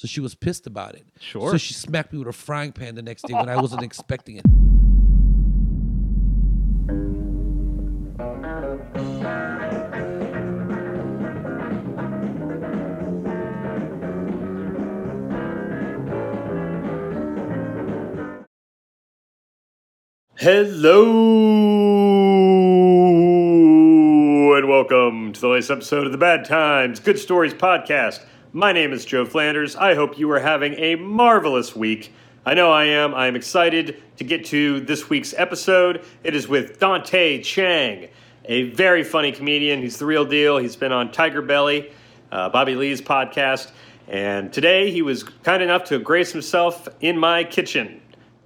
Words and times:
So 0.00 0.08
she 0.08 0.20
was 0.20 0.34
pissed 0.34 0.66
about 0.66 0.94
it. 0.94 1.04
Sure. 1.20 1.50
So 1.50 1.58
she 1.58 1.74
smacked 1.74 2.14
me 2.14 2.20
with 2.20 2.28
a 2.28 2.32
frying 2.32 2.72
pan 2.72 2.94
the 2.94 3.02
next 3.02 3.26
day 3.26 3.34
when 3.34 3.50
I 3.50 3.60
wasn't 3.60 3.82
expecting 3.90 4.36
it. 4.36 4.46
Hello 20.38 21.04
and 24.56 24.66
welcome 24.66 25.34
to 25.34 25.40
the 25.42 25.48
latest 25.48 25.70
episode 25.70 26.06
of 26.06 26.12
the 26.12 26.16
Bad 26.16 26.46
Times 26.46 27.00
Good 27.00 27.18
Stories 27.18 27.52
podcast. 27.52 28.24
My 28.52 28.72
name 28.72 28.92
is 28.92 29.04
Joe 29.04 29.24
Flanders. 29.26 29.76
I 29.76 29.94
hope 29.94 30.18
you 30.18 30.28
are 30.32 30.40
having 30.40 30.74
a 30.74 30.96
marvelous 30.96 31.76
week. 31.76 32.12
I 32.44 32.54
know 32.54 32.72
I 32.72 32.86
am. 32.86 33.14
I 33.14 33.28
am 33.28 33.36
excited 33.36 34.02
to 34.16 34.24
get 34.24 34.44
to 34.46 34.80
this 34.80 35.08
week's 35.08 35.32
episode. 35.34 36.04
It 36.24 36.34
is 36.34 36.48
with 36.48 36.80
Dante 36.80 37.42
Chang, 37.42 38.08
a 38.46 38.64
very 38.70 39.04
funny 39.04 39.30
comedian. 39.30 39.80
He's 39.80 39.98
the 39.98 40.06
real 40.06 40.24
deal. 40.24 40.58
He's 40.58 40.74
been 40.74 40.90
on 40.90 41.12
Tiger 41.12 41.42
Belly, 41.42 41.92
uh, 42.32 42.48
Bobby 42.48 42.74
Lee's 42.74 43.00
podcast, 43.00 43.70
and 44.08 44.52
today 44.52 44.90
he 44.90 45.00
was 45.00 45.22
kind 45.22 45.62
enough 45.62 45.84
to 45.84 46.00
grace 46.00 46.32
himself 46.32 46.88
in 47.00 47.16
my 47.16 47.44
kitchen 47.44 48.00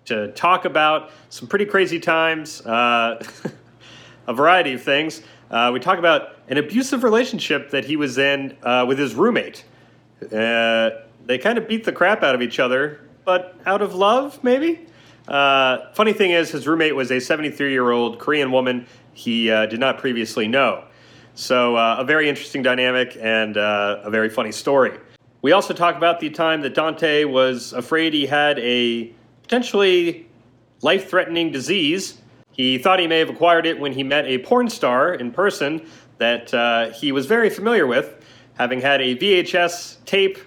to 0.05 0.33
talk 0.33 0.67
about 0.67 1.13
some 1.31 1.49
pretty 1.49 1.65
crazy 1.65 1.99
times, 1.99 2.61
uh, 2.67 3.25
a 4.27 4.35
variety 4.35 4.75
of 4.75 4.83
things. 4.83 5.23
Uh, 5.51 5.71
we 5.73 5.81
talk 5.81 5.99
about 5.99 6.37
an 6.49 6.59
abusive 6.59 7.05
relationship 7.05 7.71
that 7.71 7.87
he 7.87 7.97
was 7.97 8.19
in 8.19 8.55
uh, 8.65 8.85
with 8.87 8.99
his 8.99 9.15
roommate. 9.15 9.65
Uh, 10.33 11.03
they 11.27 11.39
kind 11.39 11.59
of 11.59 11.69
beat 11.69 11.85
the 11.85 11.93
crap 11.93 12.23
out 12.23 12.35
of 12.35 12.43
each 12.43 12.59
other, 12.59 13.01
but 13.25 13.59
out 13.67 13.83
of 13.83 13.95
love, 13.95 14.43
maybe? 14.43 14.87
Uh, 15.27 15.91
funny 15.95 16.13
thing 16.13 16.33
is, 16.33 16.51
his 16.51 16.67
roommate 16.67 16.95
was 16.95 17.11
a 17.11 17.21
73 17.21 17.73
year 17.73 17.91
old 17.91 18.19
Korean 18.19 18.53
woman 18.53 18.87
he 19.15 19.51
uh, 19.51 19.67
did 19.67 19.81
not 19.81 19.99
previously 19.99 20.49
know. 20.49 20.85
So, 21.35 21.77
uh, 21.77 21.97
a 21.99 22.05
very 22.05 22.29
interesting 22.29 22.63
dynamic 22.63 23.17
and 23.21 23.57
uh, 23.57 24.01
a 24.05 24.11
very 24.11 24.29
funny 24.29 24.53
story. 24.53 24.99
We 25.43 25.53
also 25.53 25.75
talk 25.75 25.97
about 25.97 26.21
the 26.21 26.31
time 26.31 26.61
that 26.63 26.75
Dante 26.75 27.25
was 27.25 27.73
afraid 27.73 28.15
he 28.15 28.27
had 28.27 28.59
a 28.59 29.13
potentially 29.43 30.29
life 30.83 31.09
threatening 31.09 31.51
disease. 31.51 32.19
He 32.53 32.79
thought 32.79 32.99
he 32.99 33.07
may 33.07 33.19
have 33.19 33.31
acquired 33.31 33.67
it 33.67 33.81
when 33.81 33.93
he 33.93 34.03
met 34.03 34.27
a 34.27 34.39
porn 34.39 34.69
star 34.71 35.13
in 35.13 35.33
person 35.33 35.87
that 36.19 36.95
he 36.95 37.13
was 37.13 37.27
very 37.27 37.51
familiar 37.51 37.87
with, 37.87 38.24
having 38.55 38.81
had 38.81 39.01
a 39.01 39.17
VHS 39.17 40.05
tape 40.05 40.39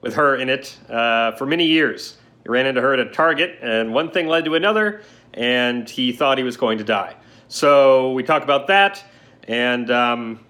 with 0.00 0.14
her 0.14 0.36
in 0.36 0.48
it 0.48 0.76
uh, 0.88 1.32
for 1.32 1.46
many 1.46 1.64
years. 1.64 2.18
He 2.42 2.50
ran 2.50 2.66
into 2.66 2.80
her 2.80 2.92
at 2.92 3.00
a 3.00 3.10
Target, 3.10 3.58
and 3.62 3.94
one 3.94 4.10
thing 4.10 4.26
led 4.26 4.44
to 4.44 4.54
another, 4.54 5.02
and 5.32 5.88
he 5.88 6.12
thought 6.12 6.36
he 6.36 6.44
was 6.44 6.56
going 6.56 6.78
to 6.78 6.84
die. 6.84 7.16
So 7.48 8.12
we 8.12 8.22
talk 8.22 8.42
about 8.42 8.66
that, 8.66 9.02
and 9.48 9.90
um, 9.90 10.40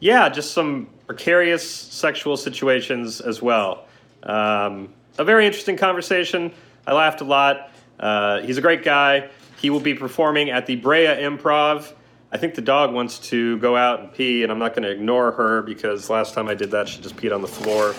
yeah, 0.00 0.28
just 0.28 0.52
some 0.52 0.88
precarious 1.06 1.68
sexual 1.68 2.36
situations 2.36 3.20
as 3.20 3.40
well. 3.40 3.86
Um, 4.22 4.92
a 5.18 5.24
very 5.24 5.46
interesting 5.46 5.76
conversation. 5.76 6.52
I 6.86 6.92
laughed 6.92 7.20
a 7.20 7.24
lot. 7.24 7.72
Uh, 7.98 8.40
he's 8.40 8.58
a 8.58 8.60
great 8.60 8.84
guy. 8.84 9.30
He 9.60 9.70
will 9.70 9.80
be 9.80 9.94
performing 9.94 10.50
at 10.50 10.66
the 10.66 10.76
Brea 10.76 11.06
Improv. 11.06 11.92
I 12.32 12.38
think 12.38 12.54
the 12.54 12.62
dog 12.62 12.92
wants 12.92 13.18
to 13.30 13.58
go 13.58 13.76
out 13.76 14.00
and 14.00 14.12
pee, 14.12 14.42
and 14.44 14.52
I'm 14.52 14.58
not 14.58 14.74
going 14.74 14.84
to 14.84 14.90
ignore 14.90 15.32
her 15.32 15.62
because 15.62 16.08
last 16.08 16.32
time 16.32 16.48
I 16.48 16.54
did 16.54 16.70
that, 16.70 16.88
she 16.88 17.00
just 17.00 17.16
peed 17.16 17.34
on 17.34 17.42
the 17.42 17.48
floor. 17.48 17.94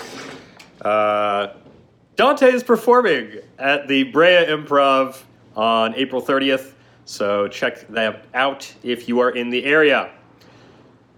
Uh, 0.81 1.53
Dante 2.15 2.51
is 2.51 2.63
performing 2.63 3.39
at 3.59 3.87
the 3.87 4.03
Brea 4.05 4.45
Improv 4.45 5.21
on 5.55 5.93
April 5.95 6.21
30th, 6.21 6.73
so 7.03 7.47
check 7.49 7.85
that 7.89 8.25
out 8.33 8.73
if 8.83 9.09
you 9.09 9.19
are 9.19 9.31
in 9.31 9.49
the 9.49 9.65
area. 9.65 10.11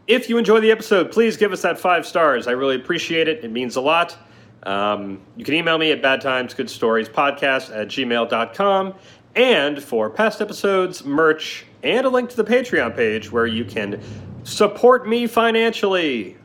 If 0.07 0.27
you 0.27 0.37
enjoy 0.37 0.59
the 0.59 0.71
episode, 0.71 1.11
please 1.11 1.37
give 1.37 1.53
us 1.53 1.61
that 1.61 1.79
five 1.79 2.05
stars. 2.05 2.47
I 2.47 2.51
really 2.51 2.75
appreciate 2.75 3.27
it. 3.27 3.43
It 3.43 3.51
means 3.51 3.75
a 3.75 3.81
lot. 3.81 4.17
Um, 4.63 5.21
you 5.37 5.45
can 5.45 5.53
email 5.53 5.77
me 5.77 5.91
at 5.91 6.01
badtimesgoodstoriespodcast 6.01 7.75
at 7.75 7.87
gmail.com. 7.87 8.95
And 9.35 9.81
for 9.81 10.09
past 10.09 10.41
episodes, 10.41 11.05
merch, 11.05 11.65
and 11.83 12.05
a 12.05 12.09
link 12.09 12.29
to 12.31 12.35
the 12.35 12.43
Patreon 12.43 12.93
page 12.95 13.31
where 13.31 13.45
you 13.45 13.63
can 13.65 14.01
support 14.43 15.07
me 15.07 15.27
financially. 15.27 16.37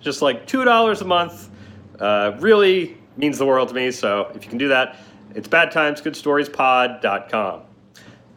Just 0.00 0.22
like 0.22 0.46
$2 0.46 1.00
a 1.00 1.04
month. 1.04 1.50
Uh, 1.98 2.36
really 2.40 2.96
means 3.16 3.38
the 3.38 3.46
world 3.46 3.68
to 3.68 3.74
me. 3.74 3.90
So 3.90 4.30
if 4.34 4.44
you 4.44 4.48
can 4.48 4.58
do 4.58 4.68
that, 4.68 4.96
it's 5.34 5.48
badtimesgoodstoriespod.com. 5.48 7.62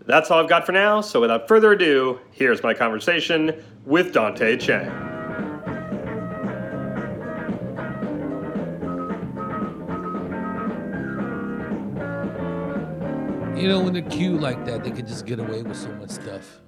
That's 0.06 0.32
all 0.32 0.42
I've 0.42 0.50
got 0.50 0.66
for 0.66 0.72
now. 0.72 1.02
So 1.02 1.20
without 1.20 1.48
further 1.48 1.74
ado, 1.74 2.20
here's 2.32 2.64
my 2.64 2.74
conversation 2.74 3.64
with 3.86 4.14
Dante 4.14 4.58
Chang. 4.58 5.07
You 13.58 13.68
know, 13.68 13.80
when 13.82 13.94
they're 13.94 14.04
cute 14.04 14.40
like 14.40 14.66
that, 14.66 14.84
they 14.84 14.92
could 14.92 15.08
just 15.08 15.26
get 15.26 15.40
away 15.40 15.64
with 15.64 15.78
so 15.78 15.90
much 15.96 16.12
stuff. 16.12 16.60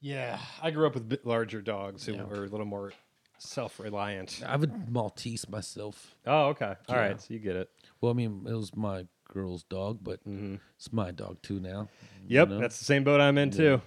Yeah, 0.00 0.38
I 0.62 0.70
grew 0.70 0.86
up 0.86 0.94
with 0.94 1.08
bit 1.08 1.26
larger 1.26 1.60
dogs 1.60 2.06
who 2.06 2.16
were 2.16 2.44
a 2.44 2.48
little 2.48 2.64
more 2.66 2.92
self-reliant. 3.38 4.42
I 4.46 4.52
have 4.52 4.62
a 4.62 4.70
Maltese 4.88 5.46
myself. 5.48 6.14
Oh, 6.26 6.46
okay. 6.48 6.74
All 6.88 6.96
right, 6.96 7.10
Yeah. 7.10 7.16
so 7.18 7.34
you 7.34 7.38
get 7.40 7.56
it. 7.56 7.70
Well, 8.00 8.10
I 8.12 8.14
mean, 8.14 8.46
it 8.48 8.52
was 8.54 8.74
my 8.74 9.06
girl's 9.28 9.64
dog, 9.64 9.98
but 10.02 10.20
it's 10.26 10.90
my 10.92 11.10
dog 11.10 11.42
too 11.42 11.60
now. 11.60 11.88
Yep, 12.28 12.48
know? 12.48 12.60
that's 12.60 12.78
the 12.78 12.84
same 12.86 13.04
boat 13.04 13.20
I'm 13.20 13.36
in 13.36 13.50
too. 13.50 13.82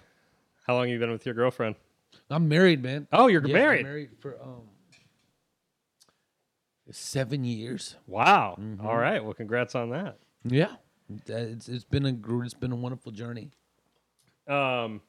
How 0.68 0.76
long 0.76 0.84
have 0.86 0.94
you 0.94 1.00
been 1.00 1.12
with 1.12 1.26
your 1.26 1.36
girlfriend? 1.36 1.76
I'm 2.30 2.48
married, 2.48 2.84
man. 2.84 3.08
Oh, 3.12 3.26
you're 3.28 3.42
Yeah, 3.42 3.56
I'm 3.56 3.62
married. 3.62 3.84
married 3.86 4.10
for 4.20 4.40
um 4.42 4.62
seven 6.92 7.44
years. 7.44 7.96
Wow. 8.08 8.58
Mm-hmm. 8.60 8.86
All 8.86 8.98
right. 8.98 9.24
Well, 9.24 9.34
congrats 9.34 9.74
on 9.76 9.90
that. 9.92 10.18
Yeah, 10.44 10.76
it's 11.28 11.68
it's 11.70 11.84
been 11.86 12.06
a 12.06 12.16
it's 12.44 12.54
been 12.54 12.72
a 12.72 12.76
wonderful 12.76 13.12
journey. 13.12 13.52
Um, 14.48 15.02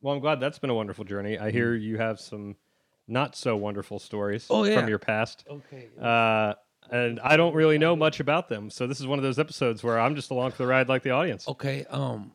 well, 0.00 0.14
I'm 0.14 0.20
glad 0.20 0.40
that's 0.40 0.58
been 0.58 0.70
a 0.70 0.74
wonderful 0.74 1.04
journey. 1.04 1.38
I 1.38 1.50
hear 1.50 1.74
you 1.74 1.96
have 1.98 2.20
some 2.20 2.56
not 3.06 3.36
so 3.36 3.56
wonderful 3.56 3.98
stories 3.98 4.46
Oh, 4.48 4.64
yeah. 4.64 4.78
from 4.80 4.88
your 4.88 4.98
past. 4.98 5.44
Okay. 5.50 5.88
Uh, 6.00 6.54
and 6.90 7.20
I 7.20 7.36
don't 7.36 7.54
really 7.54 7.78
know 7.78 7.94
much 7.96 8.20
about 8.20 8.48
them. 8.48 8.70
So 8.70 8.86
this 8.86 9.00
is 9.00 9.06
one 9.06 9.18
of 9.18 9.22
those 9.22 9.38
episodes 9.38 9.82
where 9.82 9.98
I'm 9.98 10.14
just 10.16 10.30
along 10.30 10.52
for 10.52 10.58
the 10.58 10.66
ride 10.66 10.88
like 10.88 11.02
the 11.02 11.10
audience. 11.10 11.46
Okay. 11.48 11.84
Um, 11.90 12.32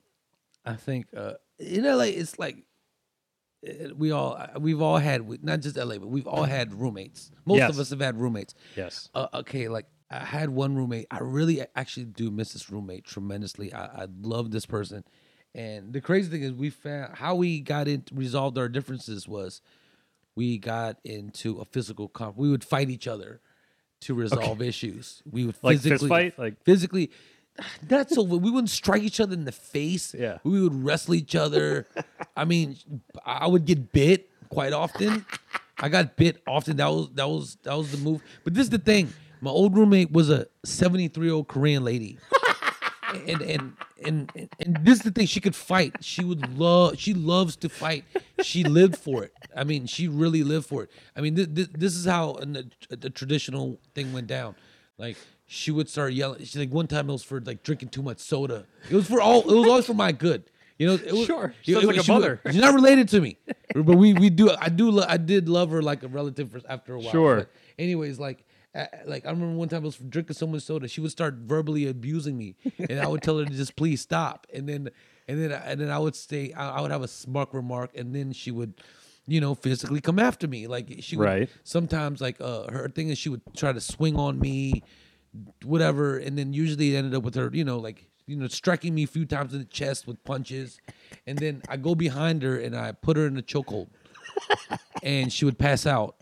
I 0.66 0.74
think 0.76 1.08
uh 1.16 1.34
in 1.60 1.84
LA 1.84 2.04
it's 2.06 2.38
like 2.40 2.58
uh, 3.68 3.94
we 3.96 4.12
all 4.12 4.34
uh, 4.34 4.60
we've 4.60 4.82
all 4.82 4.98
had 4.98 5.44
not 5.44 5.62
just 5.62 5.76
LA, 5.78 5.98
but 5.98 6.08
we've 6.10 6.28
all 6.28 6.44
had 6.44 6.74
roommates. 6.74 7.32
Most 7.46 7.58
Yes. 7.58 7.70
of 7.72 7.80
us 7.80 7.90
have 7.92 8.00
had 8.00 8.20
roommates. 8.20 8.54
Yes. 8.76 9.10
Uh, 9.16 9.28
okay, 9.36 9.68
like 9.68 9.86
I 10.12 10.20
had 10.26 10.50
one 10.50 10.76
roommate. 10.76 11.08
I 11.12 11.20
really 11.20 11.62
actually 11.76 12.06
do 12.06 12.32
miss 12.32 12.54
this 12.54 12.70
roommate 12.70 13.06
tremendously. 13.06 13.72
I, 13.74 13.86
I 14.04 14.08
love 14.22 14.52
this 14.52 14.66
person, 14.66 15.04
and 15.54 15.94
the 15.94 16.02
crazy 16.02 16.30
thing 16.30 16.44
is, 16.44 16.54
we 16.54 16.70
found 16.70 17.16
how 17.18 17.36
we 17.36 17.60
got 17.60 17.88
into 17.88 18.16
resolved 18.16 18.58
our 18.58 18.70
differences 18.70 19.28
was 19.28 19.62
we 20.36 20.58
got 20.58 20.98
into 21.04 21.60
a 21.60 21.66
physical 21.66 22.08
comp. 22.08 22.38
We 22.38 22.50
would 22.50 22.64
fight 22.64 22.90
each 22.90 23.08
other 23.08 23.42
to 24.02 24.14
resolve 24.16 24.62
issues. 24.62 25.22
We 25.30 25.46
would 25.46 25.56
Like 25.62 25.80
physically 25.80 26.10
fight? 26.10 26.40
Like- 26.40 26.64
physically. 26.64 27.12
Not 27.90 28.10
so. 28.10 28.22
We 28.24 28.50
wouldn't 28.50 28.70
strike 28.70 29.02
each 29.04 29.20
other 29.20 29.34
in 29.34 29.44
the 29.44 29.52
face. 29.52 30.16
Yeah. 30.18 30.38
we 30.46 30.62
would 30.62 30.74
wrestle 30.74 31.14
each 31.16 31.36
other. 31.36 31.88
I 32.38 32.46
mean, 32.46 32.78
I 33.26 33.48
would 33.48 33.66
get 33.66 33.92
bit 33.92 34.30
quite 34.48 34.72
often. 34.72 35.26
I 35.78 35.90
got 35.90 36.16
bit 36.16 36.42
often. 36.48 36.78
That 36.78 36.88
was 36.88 37.10
that 37.16 37.28
was 37.28 37.58
that 37.64 37.78
was 37.78 37.92
the 37.92 37.98
move. 37.98 38.22
But 38.46 38.54
this 38.54 38.64
is 38.64 38.70
the 38.70 38.78
thing. 38.80 39.12
My 39.42 39.52
old 39.52 39.76
roommate 39.78 40.12
was 40.12 40.30
a 40.30 40.48
73 40.66 41.26
year 41.26 41.34
old 41.34 41.48
Korean 41.48 41.84
lady. 41.84 42.18
and, 43.28 43.42
and 43.42 43.74
and 44.06 44.32
and 44.36 44.50
and 44.60 44.78
this 44.84 44.98
is 45.00 45.04
the 45.04 45.12
thing. 45.12 45.26
She 45.28 45.40
could 45.42 45.56
fight. 45.56 45.96
She 46.02 46.24
would 46.24 46.58
love. 46.58 46.98
She 47.00 47.14
loves 47.14 47.56
to 47.58 47.70
fight. 47.70 48.06
She 48.44 48.64
lived 48.64 48.98
for 48.98 49.24
it. 49.24 49.34
I 49.56 49.64
mean, 49.64 49.86
she 49.88 50.08
really 50.08 50.44
lived 50.44 50.66
for 50.68 50.84
it. 50.84 50.92
I 51.16 51.22
mean, 51.22 51.36
this, 51.36 51.68
this 51.74 51.96
is 51.96 52.06
how 52.06 52.36
an, 52.36 52.72
the, 52.90 52.96
the 52.96 53.10
traditional 53.10 53.80
thing 53.96 54.14
went 54.14 54.28
down. 54.28 54.56
Like 54.98 55.18
she 55.48 55.72
would 55.72 55.90
start 55.90 56.14
yelling. 56.14 56.44
She 56.46 56.60
like 56.60 56.70
one 56.72 56.88
time 56.88 57.10
it 57.10 57.14
was 57.14 57.24
for 57.24 57.40
like 57.42 57.64
drinking 57.64 57.90
too 57.90 58.02
much 58.02 58.20
soda. 58.20 58.66
It 58.90 58.96
was 58.96 59.08
for 59.08 59.22
all. 59.22 59.42
It 59.42 59.56
was 59.58 59.68
always 59.68 59.86
for 59.86 59.94
my 59.94 60.12
good. 60.12 60.44
You 60.78 60.88
know, 60.88 60.94
it 60.94 61.12
was, 61.12 61.26
Sure. 61.26 61.54
it- 61.66 61.74
Sounds 61.74 61.84
it- 61.84 61.88
like 61.88 61.98
a 61.98 62.04
she 62.04 62.12
was- 62.12 62.22
mother. 62.22 62.42
she's 62.46 62.56
not 62.62 62.74
related 62.74 63.10
to 63.10 63.20
me, 63.22 63.38
but 63.76 63.98
we 63.98 64.14
we 64.14 64.30
do. 64.30 64.50
I 64.62 64.70
do. 64.70 64.92
lo- 64.92 65.06
I 65.08 65.18
did 65.18 65.50
love 65.50 65.72
her 65.72 65.82
like 65.82 66.04
a 66.04 66.08
relative 66.08 66.52
for, 66.52 66.62
after 66.70 66.94
a 66.94 67.00
while. 67.00 67.12
Sure. 67.12 67.50
Anyways, 67.78 68.20
like. 68.20 68.46
Like 69.06 69.26
I 69.26 69.32
remember 69.32 69.58
one 69.58 69.68
time 69.70 69.82
I 69.82 69.86
was 69.86 69.98
drinking 69.98 70.36
so 70.36 70.46
much 70.46 70.64
soda, 70.64 70.88
she 70.88 71.02
would 71.02 71.12
start 71.12 71.36
verbally 71.36 71.88
abusing 71.88 72.38
me, 72.38 72.56
and 72.90 73.00
I 73.00 73.08
would 73.08 73.24
tell 73.24 73.40
her 73.40 73.46
to 73.46 73.52
just 73.52 73.76
please 73.76 74.02
stop. 74.02 74.46
And 74.54 74.70
then, 74.70 74.90
and 75.28 75.42
then, 75.42 75.52
and 75.52 75.82
then 75.82 75.90
I 75.90 75.98
would 75.98 76.16
say 76.16 76.54
I, 76.54 76.78
I 76.78 76.82
would 76.82 76.92
have 76.92 77.02
a 77.02 77.08
smart 77.08 77.50
remark, 77.52 77.92
and 77.98 78.14
then 78.16 78.32
she 78.32 78.52
would, 78.52 78.76
you 79.28 79.42
know, 79.42 79.56
physically 79.56 80.02
come 80.02 80.20
after 80.20 80.48
me. 80.48 80.68
Like 80.68 80.98
she 81.00 81.18
would 81.18 81.26
Right. 81.26 81.50
sometimes 81.64 82.22
like 82.22 82.40
uh 82.40 82.70
her 82.72 82.88
thing 82.90 83.10
is 83.10 83.18
she 83.18 83.30
would 83.30 83.42
try 83.58 83.72
to 83.74 83.82
swing 83.82 84.18
on 84.18 84.40
me 84.40 84.84
whatever, 85.64 86.18
and 86.18 86.38
then 86.38 86.54
usually 86.54 86.94
it 86.96 86.98
ended 86.98 87.16
up 87.16 87.24
with 87.24 87.36
her, 87.36 87.50
you 87.54 87.64
know, 87.64 87.80
like 87.80 88.06
you 88.28 88.36
know, 88.36 88.48
striking 88.48 88.94
me 88.94 89.04
a 89.04 89.08
few 89.08 89.26
times 89.26 89.54
in 89.54 89.60
the 89.60 89.66
chest 89.66 90.06
with 90.06 90.24
punches, 90.24 90.80
and 91.26 91.42
then 91.42 91.64
I 91.68 91.78
go 91.78 91.96
behind 91.96 92.44
her 92.44 92.60
and 92.60 92.76
I 92.76 92.92
put 92.92 93.18
her 93.18 93.26
in 93.26 93.36
a 93.38 93.42
chokehold, 93.42 93.90
and 95.02 95.34
she 95.34 95.46
would 95.46 95.58
pass 95.58 95.88
out, 95.88 96.18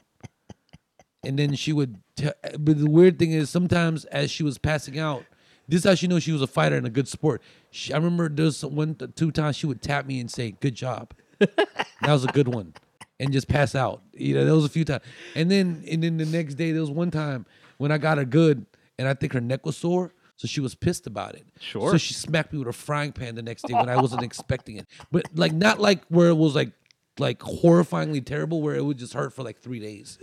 and 1.26 1.38
then 1.38 1.54
she 1.56 1.74
would. 1.74 1.98
T- 2.18 2.30
but 2.60 2.80
the 2.80 2.90
weird 2.90 3.18
thing 3.20 3.32
is, 3.32 3.50
sometimes 3.50 4.06
as 4.06 4.30
she 4.30 4.44
was 4.44 4.58
passing 4.58 5.00
out, 5.00 5.24
this 5.68 5.80
is 5.80 5.86
how 5.86 5.96
she 5.96 6.08
knows 6.08 6.24
she 6.24 6.32
was 6.32 6.42
a 6.42 6.48
fighter 6.48 6.76
and 6.76 6.88
a 6.88 6.90
good 6.90 7.08
sport. 7.08 7.42
She, 7.72 7.94
I 7.94 7.98
remember 7.98 8.28
there's 8.28 8.66
one, 8.66 8.96
two 9.16 9.32
times 9.32 9.56
she 9.56 9.68
would 9.68 9.82
tap 9.82 10.06
me 10.06 10.20
and 10.20 10.30
say, 10.30 10.52
"Good 10.52 10.76
job." 10.76 11.14
that 11.40 11.78
was 12.02 12.24
a 12.24 12.30
good 12.30 12.48
one, 12.48 12.74
and 13.20 13.32
just 13.32 13.48
pass 13.48 13.76
out. 13.76 14.02
You 14.14 14.34
know, 14.34 14.46
there 14.46 14.56
was 14.56 14.66
a 14.66 14.70
few 14.70 14.84
times, 14.84 15.04
and 15.36 15.52
then 15.52 15.84
and 15.90 16.04
then 16.04 16.18
the 16.18 16.26
next 16.26 16.56
day 16.56 16.72
there 16.72 16.82
was 16.82 16.92
one 16.92 17.12
time 17.12 17.46
when 17.78 17.92
I 17.92 17.98
got 17.98 18.18
her 18.18 18.26
good, 18.26 18.66
and 18.98 19.08
I 19.08 19.14
think 19.14 19.34
her 19.34 19.42
neck 19.42 19.66
was 19.66 19.78
sore. 19.78 20.14
So 20.38 20.48
she 20.48 20.62
was 20.62 20.76
pissed 20.76 21.08
about 21.08 21.34
it. 21.34 21.48
Sure. 21.60 21.90
So 21.90 21.98
she 21.98 22.14
smacked 22.14 22.54
me 22.54 22.60
with 22.60 22.68
a 22.68 22.74
frying 22.74 23.12
pan 23.12 23.34
the 23.34 23.42
next 23.42 23.64
day 23.64 23.74
when 23.74 23.90
I 23.90 24.00
wasn't 24.00 24.22
expecting 24.22 24.78
it. 24.78 24.86
But 25.12 25.26
like 25.34 25.52
not 25.52 25.80
like 25.80 26.06
where 26.10 26.30
it 26.30 26.36
was 26.36 26.54
like 26.54 26.74
like 27.20 27.40
horrifyingly 27.40 28.24
terrible 28.26 28.62
where 28.62 28.76
it 28.76 28.84
would 28.84 28.98
just 28.98 29.14
hurt 29.14 29.34
for 29.34 29.44
like 29.44 29.60
three 29.60 29.80
days. 29.80 30.18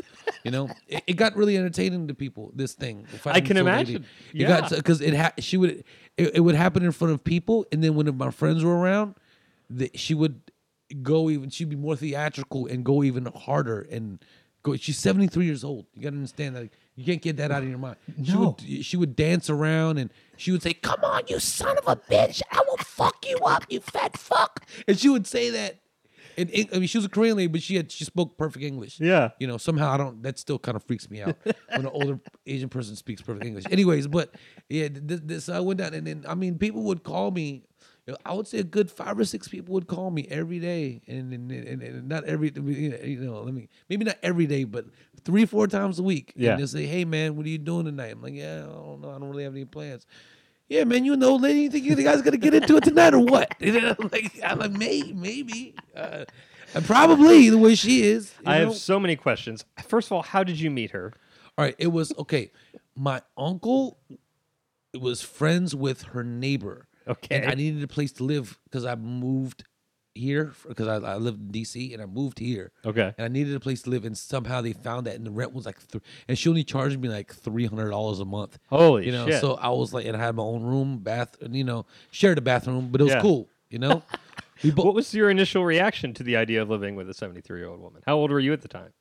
You 0.45 0.51
know, 0.51 0.69
it, 0.89 1.03
it 1.07 1.13
got 1.15 1.37
really 1.37 1.57
entertaining 1.57 2.09
to 2.09 2.15
people. 2.15 2.53
This 2.55 2.75
thing, 2.75 3.07
I 3.25 3.41
can 3.41 3.57
imagine. 3.57 4.05
It 4.33 4.41
Yeah. 4.41 4.61
got 4.61 4.71
because 4.71 5.01
it 5.01 5.15
ha- 5.15 5.33
she 5.39 5.57
would 5.57 5.85
it, 6.17 6.37
it 6.37 6.41
would 6.41 6.55
happen 6.55 6.85
in 6.85 6.93
front 6.93 7.13
of 7.13 7.25
people, 7.25 7.67
and 7.73 7.83
then 7.83 7.95
when 7.95 8.17
my 8.17 8.31
friends 8.31 8.63
were 8.65 8.77
around, 8.77 9.15
the, 9.71 9.91
she 9.95 10.15
would 10.15 10.41
go 11.03 11.31
even. 11.31 11.51
She'd 11.51 11.71
be 11.71 11.77
more 11.77 11.97
theatrical 11.97 12.67
and 12.67 12.85
go 12.85 13.03
even 13.03 13.27
harder 13.27 13.87
and 13.91 14.25
go. 14.63 14.77
She's 14.77 14.99
seventy 14.99 15.27
three 15.27 15.47
years 15.47 15.65
old. 15.65 15.87
You 15.95 16.03
got 16.03 16.11
to 16.11 16.17
understand 16.17 16.57
that. 16.57 16.69
You 16.97 17.05
can't 17.05 17.21
get 17.21 17.39
that 17.39 17.51
out 17.51 17.65
of 17.65 17.69
your 17.69 17.79
mind. 17.79 17.97
She 18.23 18.33
No. 18.35 18.57
would 18.61 18.85
she 18.85 18.97
would 18.97 19.17
dance 19.17 19.51
around 19.51 19.99
and 19.99 20.11
she 20.37 20.53
would 20.53 20.63
say, 20.63 20.75
"Come 20.75 21.01
on, 21.03 21.23
you 21.27 21.41
son 21.41 21.77
of 21.79 21.89
a 21.89 21.97
bitch! 21.97 22.41
I 22.53 22.63
will 22.69 22.77
fuck 22.77 23.27
you 23.29 23.37
up, 23.39 23.65
you 23.69 23.81
fat 23.81 24.17
fuck!" 24.17 24.65
And 24.87 24.97
she 24.97 25.09
would 25.09 25.27
say 25.27 25.51
that. 25.51 25.81
And 26.37 26.51
I 26.73 26.79
mean, 26.79 26.87
she 26.87 26.99
was 26.99 27.05
a 27.05 27.09
Korean 27.09 27.37
lady, 27.37 27.49
but 27.49 27.63
she 27.63 27.77
had 27.77 27.91
she 27.93 28.05
spoke 28.05 28.37
perfect 28.37 28.65
English. 28.65 29.01
Yeah. 29.01 29.31
You 29.39 29.47
know, 29.47 29.57
somehow 29.57 29.93
I 29.93 29.97
don't. 29.97 30.23
That 30.23 30.39
still 30.39 30.59
kind 30.59 30.77
of 30.77 30.83
freaks 30.85 31.09
me 31.11 31.23
out 31.23 31.37
when 31.45 31.55
an 31.81 31.87
older 31.87 32.19
Asian 32.47 32.69
person 32.69 32.97
speaks 32.97 33.23
perfect 33.23 33.45
English. 33.47 33.65
Anyways, 33.71 34.07
but 34.07 34.35
yeah, 34.69 34.89
this, 34.91 35.21
this 35.25 35.49
I 35.49 35.61
went 35.61 35.79
down, 35.79 35.95
and 35.95 36.07
then 36.07 36.25
I 36.29 36.35
mean, 36.35 36.59
people 36.59 36.83
would 36.83 37.03
call 37.05 37.31
me. 37.31 37.65
you 38.07 38.13
know, 38.13 38.17
I 38.27 38.35
would 38.35 38.47
say 38.47 38.59
a 38.59 38.65
good 38.65 38.91
five 38.91 39.19
or 39.19 39.25
six 39.25 39.49
people 39.49 39.75
would 39.75 39.87
call 39.87 40.11
me 40.11 40.27
every 40.31 40.59
day, 40.59 41.03
and 41.07 41.33
and, 41.33 41.51
and, 41.51 41.83
and 41.83 42.09
not 42.09 42.25
every 42.25 42.53
you 42.55 43.21
know, 43.21 43.43
let 43.43 43.55
me 43.55 43.69
maybe 43.89 44.05
not 44.05 44.19
every 44.23 44.47
day, 44.47 44.65
but 44.65 44.87
three 45.25 45.47
four 45.47 45.67
times 45.67 45.99
a 45.99 46.03
week. 46.03 46.33
Yeah. 46.37 46.51
And 46.51 46.61
they'll 46.61 46.69
say, 46.69 46.87
"Hey 46.87 47.05
man, 47.05 47.37
what 47.37 47.47
are 47.47 47.51
you 47.51 47.59
doing 47.59 47.85
tonight?" 47.87 48.13
I'm 48.13 48.23
like, 48.23 48.35
"Yeah, 48.35 48.65
I 48.65 48.67
don't 48.67 49.01
know. 49.01 49.11
I 49.11 49.19
don't 49.19 49.31
really 49.31 49.45
have 49.45 49.55
any 49.55 49.65
plans." 49.65 50.07
Yeah, 50.75 50.83
man, 50.83 51.05
you 51.05 51.17
know, 51.17 51.37
lady, 51.37 51.61
you 51.61 51.71
think 51.71 51.85
you 51.85 51.95
guys 51.95 52.21
gonna 52.21 52.37
get 52.37 52.53
into 52.53 52.77
it 52.77 52.83
tonight 52.83 53.15
or 53.15 53.21
what? 53.21 53.55
You 53.61 53.81
know, 53.81 53.95
like 54.11 54.41
I'm 54.45 54.59
like, 54.59 54.73
maybe, 54.73 55.13
maybe, 55.13 55.75
uh, 55.95 56.25
and 56.75 56.85
probably 56.85 57.49
the 57.49 57.59
way 57.59 57.77
she 57.77 58.03
is. 58.03 58.35
I 58.45 58.59
know? 58.59 58.67
have 58.67 58.75
so 58.75 58.99
many 58.99 59.15
questions. 59.15 59.65
First 59.87 60.09
of 60.09 60.13
all, 60.13 60.23
how 60.23 60.43
did 60.43 60.59
you 60.59 60.73
meet 60.73 60.91
her? 60.91 61.13
All 61.57 61.65
right, 61.65 61.77
it 61.79 61.87
was 61.87 62.13
okay. 62.19 62.51
My 62.97 63.23
uncle 63.39 63.99
was 65.01 65.23
friends 65.23 65.77
with 65.77 66.03
her 66.03 66.25
neighbor. 66.25 66.89
Okay. 67.07 67.37
And 67.37 67.51
I 67.51 67.55
needed 67.55 67.83
a 67.85 67.89
place 67.89 68.11
to 68.15 68.25
live 68.25 68.59
because 68.65 68.85
I 68.85 68.97
moved 68.97 69.63
here 70.15 70.53
because 70.69 70.87
I, 70.89 70.95
I 70.97 71.17
lived 71.17 71.41
in 71.55 71.63
DC 71.63 71.93
and 71.93 72.01
I 72.03 72.07
moved 72.07 72.39
here. 72.39 72.73
Okay. 72.85 73.13
And 73.19 73.25
I 73.25 73.29
needed 73.29 73.55
a 73.55 73.61
place 73.61 73.83
to 73.83 73.91
live, 73.91 74.05
and 74.05 74.17
somehow 74.17 74.61
they 74.61 74.73
found 74.73 75.07
that, 75.07 75.17
and 75.17 75.27
the 75.27 75.31
rent 75.31 75.53
was 75.53 75.67
like, 75.67 75.77
th- 75.89 76.03
and 76.29 76.39
she 76.39 76.49
only 76.49 76.65
charged 76.65 76.99
me 77.01 77.09
like 77.09 77.35
three 77.35 77.67
hundred 77.67 77.91
dollars 77.91 78.21
a 78.21 78.25
month. 78.25 78.59
Holy 78.69 79.07
you 79.07 79.13
know, 79.13 79.27
shit. 79.29 79.41
so 79.41 79.55
I 79.55 79.69
was 79.71 79.93
like, 79.93 80.07
and 80.07 80.17
I 80.17 80.21
had 80.21 80.35
my 80.35 80.43
own 80.43 80.63
room, 80.63 80.99
bath, 80.99 81.37
and 81.41 81.55
you 81.57 81.65
know, 81.65 81.87
shared 82.11 82.39
a 82.39 82.43
bathroom, 82.43 82.89
but 82.91 83.01
it 83.01 83.05
was 83.05 83.13
Yeah. 83.15 83.23
cool. 83.23 83.49
You 83.71 83.79
know, 83.81 84.03
both 84.63 84.77
What 84.85 84.95
was 84.95 85.13
your 85.15 85.31
initial 85.31 85.65
reaction 85.65 86.15
to 86.15 86.23
the 86.23 86.37
idea 86.37 86.63
of 86.63 86.71
living 86.71 86.95
with 86.95 87.09
a 87.11 87.15
73 87.15 87.59
year 87.59 87.69
old 87.69 87.81
woman? 87.81 88.03
How 88.07 88.15
old 88.17 88.31
were 88.31 88.39
you 88.41 88.53
at 88.53 88.63
the 88.63 88.69
time? 88.69 88.93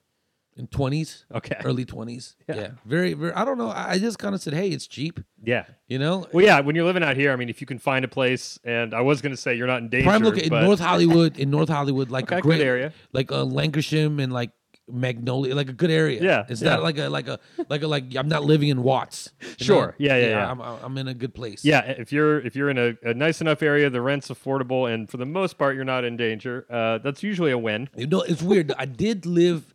In 0.55 0.67
twenties, 0.67 1.25
Okay. 1.33 1.55
early 1.65 1.83
twenties. 1.85 2.35
Yeah. 2.47 2.55
Yeah. 2.55 2.67
very, 2.85 3.13
very. 3.13 3.33
I 3.33 3.43
don't 3.43 3.57
know. 3.57 3.69
I 3.71 3.97
just 3.97 4.19
kind 4.19 4.35
of 4.35 4.41
said, 4.41 4.53
hey, 4.53 4.69
it's 4.69 4.85
cheap. 4.85 5.19
Yeah. 5.43 5.65
You 5.87 5.97
know, 5.97 6.27
Well, 6.31 6.45
yeah. 6.45 6.59
When 6.59 6.75
you're 6.75 6.85
living 6.85 7.01
out 7.03 7.17
here, 7.17 7.31
I 7.31 7.35
mean, 7.35 7.49
if 7.49 7.59
you 7.59 7.65
can 7.67 7.79
find 7.79 8.05
a 8.05 8.07
place, 8.07 8.59
and 8.63 8.93
I 8.93 9.01
was 9.01 9.21
going 9.21 9.31
to 9.33 9.37
say 9.41 9.55
you're 9.55 9.67
not 9.67 9.79
in 9.81 9.89
danger, 9.89 10.07
prime 10.09 10.23
location 10.23 10.49
but 10.49 10.59
in 10.59 10.65
North 10.65 10.79
Hollywood. 10.79 11.37
In 11.39 11.49
North 11.49 11.69
Hollywood, 11.69 12.11
like 12.11 12.25
Okay, 12.25 12.35
a 12.37 12.41
good 12.41 12.47
great 12.49 12.61
area. 12.61 12.93
like 13.13 13.31
uh, 13.31 13.43
Lankershim 13.45 14.21
and 14.21 14.31
like 14.31 14.51
Magnolia, 14.87 15.55
like 15.55 15.69
a 15.69 15.73
good 15.73 15.89
area. 15.89 16.21
Yeah, 16.21 16.45
it's 16.49 16.61
yeah. 16.61 16.71
not 16.71 16.83
like 16.83 16.97
a 16.97 17.07
like 17.09 17.27
a 17.27 17.39
like 17.69 17.83
a 17.83 17.87
like 17.87 18.15
I'm 18.15 18.27
not 18.27 18.43
living 18.43 18.67
in 18.69 18.83
Watts. 18.83 19.31
Sure. 19.57 19.87
know? 19.87 19.93
Yeah, 19.97 20.17
yeah, 20.17 20.27
yeah. 20.27 20.51
I'm, 20.51 20.59
I'm 20.61 20.97
in 20.97 21.07
a 21.07 21.13
good 21.13 21.33
place. 21.33 21.63
yeah, 21.63 21.81
if 21.81 22.11
you're 22.11 22.39
if 22.41 22.55
you're 22.55 22.69
in 22.69 22.77
a, 22.77 22.93
a 23.03 23.13
nice 23.13 23.39
enough 23.41 23.63
area, 23.63 23.89
the 23.89 24.01
rent's 24.01 24.27
affordable, 24.29 24.91
and 24.93 25.09
for 25.09 25.17
the 25.17 25.25
most 25.25 25.57
part, 25.57 25.75
you're 25.75 25.85
not 25.85 26.03
in 26.03 26.17
danger. 26.17 26.65
Uh, 26.69 26.97
that's 26.97 27.23
usually 27.23 27.51
a 27.51 27.57
win. 27.57 27.89
You 27.95 28.07
know, 28.07 28.21
it's 28.21 28.41
weird. 28.43 28.73
I 28.77 28.85
did 28.85 29.25
live. 29.25 29.72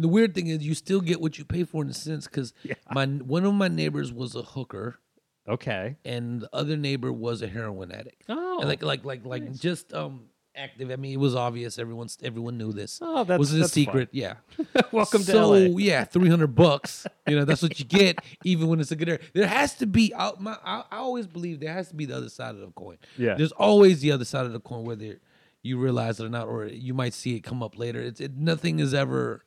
And 0.00 0.04
the 0.04 0.08
weird 0.08 0.34
thing 0.34 0.46
is, 0.46 0.62
you 0.64 0.72
still 0.74 1.02
get 1.02 1.20
what 1.20 1.36
you 1.36 1.44
pay 1.44 1.64
for 1.64 1.82
in 1.82 1.90
a 1.90 1.92
sense, 1.92 2.26
because 2.26 2.54
my 2.90 3.04
one 3.04 3.44
of 3.44 3.52
my 3.52 3.68
neighbors 3.68 4.10
was 4.14 4.34
a 4.34 4.40
hooker, 4.40 4.98
Okay. 5.46 5.96
and 6.06 6.40
the 6.40 6.48
other 6.54 6.74
neighbor 6.74 7.12
was 7.12 7.42
a 7.42 7.46
heroin 7.48 7.92
addict. 7.92 8.22
Oh, 8.30 8.60
And 8.60 8.68
like 8.70 8.82
like 8.82 9.04
like 9.04 9.26
like 9.26 9.52
just 9.52 9.92
um 9.92 10.22
active. 10.56 10.90
I 10.90 10.96
mean, 10.96 11.12
it 11.12 11.18
was 11.18 11.34
obvious. 11.34 11.78
Everyone's 11.78 12.16
everyone 12.22 12.56
knew 12.56 12.72
this. 12.72 12.98
Oh, 13.02 13.24
that's- 13.24 13.38
wasn't 13.38 13.64
a 13.64 13.68
secret. 13.68 14.08
Yeah. 14.12 14.36
welcome 14.92 15.20
to 15.24 15.30
so 15.32 15.50
LA. 15.50 15.56
yeah, 15.76 16.04
three 16.04 16.30
hundred 16.30 16.54
bucks. 16.54 17.06
You 17.26 17.36
know, 17.36 17.44
that's 17.44 17.60
what 17.60 17.78
you 17.78 17.84
get, 17.84 18.20
even 18.42 18.68
when 18.68 18.80
it's 18.80 18.92
a 18.92 18.96
good 18.96 19.10
area. 19.10 19.20
There 19.34 19.46
has 19.46 19.74
to 19.74 19.86
be. 19.86 20.14
I, 20.14 20.30
my, 20.38 20.56
I, 20.64 20.84
I 20.90 20.96
always 20.96 21.26
believe 21.26 21.60
there 21.60 21.74
has 21.74 21.88
to 21.88 21.94
be 21.94 22.06
the 22.06 22.16
other 22.16 22.30
side 22.30 22.54
of 22.54 22.62
the 22.62 22.68
coin. 22.68 22.96
Yeah. 23.18 23.34
There's 23.34 23.52
always 23.52 24.00
the 24.00 24.12
other 24.12 24.24
side 24.24 24.46
of 24.46 24.54
the 24.54 24.60
coin, 24.60 24.84
whether 24.86 25.20
you 25.62 25.76
realize 25.76 26.20
it 26.20 26.24
or 26.24 26.30
not, 26.30 26.48
or 26.48 26.64
you 26.64 26.94
might 26.94 27.12
see 27.12 27.36
it 27.36 27.40
come 27.40 27.62
up 27.62 27.78
later. 27.78 28.00
It's 28.00 28.18
it, 28.18 28.34
nothing 28.34 28.78
is 28.78 28.94
ever. 28.94 29.44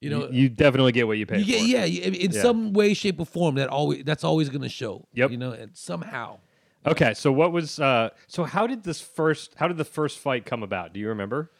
You 0.00 0.10
know, 0.10 0.28
you, 0.28 0.42
you 0.42 0.48
definitely 0.48 0.92
get 0.92 1.06
what 1.06 1.18
you 1.18 1.26
pay 1.26 1.38
you 1.40 1.44
get 1.44 1.60
for. 1.60 1.66
yeah, 1.66 1.84
in 1.84 2.30
Yeah. 2.32 2.42
some 2.42 2.72
way, 2.72 2.94
shape, 2.94 3.18
or 3.18 3.26
form. 3.26 3.56
That 3.56 3.68
always 3.68 4.04
that's 4.04 4.22
always 4.24 4.48
going 4.48 4.62
to 4.62 4.68
show. 4.68 5.06
Yep. 5.14 5.30
You 5.32 5.36
know, 5.38 5.52
and 5.52 5.76
somehow. 5.76 6.38
Okay, 6.86 7.14
so 7.14 7.32
what 7.32 7.52
was 7.52 7.80
uh 7.80 8.10
so 8.28 8.44
how 8.44 8.66
did 8.66 8.84
this 8.84 9.00
first 9.00 9.54
how 9.56 9.66
did 9.68 9.76
the 9.76 9.84
first 9.84 10.18
fight 10.18 10.44
come 10.46 10.62
about? 10.62 10.92
Do 10.92 11.00
you 11.00 11.08
remember? 11.08 11.50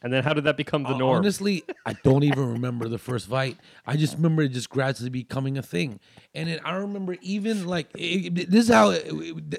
And 0.00 0.12
then 0.12 0.22
how 0.22 0.32
did 0.32 0.44
that 0.44 0.56
become 0.56 0.84
the 0.84 0.90
Uh, 0.90 0.98
norm? 0.98 1.16
Honestly, 1.16 1.64
I 1.84 1.94
don't 2.04 2.22
even 2.22 2.52
remember 2.52 2.86
the 2.88 2.98
first 2.98 3.26
fight. 3.26 3.56
I 3.84 3.96
just 3.96 4.14
remember 4.14 4.42
it 4.42 4.50
just 4.50 4.70
gradually 4.70 5.10
becoming 5.10 5.58
a 5.58 5.62
thing. 5.62 5.98
And 6.36 6.48
then 6.48 6.60
I 6.64 6.74
remember 6.76 7.16
even 7.20 7.66
like 7.66 7.88
it, 7.96 8.38
it- 8.38 8.50
this 8.50 8.68
is 8.68 8.72
how 8.72 8.90
it, 8.90 9.10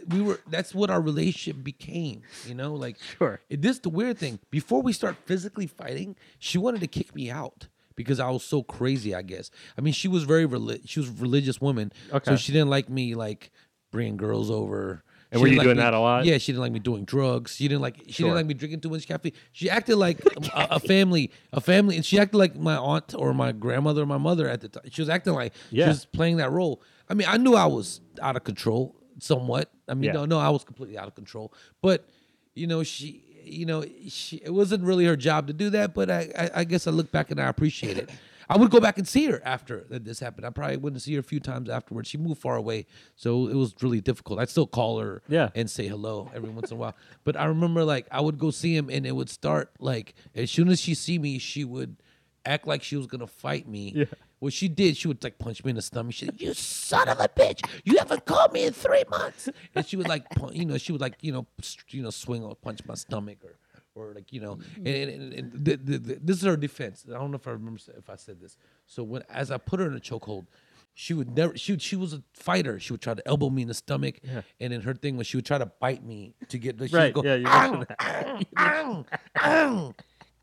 we 0.08 0.22
were. 0.22 0.40
That's 0.50 0.74
what 0.74 0.90
our 0.90 1.02
relationship 1.02 1.62
became. 1.62 2.22
You 2.48 2.54
know, 2.54 2.74
like 2.76 2.98
Sure. 3.18 3.42
This 3.50 3.80
the 3.80 3.90
weird 3.90 4.18
thing. 4.20 4.40
Before 4.52 4.82
we 4.82 4.94
start 4.94 5.18
physically 5.26 5.68
fighting, 5.68 6.16
she 6.38 6.58
wanted 6.58 6.80
to 6.82 6.88
kick 6.88 7.14
me 7.14 7.30
out 7.30 7.68
because 8.00 8.22
I 8.22 8.30
was 8.30 8.44
so 8.46 8.64
crazy. 8.64 9.14
I 9.14 9.22
guess. 9.22 9.52
I 9.78 9.82
mean, 9.82 9.92
she 9.94 10.08
was 10.08 10.24
very 10.24 10.48
reli- 10.48 10.82
She 10.88 11.02
was 11.02 11.10
a 11.10 11.14
religious 11.14 11.60
woman. 11.60 11.92
Okay. 12.14 12.32
So 12.32 12.38
she 12.38 12.54
didn't 12.54 12.70
like 12.70 12.88
me 12.90 13.14
like 13.14 13.52
bringing 13.92 14.16
girls 14.16 14.50
over. 14.50 15.04
And 15.32 15.38
She 15.40 15.42
were 15.42 15.48
you 15.50 15.58
like 15.58 15.66
doing 15.66 15.78
me- 15.78 15.84
that 15.84 15.94
a 15.94 16.00
lot? 16.00 16.24
Yeah, 16.26 16.38
she 16.38 16.54
didn't 16.54 16.62
like 16.62 16.72
me 16.72 16.80
doing 16.80 17.04
drugs. 17.04 17.56
She 17.58 17.68
didn't 17.68 17.82
like 17.82 17.98
she 18.08 18.14
Sure. 18.14 18.28
didn't 18.28 18.38
like 18.38 18.46
me 18.46 18.54
drinking 18.54 18.80
too 18.80 18.90
much 18.90 19.06
caffeine. 19.06 19.34
She 19.52 19.70
acted 19.70 19.98
like 19.98 20.18
a, 20.26 20.68
a 20.72 20.80
family, 20.80 21.30
a 21.52 21.60
family, 21.60 21.98
and 21.98 22.06
she 22.06 22.18
acted 22.18 22.38
like 22.38 22.56
my 22.56 22.78
aunt 22.78 23.14
or 23.16 23.34
my 23.34 23.52
grandmother 23.52 24.04
or 24.04 24.06
my 24.06 24.18
mother 24.18 24.48
at 24.48 24.62
the 24.62 24.70
time. 24.70 24.84
She 24.90 25.02
was 25.02 25.10
acting 25.10 25.34
like 25.34 25.54
Yeah. 25.70 25.86
she 25.86 25.90
was 25.90 26.06
playing 26.06 26.38
that 26.38 26.52
role. 26.52 26.82
I 27.10 27.16
mean, 27.16 27.28
I 27.30 27.36
knew 27.38 27.56
I 27.56 27.66
was 27.66 28.00
out 28.22 28.38
of 28.38 28.46
control 28.46 28.96
somewhat. 29.20 29.70
I 29.90 29.94
mean, 29.94 30.06
Yeah. 30.06 30.14
no, 30.14 30.26
no, 30.26 30.40
I 30.40 30.50
was 30.50 30.64
completely 30.64 30.98
out 30.98 31.08
of 31.10 31.16
control. 31.16 31.54
But 31.82 32.08
you 32.56 32.66
know, 32.68 32.82
she, 32.84 33.24
you 33.44 33.66
know, 33.66 33.84
she 34.08 34.38
it 34.44 34.54
wasn't 34.54 34.84
really 34.84 35.06
her 35.06 35.16
job 35.16 35.48
to 35.48 35.54
do 35.54 35.70
that. 35.72 35.94
But 35.94 36.10
I, 36.10 36.30
I, 36.38 36.50
I 36.56 36.64
guess 36.64 36.88
I 36.88 36.92
look 36.92 37.12
back 37.12 37.32
and 37.32 37.40
I 37.40 37.48
appreciate 37.48 37.98
it. 37.98 38.10
I 38.52 38.58
would 38.58 38.72
go 38.72 38.80
back 38.80 38.98
and 38.98 39.08
see 39.08 39.26
her 39.28 39.40
after 39.46 39.86
that 39.90 40.06
this 40.06 40.20
happened. 40.20 40.44
I 40.48 40.50
probably 40.50 40.78
wouldn't 40.78 41.04
see 41.04 41.14
her 41.14 41.20
a 41.20 41.24
few 41.24 41.40
times 41.40 41.70
afterwards. 41.70 42.10
She 42.10 42.18
moved 42.18 42.42
far 42.42 42.56
away, 42.56 42.88
so 43.16 43.48
it 43.48 43.54
was 43.54 43.76
really 43.82 44.02
difficult. 44.02 44.40
I'd 44.40 44.50
still 44.50 44.66
call 44.66 44.98
her 45.00 45.22
Yeah. 45.28 45.50
and 45.54 45.70
say 45.70 45.88
hello 45.88 46.32
every 46.34 46.50
once 46.50 46.72
in 46.72 46.78
a 46.78 46.80
while. 46.80 46.96
But 47.24 47.38
I 47.38 47.46
remember 47.46 47.84
like 47.84 48.08
I 48.12 48.22
would 48.22 48.40
go 48.40 48.50
see 48.50 48.76
him 48.76 48.90
and 48.90 49.06
it 49.06 49.12
would 49.16 49.30
start 49.30 49.70
like 49.80 50.16
as 50.34 50.50
soon 50.50 50.70
as 50.70 50.82
she 50.82 50.96
see 50.96 51.20
me, 51.20 51.38
she 51.38 51.64
would 51.64 51.98
act 52.46 52.68
like 52.68 52.84
she 52.84 52.96
was 52.96 53.08
gonna 53.08 53.28
fight 53.28 53.68
me. 53.68 53.94
Yeah. 53.96 54.06
Well, 54.40 54.50
she 54.50 54.68
did. 54.68 54.96
She 54.96 55.08
would 55.08 55.24
like 55.24 55.38
punch 55.38 55.64
me 55.64 55.72
in 55.72 55.76
the 55.76 55.82
stomach. 55.82 56.14
She 56.14 56.26
said, 56.26 56.40
"You 56.40 56.54
son 56.54 57.10
of 57.10 57.20
a 57.20 57.28
bitch! 57.28 57.68
You 57.84 57.98
haven't 57.98 58.26
called 58.26 58.54
me 58.54 58.66
in 58.66 58.74
three 58.74 59.04
months." 59.10 59.50
And 59.76 59.86
she 59.86 59.98
would 59.98 60.08
like, 60.08 60.26
you 60.52 60.66
know, 60.66 60.78
she 60.78 60.92
would 60.92 61.02
like, 61.02 61.18
you 61.22 61.32
know, 61.32 61.46
you 61.90 62.02
know, 62.02 62.10
swing 62.10 62.44
or 62.44 62.56
punch 62.56 62.80
my 62.86 62.96
stomach 62.96 63.40
or, 63.44 63.58
or 63.96 64.14
like, 64.14 64.32
you 64.32 64.40
know, 64.40 64.56
mm-hmm. 64.56 64.88
and, 64.88 64.96
and, 64.96 65.10
and, 65.10 65.34
and 65.34 65.66
the, 65.66 65.76
the, 65.76 65.98
the, 65.98 66.20
this 66.22 66.38
is 66.38 66.44
her 66.44 66.56
defense. 66.56 67.06
I 67.08 67.14
don't 67.14 67.32
know 67.32 67.36
if 67.36 67.48
I 67.48 67.52
remember 67.52 67.80
if 67.98 68.10
I 68.10 68.16
said 68.16 68.40
this. 68.40 68.56
So 68.86 69.04
when 69.04 69.24
as 69.30 69.52
I 69.52 69.58
put 69.58 69.80
her 69.82 69.88
in 69.88 69.96
a 69.96 70.00
chokehold, 70.00 70.48
she 70.94 71.14
would 71.14 71.36
never. 71.36 71.58
She 71.58 71.78
she 71.78 71.96
was 71.96 72.14
a 72.14 72.24
fighter. 72.34 72.80
She 72.80 72.94
would 72.94 73.02
try 73.02 73.14
to 73.14 73.28
elbow 73.28 73.50
me 73.50 73.62
in 73.62 73.68
the 73.68 73.74
stomach, 73.74 74.20
yeah. 74.24 74.42
and 74.60 74.74
then 74.74 74.82
her 74.82 74.94
thing 74.94 75.18
was 75.18 75.28
she 75.28 75.38
would 75.38 75.46
try 75.46 75.58
to 75.58 75.66
bite 75.66 76.04
me 76.04 76.34
to 76.50 76.58
get. 76.58 76.78
She 76.78 76.96
Right, 76.96 77.16
Would 77.16 77.24
go, 77.24 77.30
yeah, 77.30 77.36
you 77.36 77.48
"Ow, 77.48 77.86
ow, 78.00 78.40
ow, 78.58 79.06
ow. 79.42 79.94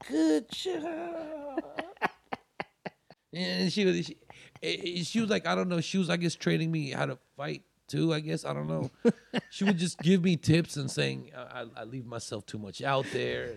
Good 0.08 0.48
job. 0.50 1.62
And 3.36 3.72
she 3.72 3.84
was, 3.84 4.06
she, 4.06 4.16
i- 4.62 4.82
i- 4.98 5.02
she 5.02 5.20
was 5.20 5.28
like, 5.30 5.46
I 5.46 5.54
don't 5.54 5.68
know. 5.68 5.80
She 5.80 5.98
was, 5.98 6.08
I 6.10 6.16
guess, 6.16 6.34
training 6.34 6.70
me 6.72 6.90
how 6.90 7.06
to 7.06 7.18
fight 7.36 7.62
too. 7.88 8.12
I 8.14 8.20
guess 8.20 8.44
I 8.44 8.52
don't 8.54 8.66
know. 8.66 8.90
she 9.50 9.64
would 9.64 9.78
just 9.78 9.98
give 10.00 10.22
me 10.24 10.36
tips 10.36 10.76
and 10.76 10.90
saying 10.90 11.30
I, 11.36 11.60
I, 11.60 11.66
I 11.82 11.84
leave 11.84 12.06
myself 12.06 12.46
too 12.46 12.58
much 12.58 12.82
out 12.82 13.06
there, 13.12 13.56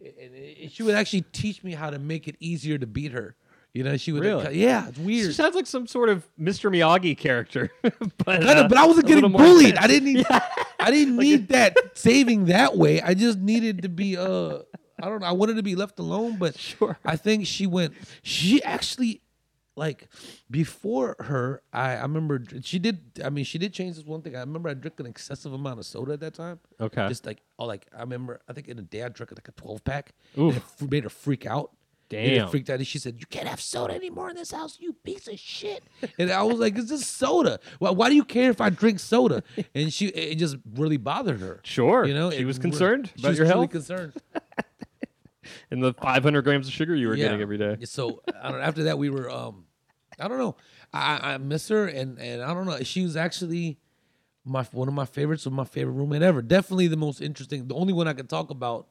and, 0.00 0.12
and 0.20 0.34
it- 0.34 0.72
she 0.72 0.82
would 0.82 0.94
actually 0.96 1.22
teach 1.32 1.62
me 1.62 1.72
how 1.72 1.90
to 1.90 1.98
make 1.98 2.26
it 2.28 2.36
easier 2.40 2.76
to 2.78 2.86
beat 2.86 3.12
her. 3.12 3.36
You 3.72 3.82
know, 3.82 3.96
she 3.96 4.12
would. 4.12 4.22
Really? 4.22 4.60
yeah, 4.62 4.86
it's 4.88 4.98
She 4.98 5.02
weird. 5.02 5.34
sounds 5.34 5.56
like 5.56 5.66
some 5.66 5.88
sort 5.88 6.08
of 6.08 6.24
Mr. 6.38 6.70
Miyagi 6.70 7.18
character. 7.18 7.72
but, 7.82 8.00
Kind 8.24 8.44
of, 8.44 8.66
uh, 8.66 8.68
but 8.68 8.78
I 8.78 8.86
wasn't 8.86 9.08
getting 9.08 9.32
bullied. 9.32 9.76
I 9.76 9.88
didn't 9.88 10.12
need. 10.12 10.26
I 10.78 10.90
didn't 10.92 11.16
need 11.16 11.48
that 11.48 11.76
saving 11.94 12.44
that 12.46 12.76
way. 12.76 13.00
I 13.02 13.14
just 13.14 13.38
needed 13.38 13.82
to 13.82 13.88
be. 13.88 14.16
Uh, 14.16 14.58
I 15.04 15.08
don't 15.08 15.20
know. 15.20 15.26
I 15.26 15.32
wanted 15.32 15.56
to 15.56 15.62
be 15.62 15.74
left 15.76 15.98
alone, 15.98 16.36
but 16.38 16.58
Sure. 16.70 16.98
I 17.04 17.16
think 17.16 17.46
she 17.46 17.66
went. 17.66 17.92
She 18.22 18.62
actually, 18.62 19.20
like, 19.76 20.08
before 20.50 21.16
her, 21.20 21.62
I 21.72 21.96
I 21.96 22.02
remember 22.02 22.42
she 22.62 22.78
did. 22.78 22.98
I 23.24 23.28
mean, 23.30 23.44
she 23.44 23.58
did 23.58 23.72
change 23.72 23.96
this 23.96 24.04
one 24.04 24.22
thing. 24.22 24.34
I 24.36 24.40
remember 24.40 24.68
I 24.70 24.74
drank 24.74 24.98
an 25.00 25.06
excessive 25.06 25.52
amount 25.52 25.78
of 25.80 25.86
soda 25.86 26.12
at 26.14 26.20
that 26.20 26.34
time. 26.34 26.60
Okay. 26.80 27.06
Just 27.08 27.26
like, 27.26 27.42
oh, 27.58 27.66
like 27.66 27.86
I 27.96 28.00
remember. 28.00 28.40
I 28.48 28.52
think 28.52 28.68
in 28.68 28.78
a 28.78 28.82
day 28.82 29.02
I 29.02 29.08
drank 29.08 29.32
like 29.32 29.48
a 29.48 29.52
twelve 29.52 29.82
pack. 29.84 30.12
Oof. 30.38 30.54
And 30.54 30.62
it 30.88 30.90
made 30.90 31.04
her 31.04 31.10
freak 31.10 31.44
out. 31.46 31.72
Damn. 32.10 32.48
freaked 32.48 32.68
out. 32.70 32.78
And 32.78 32.86
she 32.86 32.98
said, 32.98 33.16
"You 33.18 33.26
can't 33.26 33.48
have 33.48 33.60
soda 33.60 33.94
anymore 33.94 34.28
in 34.30 34.36
this 34.36 34.52
house, 34.52 34.76
you 34.78 34.92
piece 34.92 35.26
of 35.26 35.38
shit." 35.38 35.82
And 36.18 36.30
I 36.30 36.42
was 36.44 36.58
like, 36.58 36.76
"It's 36.76 36.90
just 36.90 37.10
soda. 37.16 37.58
Why, 37.78 37.90
why 37.90 38.08
do 38.10 38.14
you 38.14 38.24
care 38.24 38.50
if 38.50 38.60
I 38.60 38.68
drink 38.70 39.00
soda?" 39.00 39.42
And 39.74 39.90
she, 39.92 40.08
it 40.08 40.36
just 40.36 40.56
really 40.74 40.98
bothered 40.98 41.40
her. 41.40 41.60
Sure. 41.64 42.04
You 42.04 42.12
know, 42.14 42.30
She 42.30 42.44
was 42.44 42.58
concerned 42.58 43.10
she 43.16 43.22
about 43.22 43.36
your 43.36 43.46
health? 43.46 43.70
concerned. 43.70 44.12
and 45.70 45.82
the 45.82 45.94
500 45.94 46.42
grams 46.42 46.66
of 46.68 46.72
sugar 46.74 46.94
you 46.94 47.08
were 47.08 47.16
getting 47.16 47.40
every 47.40 47.58
day. 47.58 47.76
So 47.84 48.22
I 48.42 48.50
don't. 48.50 48.60
After 48.60 48.84
that, 48.84 48.98
we 48.98 49.10
were. 49.10 49.30
Um, 49.30 49.64
I 50.20 50.28
don't 50.28 50.38
know. 50.38 50.56
I, 50.92 51.34
I 51.34 51.38
miss 51.38 51.68
her, 51.68 51.86
and 51.86 52.18
and 52.18 52.42
I 52.42 52.54
don't 52.54 52.66
know. 52.66 52.78
She 52.82 53.02
was 53.02 53.16
actually 53.16 53.78
my 54.44 54.62
one 54.72 54.88
of 54.88 54.94
my 54.94 55.06
favorites, 55.06 55.46
or 55.46 55.50
my 55.50 55.64
favorite 55.64 55.94
roommate 55.94 56.22
ever. 56.22 56.42
Definitely 56.42 56.88
the 56.88 56.96
most 56.96 57.20
interesting. 57.20 57.66
The 57.68 57.74
only 57.74 57.92
one 57.92 58.06
I 58.08 58.12
could 58.12 58.28
talk 58.28 58.50
about 58.50 58.86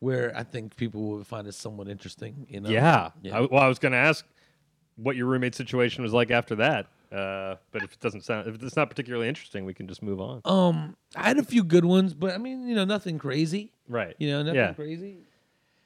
where 0.00 0.36
I 0.36 0.42
think 0.42 0.76
people 0.76 1.02
would 1.10 1.26
find 1.26 1.46
it 1.46 1.54
somewhat 1.54 1.88
interesting. 1.88 2.46
You 2.48 2.60
know. 2.60 2.70
Yeah. 2.70 3.10
Yeah. 3.22 3.38
I, 3.38 3.40
well, 3.42 3.62
I 3.62 3.68
was 3.68 3.78
going 3.78 3.92
to 3.92 3.98
ask 3.98 4.24
what 4.96 5.14
your 5.16 5.26
roommate 5.26 5.54
situation 5.54 6.02
was 6.02 6.12
like 6.12 6.30
after 6.30 6.56
that. 6.56 6.86
Uh, 7.12 7.54
but 7.70 7.84
if 7.84 7.92
it 7.92 8.00
doesn't 8.00 8.24
sound, 8.24 8.48
if 8.48 8.60
it's 8.60 8.74
not 8.76 8.90
particularly 8.90 9.28
interesting, 9.28 9.64
we 9.64 9.72
can 9.72 9.86
just 9.86 10.02
move 10.02 10.20
on. 10.20 10.40
Um, 10.44 10.96
I 11.14 11.28
had 11.28 11.38
a 11.38 11.44
few 11.44 11.62
good 11.62 11.84
ones, 11.84 12.12
but 12.14 12.34
I 12.34 12.38
mean, 12.38 12.66
you 12.66 12.74
know, 12.74 12.84
nothing 12.84 13.18
crazy. 13.18 13.72
right. 13.88 14.16
You 14.18 14.28
know, 14.30 14.42
nothing 14.42 14.56
Yeah. 14.56 14.72
crazy. 14.72 15.18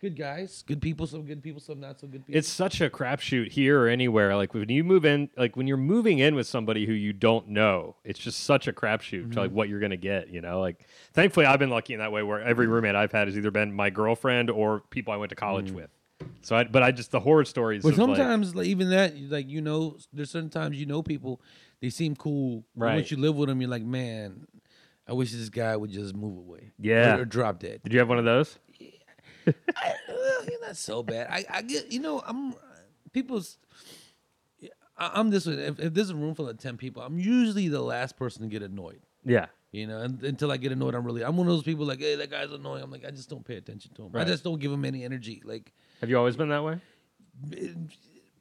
Good 0.00 0.16
guys, 0.16 0.64
good 0.66 0.80
people, 0.80 1.06
some 1.06 1.26
good 1.26 1.42
people, 1.42 1.60
some 1.60 1.78
not 1.78 2.00
so 2.00 2.06
good 2.06 2.26
people. 2.26 2.38
It's 2.38 2.48
such 2.48 2.80
a 2.80 2.88
crapshoot 2.88 3.50
here 3.50 3.82
or 3.82 3.88
anywhere. 3.88 4.34
Like 4.34 4.54
when 4.54 4.70
you 4.70 4.82
move 4.82 5.04
in, 5.04 5.28
like 5.36 5.56
when 5.56 5.66
you're 5.66 5.76
moving 5.76 6.20
in 6.20 6.34
with 6.34 6.46
somebody 6.46 6.86
who 6.86 6.94
you 6.94 7.12
don't 7.12 7.48
know, 7.48 7.96
it's 8.02 8.18
just 8.18 8.44
such 8.44 8.66
a 8.66 8.72
crapshoot 8.72 9.20
Mm-hmm. 9.20 9.30
to 9.32 9.40
like 9.40 9.50
what 9.50 9.68
you're 9.68 9.80
gonna 9.80 9.98
get. 9.98 10.30
You 10.30 10.40
know, 10.40 10.58
like 10.60 10.86
thankfully 11.12 11.44
I've 11.44 11.58
been 11.58 11.68
lucky 11.68 11.92
in 11.92 11.98
that 11.98 12.12
way 12.12 12.22
where 12.22 12.40
every 12.40 12.66
roommate 12.66 12.94
I've 12.94 13.12
had 13.12 13.28
has 13.28 13.36
either 13.36 13.50
been 13.50 13.74
my 13.74 13.90
girlfriend 13.90 14.48
or 14.48 14.80
people 14.88 15.12
I 15.12 15.16
went 15.16 15.30
to 15.30 15.36
college 15.36 15.70
with. 15.70 15.90
So, 16.42 16.56
I, 16.56 16.64
but 16.64 16.82
I 16.82 16.92
just 16.92 17.10
the 17.10 17.20
horror 17.20 17.44
stories. 17.44 17.82
But 17.82 17.94
sometimes, 17.94 18.54
like, 18.54 18.66
even 18.66 18.90
that, 18.90 19.14
like 19.30 19.48
you 19.48 19.60
know, 19.60 19.96
there's 20.12 20.30
certain 20.30 20.50
times 20.50 20.78
you 20.78 20.86
know 20.86 21.02
people, 21.02 21.40
they 21.80 21.90
seem 21.90 22.16
cool. 22.16 22.64
Right. 22.74 22.94
Once 22.94 23.10
you 23.10 23.18
live 23.18 23.36
with 23.36 23.48
them, 23.50 23.60
you're 23.60 23.70
like, 23.70 23.82
man, 23.82 24.46
I 25.06 25.12
wish 25.12 25.32
this 25.32 25.48
guy 25.50 25.76
would 25.76 25.90
just 25.90 26.14
move 26.14 26.38
away. 26.38 26.72
Yeah. 26.78 27.16
Or, 27.16 27.22
or 27.22 27.24
drop 27.26 27.58
dead. 27.58 27.80
did 27.82 27.92
you 27.92 27.98
have 27.98 28.08
one 28.08 28.18
of 28.18 28.24
those? 28.24 28.58
I, 29.76 29.94
you're 30.50 30.60
not 30.60 30.76
so 30.76 31.02
bad. 31.02 31.28
I, 31.30 31.44
I 31.50 31.62
get, 31.62 31.92
you 31.92 32.00
know, 32.00 32.22
I'm 32.26 32.54
people's. 33.12 33.58
I'm 35.02 35.30
this 35.30 35.46
way. 35.46 35.54
If, 35.54 35.80
if 35.80 35.94
there's 35.94 36.10
a 36.10 36.14
room 36.14 36.34
full 36.34 36.48
of 36.48 36.58
ten 36.58 36.76
people, 36.76 37.02
I'm 37.02 37.18
usually 37.18 37.68
the 37.68 37.80
last 37.80 38.18
person 38.18 38.42
to 38.42 38.48
get 38.48 38.62
annoyed. 38.62 39.00
Yeah. 39.24 39.46
You 39.72 39.86
know, 39.86 40.00
and, 40.02 40.22
until 40.22 40.52
I 40.52 40.58
get 40.58 40.72
annoyed, 40.72 40.94
I'm 40.94 41.04
really. 41.04 41.24
I'm 41.24 41.36
one 41.38 41.46
of 41.46 41.52
those 41.54 41.62
people 41.62 41.86
like, 41.86 42.00
hey, 42.00 42.16
that 42.16 42.30
guy's 42.30 42.50
annoying. 42.50 42.82
I'm 42.82 42.90
like, 42.90 43.06
I 43.06 43.10
just 43.10 43.30
don't 43.30 43.44
pay 43.44 43.56
attention 43.56 43.94
to 43.94 44.02
him. 44.04 44.12
Right. 44.12 44.26
I 44.26 44.30
just 44.30 44.44
don't 44.44 44.58
give 44.60 44.70
him 44.70 44.84
any 44.84 45.04
energy. 45.04 45.40
Like, 45.44 45.72
Have 46.00 46.10
you 46.10 46.18
always 46.18 46.36
been 46.36 46.50
that 46.50 46.62
way? 46.62 46.80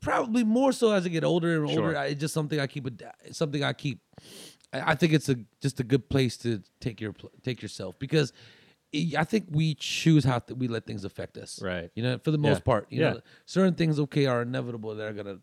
probably 0.01 0.43
more 0.43 0.71
so 0.71 0.91
as 0.91 1.05
I 1.05 1.09
get 1.09 1.23
older 1.23 1.61
and 1.63 1.69
Sure. 1.71 1.83
older. 1.83 1.97
I, 1.97 2.07
it's 2.07 2.19
just 2.19 2.33
something 2.33 2.59
I 2.59 2.67
keep. 2.67 2.87
A, 2.87 3.13
it's 3.23 3.37
something 3.37 3.63
I 3.63 3.71
keep. 3.71 4.01
I, 4.73 4.91
I 4.91 4.95
think 4.95 5.13
it's 5.13 5.29
a 5.29 5.37
just 5.61 5.79
a 5.79 5.83
good 5.83 6.09
place 6.09 6.35
to 6.37 6.61
take 6.81 6.99
your 6.99 7.13
take 7.41 7.61
yourself 7.61 7.97
because. 7.99 8.33
I 8.93 9.11
I 9.17 9.23
think 9.23 9.45
we 9.51 9.75
choose 9.75 10.23
how 10.23 10.39
th- 10.39 10.57
we 10.57 10.67
let 10.67 10.85
things 10.85 11.03
affect 11.05 11.37
us. 11.37 11.61
Right. 11.61 11.91
You 11.95 12.03
know, 12.03 12.17
for 12.17 12.31
the 12.31 12.39
Yeah. 12.39 12.49
most 12.49 12.63
part. 12.63 12.87
You 12.91 13.01
Yeah. 13.01 13.09
know, 13.13 13.21
certain 13.45 13.75
things 13.75 13.99
okay 13.99 14.25
are 14.25 14.41
inevitable 14.41 14.95
that 14.95 15.07
are 15.07 15.13
gonna 15.13 15.39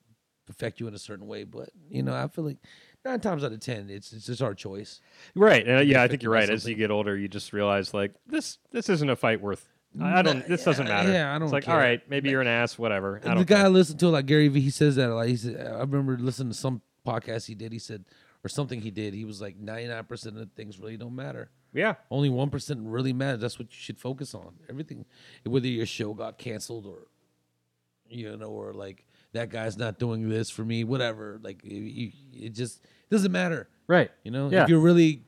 affect 0.49 0.81
you 0.81 0.87
in 0.89 0.95
a 0.95 0.99
certain 0.99 1.27
way. 1.27 1.45
But 1.45 1.71
you 1.89 2.03
know, 2.03 2.15
I 2.15 2.29
feel 2.29 2.45
like 2.45 2.59
nine 3.05 3.21
times 3.21 3.45
out 3.45 3.53
of 3.53 3.61
ten, 3.61 3.89
it's 3.91 4.13
it's 4.13 4.27
just 4.27 4.43
our 4.43 4.55
choice. 4.55 5.01
Right. 5.35 5.69
Uh, 5.69 5.81
yeah, 5.81 6.03
I 6.03 6.09
think 6.09 6.23
you're 6.23 6.33
right. 6.33 6.49
As 6.49 6.67
you 6.67 6.75
get 6.75 6.91
older, 6.91 7.17
you 7.17 7.29
just 7.29 7.53
realize 7.53 7.93
like 7.95 8.13
this 8.27 8.59
this 8.73 8.89
isn't 8.89 9.09
a 9.11 9.17
fight 9.17 9.41
worth. 9.41 9.69
I 10.01 10.19
I 10.19 10.23
don't. 10.23 10.47
This 10.47 10.63
doesn't 10.65 10.89
matter. 10.89 11.11
yeah, 11.11 11.35
I 11.35 11.39
don't 11.39 11.45
It's 11.45 11.53
like 11.53 11.65
care. 11.65 11.75
all 11.75 11.81
right, 11.81 12.03
maybe 12.11 12.29
you're 12.29 12.43
an 12.43 12.47
ass, 12.49 12.79
whatever. 12.79 13.21
I 13.25 13.35
the 13.35 13.45
guy 13.45 13.61
I 13.61 13.63
care. 13.63 13.69
listened 13.71 13.99
to, 14.01 14.09
like 14.09 14.27
Gary 14.27 14.49
Vee, 14.49 14.61
he 14.61 14.71
says 14.71 14.97
that. 14.97 15.09
Like 15.09 15.29
he 15.31 15.37
said, 15.37 15.57
I 15.67 15.79
remember 15.81 16.19
listening 16.19 16.51
to 16.53 16.59
some 16.59 16.83
podcast 17.07 17.47
he 17.47 17.55
did. 17.55 17.73
He 17.73 17.79
said, 17.79 18.05
or 18.45 18.49
something 18.51 18.81
he 18.83 18.91
did. 18.91 19.15
He 19.15 19.25
was 19.25 19.41
like, 19.41 19.57
ninety 19.57 19.89
nine 19.89 20.05
percent 20.05 20.37
of 20.37 20.51
things 20.53 20.79
really 20.79 20.97
don't 20.99 21.15
matter. 21.17 21.51
Yeah. 21.73 21.95
Only 22.11 22.31
one 22.31 22.51
percent 22.51 22.81
really 22.85 23.13
matters. 23.13 23.41
That's 23.41 23.59
what 23.59 23.69
you 23.71 23.77
should 23.79 23.99
focus 23.99 24.35
on. 24.35 24.55
Everything, 24.71 25.05
whether 25.45 25.67
your 25.67 25.87
show 25.87 26.15
got 26.15 26.39
canceled 26.39 26.87
or, 26.87 27.07
you 28.09 28.37
know, 28.37 28.47
or 28.49 28.73
like 28.73 29.05
that 29.33 29.51
guy's 29.51 29.77
not 29.77 29.99
doing 29.99 30.29
this 30.29 30.49
for 30.49 30.65
me, 30.65 30.85
whatever. 30.85 31.39
Like 31.43 31.63
it, 31.65 32.13
it 32.33 32.49
just 32.55 32.81
doesn't 33.11 33.33
matter. 33.33 33.69
Right. 33.87 34.11
You 34.25 34.31
know, 34.31 34.49
Yeah. 34.51 34.63
if 34.65 34.69
you're 34.71 34.81
really 34.81 35.23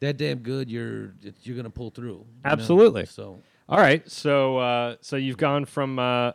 that 0.00 0.16
damn 0.16 0.38
good, 0.38 0.70
you're 0.70 1.14
you're 1.42 1.56
gonna 1.56 1.68
pull 1.70 1.90
through. 1.90 2.08
you 2.12 2.40
know? 2.44 2.50
Absolutely. 2.50 3.04
So 3.06 3.42
All 3.68 3.78
right. 3.78 4.08
So 4.10 4.56
uh, 4.58 4.96
so 5.02 5.16
you've 5.16 5.36
gone 5.36 5.64
from 5.66 5.98
uh, 5.98 6.32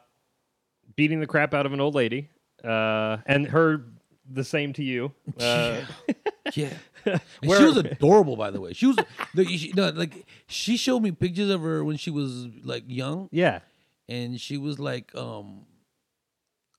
beating 0.95 1.19
the 1.19 1.27
crap 1.27 1.53
out 1.53 1.65
of 1.65 1.73
an 1.73 1.81
old 1.81 1.95
lady, 1.95 2.29
uh, 2.63 3.17
and 3.25 3.47
her 3.47 3.85
the 4.31 4.43
same 4.43 4.73
to 4.73 4.83
you. 4.83 5.11
Uh, 5.39 5.81
Yeah. 6.53 6.69
And 7.05 7.21
Where- 7.43 7.59
she 7.59 7.65
was 7.65 7.77
adorable, 7.77 8.35
by 8.35 8.49
the 8.51 8.59
way. 8.59 8.73
She 8.73 8.87
was 8.87 8.97
the, 9.35 9.45
she, 9.45 9.71
no, 9.75 9.89
like 9.89 10.25
she 10.47 10.75
showed 10.75 11.01
me 11.01 11.11
pictures 11.11 11.49
of 11.51 11.61
her 11.61 11.83
when 11.83 11.97
she 11.97 12.09
was 12.09 12.47
like 12.63 12.83
young, 12.87 13.29
yeah. 13.31 13.59
and 14.09 14.41
she 14.41 14.57
was 14.57 14.79
like, 14.79 15.13
um, 15.15 15.65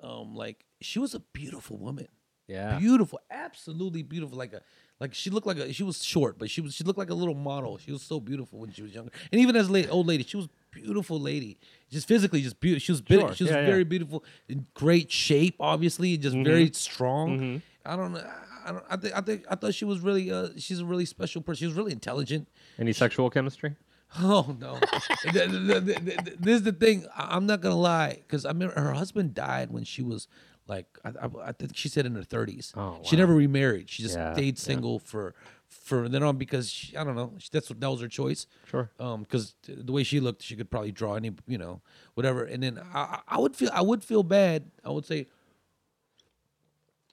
um, 0.02 0.34
like 0.34 0.64
she 0.80 0.98
was 0.98 1.14
a 1.14 1.20
beautiful 1.20 1.76
woman, 1.78 2.08
Yeah. 2.48 2.78
beautiful, 2.78 3.20
absolutely 3.30 4.02
beautiful. 4.02 4.36
Like 4.36 4.52
a, 4.52 4.62
like 5.00 5.14
she 5.14 5.30
looked 5.30 5.46
like 5.46 5.58
a, 5.58 5.72
she 5.72 5.82
was 5.84 6.04
short, 6.04 6.38
but 6.38 6.50
she 6.50 6.60
was, 6.60 6.74
she 6.74 6.82
looked 6.84 6.98
like 6.98 7.10
a 7.10 7.14
little 7.14 7.34
model. 7.34 7.78
She 7.78 7.92
was 7.92 8.02
so 8.02 8.18
beautiful 8.20 8.58
when 8.58 8.72
she 8.72 8.82
was 8.82 8.92
younger, 8.92 9.12
and 9.30 9.40
even 9.40 9.54
as 9.56 9.68
a 9.68 9.72
late, 9.72 9.88
old 9.90 10.06
lady, 10.06 10.24
she 10.24 10.36
was 10.36 10.48
beautiful 10.72 11.20
lady. 11.20 11.58
Just 11.90 12.08
physically, 12.08 12.42
just 12.42 12.58
beautiful. 12.60 12.80
She 12.84 12.92
was, 12.92 13.02
Sure. 13.08 13.34
she 13.34 13.44
was 13.44 13.52
Yeah, 13.52 13.60
yeah. 13.60 13.66
very 13.66 13.84
beautiful, 13.84 14.24
in 14.48 14.66
great 14.74 15.10
shape, 15.12 15.54
obviously, 15.60 16.16
just 16.16 16.34
very 16.36 16.70
strong. 16.72 17.38
Mhm. 17.38 17.62
I 17.84 17.94
don't 17.94 18.12
know. 18.12 18.28
I 18.66 18.72
don't. 18.72 18.84
I 18.90 18.96
think. 18.96 19.14
I 19.16 19.20
think. 19.20 19.44
I 19.50 19.54
thought 19.54 19.74
she 19.74 19.84
was 19.84 20.00
really. 20.00 20.30
Uh, 20.30 20.48
she's 20.58 20.80
a 20.80 20.84
really 20.84 21.04
special 21.06 21.40
person. 21.42 21.60
She 21.60 21.66
was 21.66 21.74
really 21.76 21.92
intelligent. 21.92 22.48
Any 22.78 22.92
sexual 22.92 23.30
chemistry? 23.30 23.76
Oh 24.20 24.56
no! 24.60 24.78
Th- 24.80 25.32
th- 25.32 25.50
th- 25.50 25.84
th- 25.84 26.04
th- 26.04 26.36
this 26.38 26.56
is 26.56 26.62
the 26.62 26.72
thing. 26.72 27.06
I- 27.16 27.34
I'm 27.36 27.46
not 27.46 27.60
gonna 27.60 27.74
lie, 27.76 28.14
because 28.26 28.44
I 28.46 28.52
mean, 28.52 28.70
her 28.70 28.92
husband 28.92 29.34
died 29.34 29.70
when 29.72 29.82
she 29.84 30.02
was 30.02 30.28
like, 30.68 30.86
I, 31.04 31.08
I, 31.08 31.28
I 31.48 31.52
think 31.52 31.76
she 31.76 31.88
said 31.88 32.06
in 32.06 32.14
her 32.14 32.22
30s. 32.22 32.72
Oh, 32.76 32.98
She 33.02 33.16
wow. 33.16 33.20
never 33.20 33.34
remarried. 33.34 33.88
She 33.90 34.02
just 34.02 34.16
Yeah, 34.16 34.32
stayed 34.34 34.58
yeah. 34.58 34.62
single 34.62 34.98
for 35.00 35.34
for 35.68 36.08
then 36.08 36.22
on 36.22 36.36
because 36.36 36.70
she, 36.70 36.96
I 36.96 37.02
don't 37.04 37.16
know. 37.16 37.32
She, 37.38 37.48
that's 37.52 37.68
what 37.68 37.80
that 37.80 37.90
was 37.90 38.00
her 38.00 38.08
choice. 38.08 38.46
Sure. 38.70 38.90
Um, 39.00 39.22
because 39.22 39.54
the 39.66 39.92
way 39.92 40.04
she 40.04 40.20
looked, 40.20 40.42
she 40.42 40.54
could 40.56 40.70
probably 40.70 40.92
draw 40.92 41.14
any, 41.14 41.32
you 41.48 41.58
know, 41.58 41.80
whatever. 42.14 42.44
And 42.44 42.62
then 42.62 42.80
I, 42.94 42.98
I 43.00 43.20
I 43.36 43.38
would 43.40 43.56
feel, 43.56 43.70
I 43.72 43.82
would 43.82 44.02
feel 44.04 44.22
bad. 44.22 44.70
I 44.84 44.90
would 44.90 45.04
say, 45.04 45.26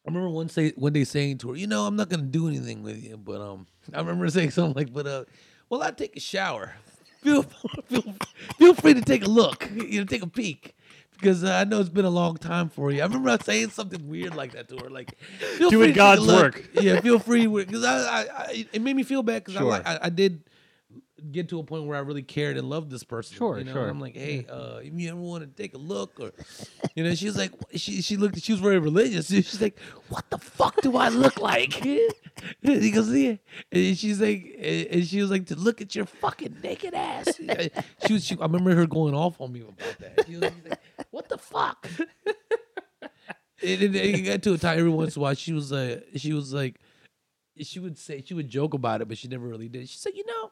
I 0.06 0.10
remember 0.10 0.30
one 0.30 0.50
say 0.50 0.72
one 0.76 0.94
day 0.94 1.04
saying 1.06 1.38
to 1.40 1.50
her, 1.52 1.56
you 1.56 1.68
know, 1.68 1.86
I'm 1.86 1.96
not 1.96 2.10
gonna 2.10 2.24
do 2.24 2.48
anything 2.48 2.84
with 2.84 3.02
you, 3.04 3.18
but 3.18 3.40
um, 3.42 3.68
I 3.94 4.00
remember 4.00 4.28
saying 4.30 4.52
something 4.52 4.76
like, 4.76 4.94
but 4.94 5.08
uh, 5.08 5.24
well, 5.70 5.82
I 5.82 5.92
take 5.92 6.16
a 6.18 6.20
shower. 6.20 6.76
Feel 7.22 7.44
feel 7.88 8.04
feel 8.58 8.74
free 8.74 8.94
to 8.94 9.02
take 9.02 9.24
a 9.24 9.30
look, 9.30 9.70
you 9.74 10.00
know, 10.00 10.06
take 10.06 10.22
a 10.24 10.28
peek. 10.28 10.76
Because 11.14 11.44
uh, 11.46 11.54
I 11.54 11.64
know 11.64 11.80
it's 11.80 11.88
been 11.88 12.04
a 12.04 12.10
long 12.10 12.36
time 12.36 12.68
for 12.68 12.92
you. 12.92 13.00
I 13.02 13.06
remember 13.06 13.30
I 13.30 13.38
saying 13.38 13.70
something 13.70 14.10
weird 14.10 14.36
like 14.36 14.52
that 14.54 14.68
to 14.70 14.78
her, 14.78 14.90
like 14.90 15.18
Doing 15.58 15.72
free 15.72 15.88
to 15.88 15.92
a 15.92 15.94
God's 15.94 16.28
work. 16.28 16.68
Yeah, 16.74 17.00
feel 17.00 17.18
free 17.18 17.48
because 17.48 17.86
I, 17.86 17.98
I, 17.98 18.20
I, 18.20 18.68
it 18.74 18.82
made 18.82 18.96
me 18.98 19.04
feel 19.04 19.24
bad 19.24 19.46
because 19.46 19.54
Sure. 19.54 19.72
I, 19.72 19.78
like, 19.78 19.88
I, 19.88 20.00
I 20.02 20.10
did 20.10 20.42
get 21.32 21.50
to 21.50 21.60
a 21.60 21.64
point 21.64 21.86
where 21.86 21.98
I 21.98 22.02
really 22.02 22.24
cared 22.24 22.58
and 22.58 22.70
loved 22.70 22.90
this 22.92 23.04
person. 23.04 23.38
Sure, 23.38 23.58
you 23.58 23.66
know? 23.66 23.74
sure. 23.74 23.82
And 23.84 23.92
I'm 23.92 24.00
like, 24.00 24.16
hey, 24.16 24.46
uh, 24.50 24.78
if 24.78 24.94
you 24.94 25.10
ever 25.10 25.20
want 25.20 25.44
to 25.44 25.62
take 25.62 25.74
a 25.74 25.78
look, 25.78 26.20
or 26.20 26.32
you 26.96 27.04
know, 27.04 27.16
she 27.16 27.26
was 27.26 27.38
like, 27.38 27.52
she 27.76 28.02
she 28.02 28.18
looked, 28.18 28.42
she 28.42 28.52
was 28.52 28.62
very 28.62 28.80
religious. 28.80 29.28
She's 29.28 29.62
like, 29.62 29.80
what 30.10 30.30
the 30.30 30.38
fuck 30.38 30.82
do 30.82 30.98
I 30.98 31.10
look 31.10 31.40
like? 31.40 31.74
he 32.62 32.92
goes, 32.92 33.12
yeah, 33.12 33.36
and 33.72 33.98
she's 33.98 34.20
like, 34.20 34.56
and 34.60 35.06
she 35.06 35.22
was 35.22 35.32
like, 35.32 35.46
to 35.48 35.56
look 35.56 35.82
at 35.82 35.96
your 35.96 36.06
fucking 36.06 36.58
naked 36.64 36.94
ass. 36.94 37.40
She 38.06 38.14
was, 38.14 38.26
she, 38.26 38.36
I 38.40 38.44
remember 38.44 38.76
her 38.76 38.86
going 38.86 39.14
off 39.14 39.40
on 39.40 39.54
me 39.54 39.62
about 39.62 39.78
that. 40.00 40.26
She 40.26 40.34
was 40.34 40.42
like, 40.42 40.80
what 41.12 41.30
the 41.30 41.38
fuck? 41.38 41.90
it, 43.62 43.82
it, 43.82 43.96
it 43.96 44.22
got 44.22 44.42
to 44.44 44.54
a 44.54 44.58
time 44.58 44.80
every 44.80 44.92
once 44.92 45.16
in 45.16 45.22
a 45.22 45.24
while. 45.24 45.34
She 45.36 45.54
was 45.54 45.72
uh, 45.72 46.02
she 46.16 46.34
was 46.34 46.54
like, 46.54 46.80
she 47.58 47.80
would 47.80 47.98
say 47.98 48.24
she 48.26 48.34
would 48.34 48.50
joke 48.50 48.74
about 48.74 49.02
it, 49.02 49.08
but 49.08 49.18
she 49.18 49.28
never 49.28 49.48
really 49.48 49.70
did. 49.70 49.88
She 49.88 49.98
said, 49.98 50.14
you 50.16 50.26
know, 50.26 50.52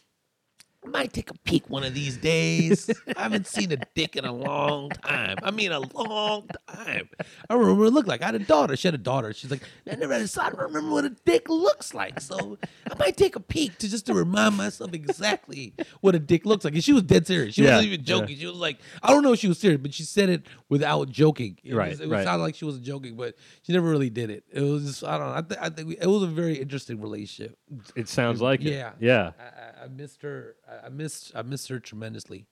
I 0.83 0.87
might 0.89 1.13
take 1.13 1.29
a 1.29 1.33
peek 1.43 1.69
one 1.69 1.83
of 1.83 1.93
these 1.93 2.17
days. 2.17 2.89
I 3.15 3.21
haven't 3.21 3.45
seen 3.45 3.71
a 3.71 3.77
dick 3.93 4.15
in 4.15 4.25
a 4.25 4.33
long 4.33 4.89
time. 4.89 5.37
I 5.43 5.51
mean, 5.51 5.71
a 5.71 5.79
long 5.79 6.47
time. 6.67 7.07
I 7.49 7.53
remember 7.53 7.75
what 7.75 7.87
it 7.87 7.91
looked 7.93 8.07
like. 8.07 8.23
I 8.23 8.25
had 8.25 8.35
a 8.35 8.39
daughter. 8.39 8.75
She 8.75 8.87
had 8.87 8.95
a 8.95 8.97
daughter. 8.97 9.31
She's 9.31 9.51
like, 9.51 9.61
I 9.89 9.95
never 9.95 10.13
had 10.13 10.23
a 10.23 10.27
son. 10.27 10.47
I 10.47 10.49
don't 10.49 10.59
remember 10.73 10.89
what 10.91 11.05
a 11.05 11.09
dick 11.11 11.49
looks 11.49 11.93
like. 11.93 12.19
So 12.19 12.57
I 12.91 12.95
might 12.97 13.15
take 13.15 13.35
a 13.35 13.39
peek 13.39 13.77
to 13.77 13.87
just 13.89 14.07
to 14.07 14.15
remind 14.15 14.57
myself 14.57 14.91
exactly 14.93 15.75
what 16.01 16.15
a 16.15 16.19
dick 16.19 16.47
looks 16.47 16.65
like. 16.65 16.73
And 16.73 16.83
she 16.83 16.93
was 16.93 17.03
dead 17.03 17.27
serious. 17.27 17.53
She 17.55 17.63
Yeah, 17.63 17.75
wasn't 17.75 17.93
even 17.93 18.03
joking. 18.05 18.37
She 18.37 18.47
was 18.47 18.55
like, 18.57 18.79
I 19.03 19.11
don't 19.11 19.21
know 19.21 19.33
if 19.33 19.39
she 19.39 19.47
was 19.47 19.59
serious, 19.59 19.79
but 19.81 19.93
she 19.93 20.01
said 20.03 20.29
it 20.29 20.47
without 20.67 21.09
joking. 21.09 21.59
It 21.63 21.75
Right, 21.75 21.91
Was, 21.91 22.01
it 22.01 22.09
right. 22.09 22.23
sounded 22.23 22.43
like 22.43 22.55
she 22.55 22.65
wasn't 22.65 22.85
joking, 22.85 23.15
but 23.15 23.35
she 23.61 23.71
never 23.71 23.87
really 23.87 24.09
did 24.09 24.31
it. 24.31 24.45
It 24.51 24.61
was 24.61 24.85
just, 24.85 25.03
I 25.03 25.19
don't 25.19 25.27
know. 25.29 25.35
I, 25.35 25.41
th- 25.41 25.59
I 25.61 25.69
think 25.69 25.89
we, 25.89 25.97
it 25.99 26.07
was 26.07 26.23
a 26.23 26.27
very 26.27 26.55
interesting 26.57 26.99
relationship. 26.99 27.55
It 27.95 28.09
sounds 28.09 28.41
like 28.41 28.61
it. 28.61 28.71
Yeah. 28.73 28.91
Yeah. 28.99 29.31
I, 29.39 29.85
I 29.85 29.87
missed 29.87 30.23
her. 30.23 30.55
I, 30.71 30.85
I 30.87 30.89
missed. 30.89 31.31
I 31.35 31.41
missed 31.41 31.67
her 31.69 31.79
tremendously. 31.79 32.45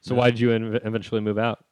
So 0.00 0.14
why 0.14 0.30
did 0.30 0.40
you 0.40 0.48
inv- 0.48 0.84
eventually 0.86 1.20
move 1.20 1.38
out? 1.38 1.64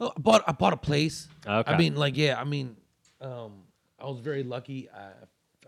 Oh, 0.00 0.12
I 0.16 0.20
bought. 0.20 0.44
I 0.46 0.52
bought 0.52 0.72
a 0.72 0.76
place. 0.76 1.28
Okay. 1.46 1.72
I 1.72 1.78
mean, 1.78 1.94
like, 1.96 2.16
yeah. 2.16 2.40
I 2.40 2.44
mean, 2.44 2.76
um, 3.20 3.62
I 3.98 4.04
was 4.06 4.18
very 4.20 4.42
lucky. 4.42 4.88
I, 4.90 5.10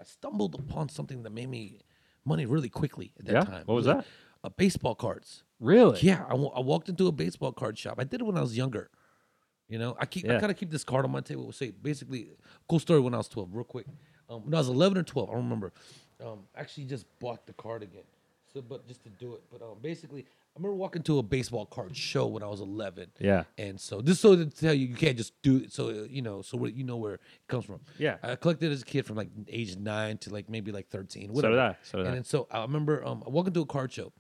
I 0.01 0.05
stumbled 0.05 0.55
upon 0.57 0.89
something 0.89 1.23
that 1.23 1.31
made 1.31 1.49
me 1.49 1.81
money 2.25 2.47
really 2.47 2.69
quickly 2.69 3.13
at 3.19 3.25
that 3.27 3.33
Yeah? 3.33 3.41
time. 3.45 3.63
What 3.67 3.75
was 3.75 3.87
that? 3.87 4.05
Uh, 4.45 4.49
baseball 4.51 4.95
cards. 4.95 5.43
Really? 5.61 5.99
Yeah, 6.03 6.25
I 6.29 6.35
wa- 6.35 6.53
I 6.55 6.61
walked 6.61 6.89
into 6.89 7.07
a 7.09 7.13
baseball 7.13 7.53
card 7.53 7.77
shop. 7.79 7.97
I 7.99 8.05
did 8.05 8.21
it 8.21 8.25
when 8.25 8.37
I 8.37 8.41
was 8.41 8.57
younger. 8.57 8.91
You 9.69 9.79
know, 9.79 9.97
I 10.01 10.07
keep 10.07 10.25
I 10.29 10.35
Yeah. 10.35 10.41
kind 10.41 10.51
of 10.53 10.57
keep 10.59 10.71
this 10.71 10.85
card 10.85 11.05
on 11.05 11.11
my 11.11 11.21
table. 11.21 11.47
We 11.47 11.53
Say 11.53 11.71
basically, 11.71 12.31
cool 12.69 12.79
story 12.79 13.01
when 13.01 13.15
I 13.15 13.19
was 13.19 13.29
twelve, 13.29 13.49
real 13.53 13.65
quick. 13.65 13.87
Um, 14.29 14.45
when 14.45 14.55
I 14.55 14.59
was 14.59 14.69
eleven 14.69 14.99
or 14.99 15.03
twelve, 15.03 15.31
I 15.31 15.33
don't 15.33 15.43
remember. 15.45 15.73
Um, 16.25 16.41
actually 16.57 16.85
just 16.85 17.07
bought 17.19 17.47
the 17.47 17.53
card 17.55 17.83
again. 17.83 18.03
So, 18.53 18.63
but 18.63 18.87
just 18.89 19.03
to 19.05 19.11
do 19.11 19.35
it. 19.35 19.43
But 19.51 19.63
um, 19.63 19.77
basically, 19.83 20.23
I 20.23 20.59
remember 20.59 20.77
walking 20.77 21.03
to 21.03 21.19
a 21.19 21.23
baseball 21.23 21.67
card 21.67 21.97
show 21.97 22.27
when 22.27 22.43
I 22.43 22.47
was 22.47 22.61
eleven. 22.61 23.11
Yeah. 23.19 23.45
And 23.57 23.81
so 23.81 24.01
this 24.01 24.21
so 24.21 24.37
to 24.37 24.47
tell 24.47 24.75
you, 24.75 24.87
you 24.87 24.95
can't 24.95 25.17
just 25.17 25.41
do 25.43 25.59
it. 25.59 25.73
So 25.73 25.89
uh, 25.89 26.07
you 26.09 26.23
know, 26.23 26.43
so 26.43 26.57
where, 26.57 26.71
you 26.71 26.85
know 26.85 26.97
where 26.97 27.15
it 27.15 27.21
comes 27.49 27.65
from. 27.67 27.81
Yeah. 27.99 28.17
I 28.23 28.37
collected 28.37 28.73
as 28.73 28.83
a 28.83 28.85
kid 28.85 29.07
from 29.07 29.17
like 29.17 29.29
age 29.49 29.77
nine 29.77 30.19
to 30.19 30.31
like 30.31 30.49
maybe 30.49 30.73
like 30.73 30.89
thirteen. 30.89 31.33
Whatever. 31.33 31.55
did 31.55 31.61
I. 31.61 31.77
So 31.83 31.99
did 31.99 32.07
and 32.07 32.13
I. 32.13 32.15
then 32.15 32.25
so 32.25 32.49
I 32.51 32.63
remember 32.63 33.05
um, 33.05 33.23
I 33.27 33.31
walked 33.31 33.49
into 33.49 33.61
a 33.61 33.67
card 33.67 33.93
show, 33.93 34.13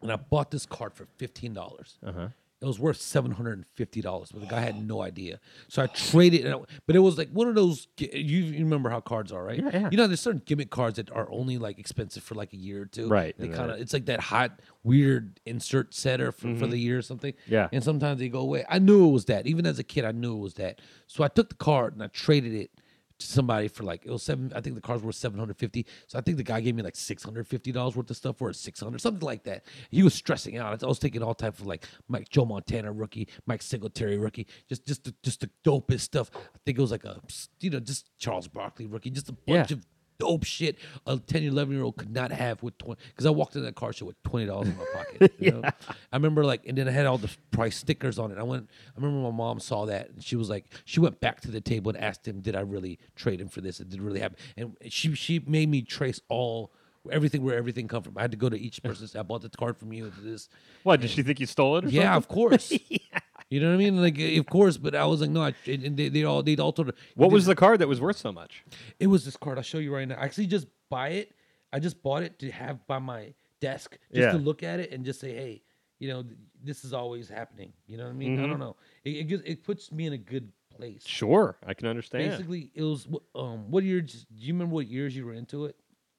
and 0.00 0.12
I 0.12 0.16
bought 0.16 0.50
this 0.50 0.64
card 0.64 0.94
for 0.94 1.06
fifteen 1.16 1.52
dollars. 1.52 1.98
Uh-huh. 2.06 2.28
It 2.60 2.66
was 2.66 2.80
worth 2.80 3.00
seven 3.00 3.30
hundred 3.30 3.58
and 3.58 3.66
fifty 3.74 4.00
dollars, 4.00 4.30
but 4.32 4.40
the 4.40 4.48
guy 4.48 4.60
had 4.60 4.84
no 4.84 5.00
idea. 5.00 5.38
So 5.68 5.80
I 5.80 5.86
traded, 5.86 6.44
and 6.44 6.54
I, 6.56 6.58
but 6.86 6.96
it 6.96 6.98
was 6.98 7.16
like 7.16 7.30
one 7.30 7.46
of 7.46 7.54
those. 7.54 7.86
You, 7.98 8.08
you 8.10 8.64
remember 8.64 8.90
how 8.90 9.00
cards 9.00 9.30
are, 9.30 9.44
right? 9.44 9.62
Yeah, 9.62 9.70
yeah. 9.72 9.88
You 9.92 9.96
know, 9.96 10.08
there's 10.08 10.20
certain 10.20 10.42
gimmick 10.44 10.68
cards 10.70 10.96
that 10.96 11.08
are 11.12 11.30
only 11.30 11.56
like 11.56 11.78
expensive 11.78 12.24
for 12.24 12.34
like 12.34 12.52
a 12.52 12.56
year 12.56 12.82
or 12.82 12.86
two. 12.86 13.08
Right, 13.08 13.36
They 13.38 13.46
kind 13.46 13.70
of 13.70 13.78
it's 13.78 13.92
like 13.92 14.06
that 14.06 14.18
hot 14.18 14.58
weird 14.82 15.38
insert 15.46 15.94
setter 15.94 16.32
for, 16.32 16.54
for 16.56 16.66
the 16.66 16.78
year 16.78 16.98
or 16.98 17.02
something. 17.02 17.32
Mm-hmm. 17.32 17.52
Yeah. 17.52 17.68
And 17.72 17.84
sometimes 17.84 18.18
they 18.18 18.28
go 18.28 18.40
away. 18.40 18.64
I 18.68 18.80
knew 18.80 19.08
it 19.08 19.12
was 19.12 19.26
that. 19.26 19.46
Even 19.46 19.64
as 19.64 19.78
a 19.78 19.84
kid, 19.84 20.04
I 20.04 20.10
knew 20.12 20.36
it 20.36 20.40
was 20.40 20.54
that. 20.54 20.80
So 21.06 21.22
I 21.22 21.28
took 21.28 21.50
the 21.50 21.54
card 21.54 21.94
and 21.94 22.02
I 22.02 22.08
traded 22.08 22.54
it 22.54 22.72
to 23.18 23.26
somebody 23.26 23.68
for 23.68 23.82
like 23.84 24.04
it 24.06 24.10
was 24.10 24.22
seven. 24.22 24.52
I 24.54 24.60
think 24.60 24.74
the 24.76 24.80
car's 24.80 25.02
were 25.02 25.12
seven 25.12 25.38
hundred 25.38 25.56
fifty. 25.58 25.86
So 26.06 26.18
I 26.18 26.22
think 26.22 26.36
the 26.36 26.42
guy 26.42 26.60
gave 26.60 26.74
me 26.74 26.82
like 26.82 26.96
six 26.96 27.22
hundred 27.22 27.46
fifty 27.46 27.72
dollars 27.72 27.96
worth 27.96 28.10
of 28.10 28.16
stuff 28.16 28.38
for 28.38 28.52
six 28.52 28.80
hundred, 28.80 29.00
something 29.00 29.26
like 29.26 29.44
that. 29.44 29.64
He 29.90 30.02
was 30.02 30.14
stressing 30.14 30.56
out. 30.56 30.82
I 30.82 30.86
was 30.86 30.98
taking 30.98 31.22
all 31.22 31.34
type 31.34 31.58
of 31.58 31.66
like 31.66 31.86
Mike 32.08 32.28
Joe 32.28 32.44
Montana 32.44 32.92
rookie, 32.92 33.28
Mike 33.46 33.62
Singletary 33.62 34.18
rookie, 34.18 34.46
just 34.68 34.86
just 34.86 35.04
the, 35.04 35.14
just 35.22 35.40
the 35.40 35.50
dopest 35.64 36.00
stuff. 36.00 36.30
I 36.34 36.58
think 36.64 36.78
it 36.78 36.80
was 36.80 36.90
like 36.92 37.04
a 37.04 37.20
you 37.60 37.70
know 37.70 37.80
just 37.80 38.06
Charles 38.18 38.48
Barkley 38.48 38.86
rookie, 38.86 39.10
just 39.10 39.28
a 39.28 39.32
bunch 39.32 39.70
Yeah. 39.70 39.76
of 39.78 39.86
dope 40.18 40.44
shit 40.44 40.76
a 41.06 41.16
10 41.18 41.44
11 41.44 41.74
year 41.74 41.84
old 41.84 41.96
could 41.96 42.10
not 42.12 42.32
have 42.32 42.62
with 42.62 42.76
20 42.78 43.00
because 43.08 43.26
i 43.26 43.30
walked 43.30 43.54
in 43.56 43.62
that 43.62 43.74
car 43.76 43.92
show 43.92 44.04
with 44.06 44.20
$20 44.24 44.62
in 44.64 44.76
my 44.76 44.84
pocket 44.94 45.32
you 45.38 45.50
know? 45.52 45.62
i 45.64 46.16
remember 46.16 46.44
like 46.44 46.64
and 46.66 46.76
then 46.76 46.88
i 46.88 46.90
had 46.90 47.06
all 47.06 47.18
the 47.18 47.30
price 47.50 47.76
stickers 47.76 48.18
on 48.18 48.30
it 48.32 48.38
i 48.38 48.42
went 48.42 48.68
i 48.96 49.00
remember 49.00 49.20
my 49.30 49.36
mom 49.36 49.60
saw 49.60 49.86
that 49.86 50.10
and 50.10 50.22
she 50.24 50.36
was 50.36 50.48
like 50.50 50.66
she 50.84 51.00
went 51.00 51.20
back 51.20 51.40
to 51.40 51.50
the 51.50 51.60
table 51.60 51.90
and 51.90 52.02
asked 52.02 52.26
him 52.26 52.40
did 52.40 52.56
i 52.56 52.60
really 52.60 52.98
trade 53.14 53.40
him 53.40 53.48
for 53.48 53.60
this 53.60 53.80
It 53.80 53.88
didn't 53.90 54.04
really 54.04 54.20
happen 54.20 54.36
and 54.56 54.76
she 54.88 55.14
she 55.14 55.38
made 55.46 55.68
me 55.68 55.82
trace 55.82 56.20
all 56.28 56.72
everything 57.12 57.42
where 57.42 57.56
everything 57.56 57.86
come 57.88 58.02
from 58.02 58.18
i 58.18 58.22
had 58.22 58.32
to 58.32 58.36
go 58.36 58.48
to 58.48 58.58
each 58.58 58.82
person 58.84 59.08
and 59.12 59.20
i 59.20 59.22
bought 59.22 59.42
the 59.42 59.48
card 59.48 59.76
from 59.78 59.92
you 59.92 60.12
this 60.20 60.48
What? 60.82 61.00
Did 61.00 61.10
she 61.10 61.22
think 61.22 61.38
you 61.40 61.46
stole 61.46 61.76
it 61.78 61.84
yeah, 61.90 62.14
something? 62.14 62.16
of 62.16 62.28
course. 62.28 62.72
You 63.50 63.60
know 63.60 63.68
what 63.68 63.74
I 63.74 63.78
mean? 63.78 64.00
Like, 64.02 64.18
of 64.38 64.46
course. 64.46 64.76
But 64.76 64.94
I 64.94 65.06
was 65.06 65.20
like, 65.20 65.30
no. 65.30 65.42
I, 65.42 65.54
and 65.66 65.96
they, 65.96 66.08
they 66.08 66.24
all 66.24 66.42
they 66.42 66.56
all 66.56 66.72
told 66.72 66.88
her. 66.88 66.94
What 67.14 67.30
was 67.30 67.46
the 67.46 67.54
card 67.54 67.78
that 67.80 67.88
was 67.88 68.00
worth 68.00 68.18
so 68.18 68.30
much? 68.32 68.64
It 69.00 69.06
was 69.06 69.24
this 69.24 69.36
card. 69.36 69.56
I'll 69.58 69.64
show 69.64 69.78
you 69.78 69.94
right 69.94 70.06
now. 70.06 70.16
I 70.16 70.24
actually 70.24 70.46
just 70.46 70.66
buy 70.90 71.08
it. 71.10 71.34
I 71.72 71.78
just 71.78 72.02
bought 72.02 72.22
it 72.22 72.38
to 72.40 72.50
have 72.50 72.86
by 72.86 72.98
my 72.98 73.32
desk, 73.60 73.98
just 74.12 74.24
Yeah. 74.26 74.32
to 74.32 74.38
look 74.38 74.62
at 74.62 74.80
it 74.80 74.90
and 74.92 75.04
just 75.04 75.20
say, 75.20 75.34
hey, 75.34 75.62
you 75.98 76.08
know, 76.08 76.22
th- 76.22 76.36
this 76.62 76.84
is 76.84 76.92
always 76.92 77.28
happening. 77.28 77.72
You 77.86 77.96
know 77.98 78.04
what 78.04 78.10
I 78.10 78.14
mean? 78.14 78.38
I 78.38 78.42
Mm-hmm. 78.42 78.50
don't 78.50 78.60
know. 78.60 78.76
It 79.04 79.10
it, 79.16 79.24
gives, 79.24 79.42
it 79.44 79.64
puts 79.64 79.90
me 79.92 80.06
in 80.06 80.12
a 80.12 80.18
good 80.18 80.50
place. 80.76 81.02
Sure, 81.06 81.56
I 81.66 81.74
can 81.74 81.88
understand. 81.88 82.30
Basically, 82.30 82.70
it 82.74 82.82
was 82.82 83.06
wh- 83.10 83.38
um. 83.38 83.70
What 83.70 83.82
year? 83.84 84.00
Do 84.00 84.14
you 84.36 84.52
remember 84.52 84.74
what 84.74 84.86
years 84.86 85.16
you 85.16 85.24
were 85.26 85.32
into 85.34 85.64
it? 85.64 85.76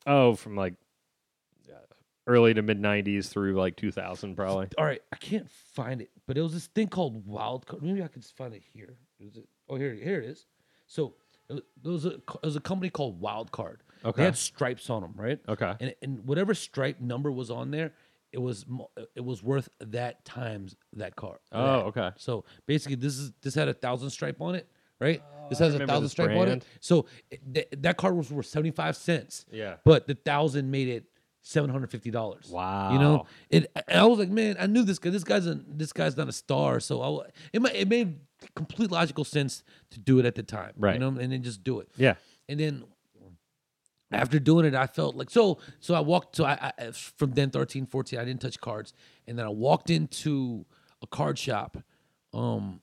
Oh, 0.07 0.33
from 0.35 0.55
like 0.55 0.73
early 2.29 2.53
to 2.53 2.61
mid 2.61 2.81
'90s 2.81 3.27
through 3.27 3.53
like 3.53 3.75
2000, 3.75 4.35
probably. 4.35 4.67
All 4.77 4.85
right, 4.85 5.01
I 5.11 5.15
can't 5.17 5.49
find 5.49 6.01
it, 6.01 6.09
but 6.27 6.37
it 6.37 6.41
was 6.41 6.53
this 6.53 6.67
thing 6.67 6.87
called 6.87 7.25
Wild 7.25 7.65
Card. 7.65 7.83
Maybe 7.83 8.01
I 8.03 8.07
could 8.07 8.21
just 8.21 8.37
find 8.37 8.53
it 8.53 8.61
here. 8.73 8.95
Is 9.19 9.37
it? 9.37 9.47
Oh, 9.67 9.75
here, 9.75 9.93
here 9.93 10.19
it 10.19 10.25
is. 10.25 10.45
So 10.87 11.15
it 11.49 11.53
was, 11.53 11.63
there 11.83 11.91
was 11.91 12.05
a 12.05 12.09
it 12.09 12.43
was 12.43 12.55
a 12.55 12.61
company 12.61 12.89
called 12.89 13.19
Wild 13.19 13.51
Card. 13.51 13.83
Okay. 14.05 14.17
They 14.17 14.25
had 14.25 14.37
stripes 14.37 14.89
on 14.89 15.01
them, 15.01 15.13
right? 15.15 15.39
Okay. 15.49 15.73
And 15.79 15.95
and 16.01 16.25
whatever 16.25 16.53
stripe 16.53 17.01
number 17.01 17.31
was 17.31 17.51
on 17.51 17.71
there, 17.71 17.93
it 18.31 18.39
was 18.39 18.65
it 19.15 19.23
was 19.23 19.43
worth 19.43 19.69
that 19.79 20.23
times 20.25 20.75
that 20.93 21.15
car. 21.15 21.39
Oh, 21.51 21.65
that. 21.65 21.85
okay. 21.85 22.11
So 22.17 22.45
basically, 22.67 22.95
this 22.95 23.17
is 23.17 23.31
this 23.41 23.55
had 23.55 23.67
a 23.67 23.73
thousand 23.73 24.11
stripe 24.11 24.41
on 24.41 24.55
it, 24.55 24.67
right? 24.99 25.21
Oh, 25.25 25.49
this 25.49 25.59
has 25.59 25.73
a 25.75 25.85
thousand 25.85 26.03
this 26.03 26.11
stripe 26.11 26.37
on 26.37 26.47
it. 26.47 26.65
So 26.79 27.07
it, 27.31 27.41
th- 27.53 27.67
that 27.79 27.97
card 27.97 28.15
was 28.15 28.31
worth 28.31 28.45
seventy 28.45 28.71
five 28.71 28.95
cents. 28.95 29.45
Yeah. 29.51 29.75
But 29.83 30.07
the 30.07 30.15
thousand 30.15 30.69
made 30.69 30.87
it 30.87 31.05
seven 31.41 31.69
hundred 31.69 31.91
fifty 31.91 32.11
dollars. 32.11 32.49
Wow. 32.49 32.93
You 32.93 32.99
know, 32.99 33.25
it. 33.49 33.71
I 33.87 34.05
was 34.05 34.19
like, 34.19 34.29
man, 34.29 34.55
I 34.59 34.67
knew 34.67 34.83
this 34.83 34.99
guy. 34.99 35.09
This 35.09 35.23
guy's 35.23 35.47
a 35.47 35.59
this 35.67 35.93
guy's 35.93 36.17
not 36.17 36.27
a 36.29 36.33
star. 36.33 36.79
So 36.79 37.01
I, 37.01 37.29
it 37.53 37.61
ma- 37.61 37.69
it 37.73 37.87
made 37.87 38.19
complete 38.55 38.91
logical 38.91 39.23
sense 39.23 39.63
to 39.91 39.99
do 39.99 40.19
it 40.19 40.25
at 40.25 40.35
the 40.35 40.43
time. 40.43 40.73
Right. 40.77 40.93
You 40.93 40.99
know, 40.99 41.07
and 41.07 41.31
then 41.31 41.43
just 41.43 41.63
do 41.63 41.79
it. 41.79 41.89
Yeah. 41.97 42.15
And 42.47 42.59
then 42.59 42.83
after 44.11 44.39
doing 44.39 44.65
it, 44.65 44.75
I 44.75 44.87
felt 44.87 45.15
like 45.15 45.29
so. 45.29 45.59
So 45.79 45.93
I 45.93 45.99
walked. 45.99 46.35
So 46.35 46.45
I, 46.45 46.71
I 46.77 46.91
from 46.91 47.31
then 47.31 47.51
13, 47.51 47.85
14, 47.85 48.19
I 48.19 48.25
didn't 48.25 48.41
touch 48.41 48.59
cards, 48.59 48.93
and 49.27 49.37
then 49.37 49.45
I 49.45 49.49
walked 49.49 49.89
into 49.89 50.65
a 51.01 51.07
card 51.07 51.37
shop. 51.37 51.77
Um, 52.33 52.81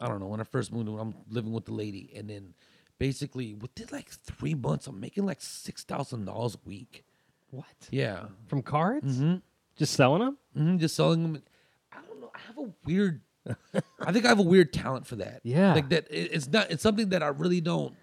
I 0.00 0.08
don't 0.08 0.20
know 0.20 0.26
when 0.26 0.40
I 0.40 0.44
first 0.44 0.72
moved. 0.72 0.88
I'm 0.88 1.14
living 1.28 1.52
with 1.52 1.64
the 1.64 1.74
lady, 1.74 2.12
and 2.16 2.28
then 2.28 2.54
basically 2.98 3.54
within 3.54 3.88
like 3.90 4.10
three 4.10 4.54
months, 4.54 4.86
I'm 4.86 5.00
making 5.00 5.26
like 5.26 5.40
six 5.40 5.84
thousand 5.84 6.26
dollars 6.26 6.54
a 6.54 6.68
week. 6.68 7.04
What? 7.52 7.66
Yeah, 7.90 8.24
From 8.48 8.62
cards? 8.62 9.16
Mm-hmm. 9.18 9.36
Just 9.76 9.92
selling 9.94 10.20
them? 10.22 10.38
hmm 10.56 10.76
just 10.78 10.96
selling 10.96 11.22
them. 11.22 11.42
I 11.92 11.98
don't 12.08 12.20
know. 12.20 12.30
I 12.34 12.38
have 12.48 12.58
a 12.58 12.72
weird. 12.84 13.20
I 14.00 14.12
think 14.12 14.24
I 14.24 14.28
have 14.28 14.38
a 14.38 14.42
weird 14.42 14.72
talent 14.72 15.06
for 15.06 15.16
that. 15.16 15.40
Yeah. 15.44 15.74
like 15.74 15.88
that. 15.90 16.06
it- 16.10 16.30
It's 16.32 16.48
not. 16.48 16.70
It's 16.70 16.82
something 16.82 17.10
that 17.10 17.22
I 17.22 17.28
really 17.28 17.60
don't. 17.60 17.94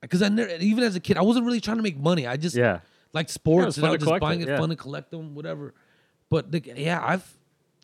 Because 0.00 0.22
I 0.22 0.28
never, 0.28 0.50
even 0.56 0.84
as 0.84 0.94
a 0.96 1.00
kid, 1.00 1.16
I 1.16 1.22
wasn't 1.22 1.46
really 1.46 1.60
trying 1.60 1.78
to 1.78 1.82
make 1.82 1.96
money. 1.98 2.26
I 2.26 2.36
just 2.36 2.54
Yeah. 2.56 2.80
like 3.12 3.28
sports 3.28 3.68
it's 3.68 3.76
and 3.78 3.86
I 3.86 3.90
was 3.90 4.02
just 4.02 4.20
buying 4.20 4.40
it, 4.40 4.48
it, 4.48 4.52
yeah. 4.52 4.58
fun 4.58 4.68
to 4.68 4.76
collect 4.76 5.10
them, 5.10 5.34
whatever. 5.34 5.74
But 6.30 6.52
the, 6.52 6.62
yeah, 6.76 7.00
I've 7.04 7.32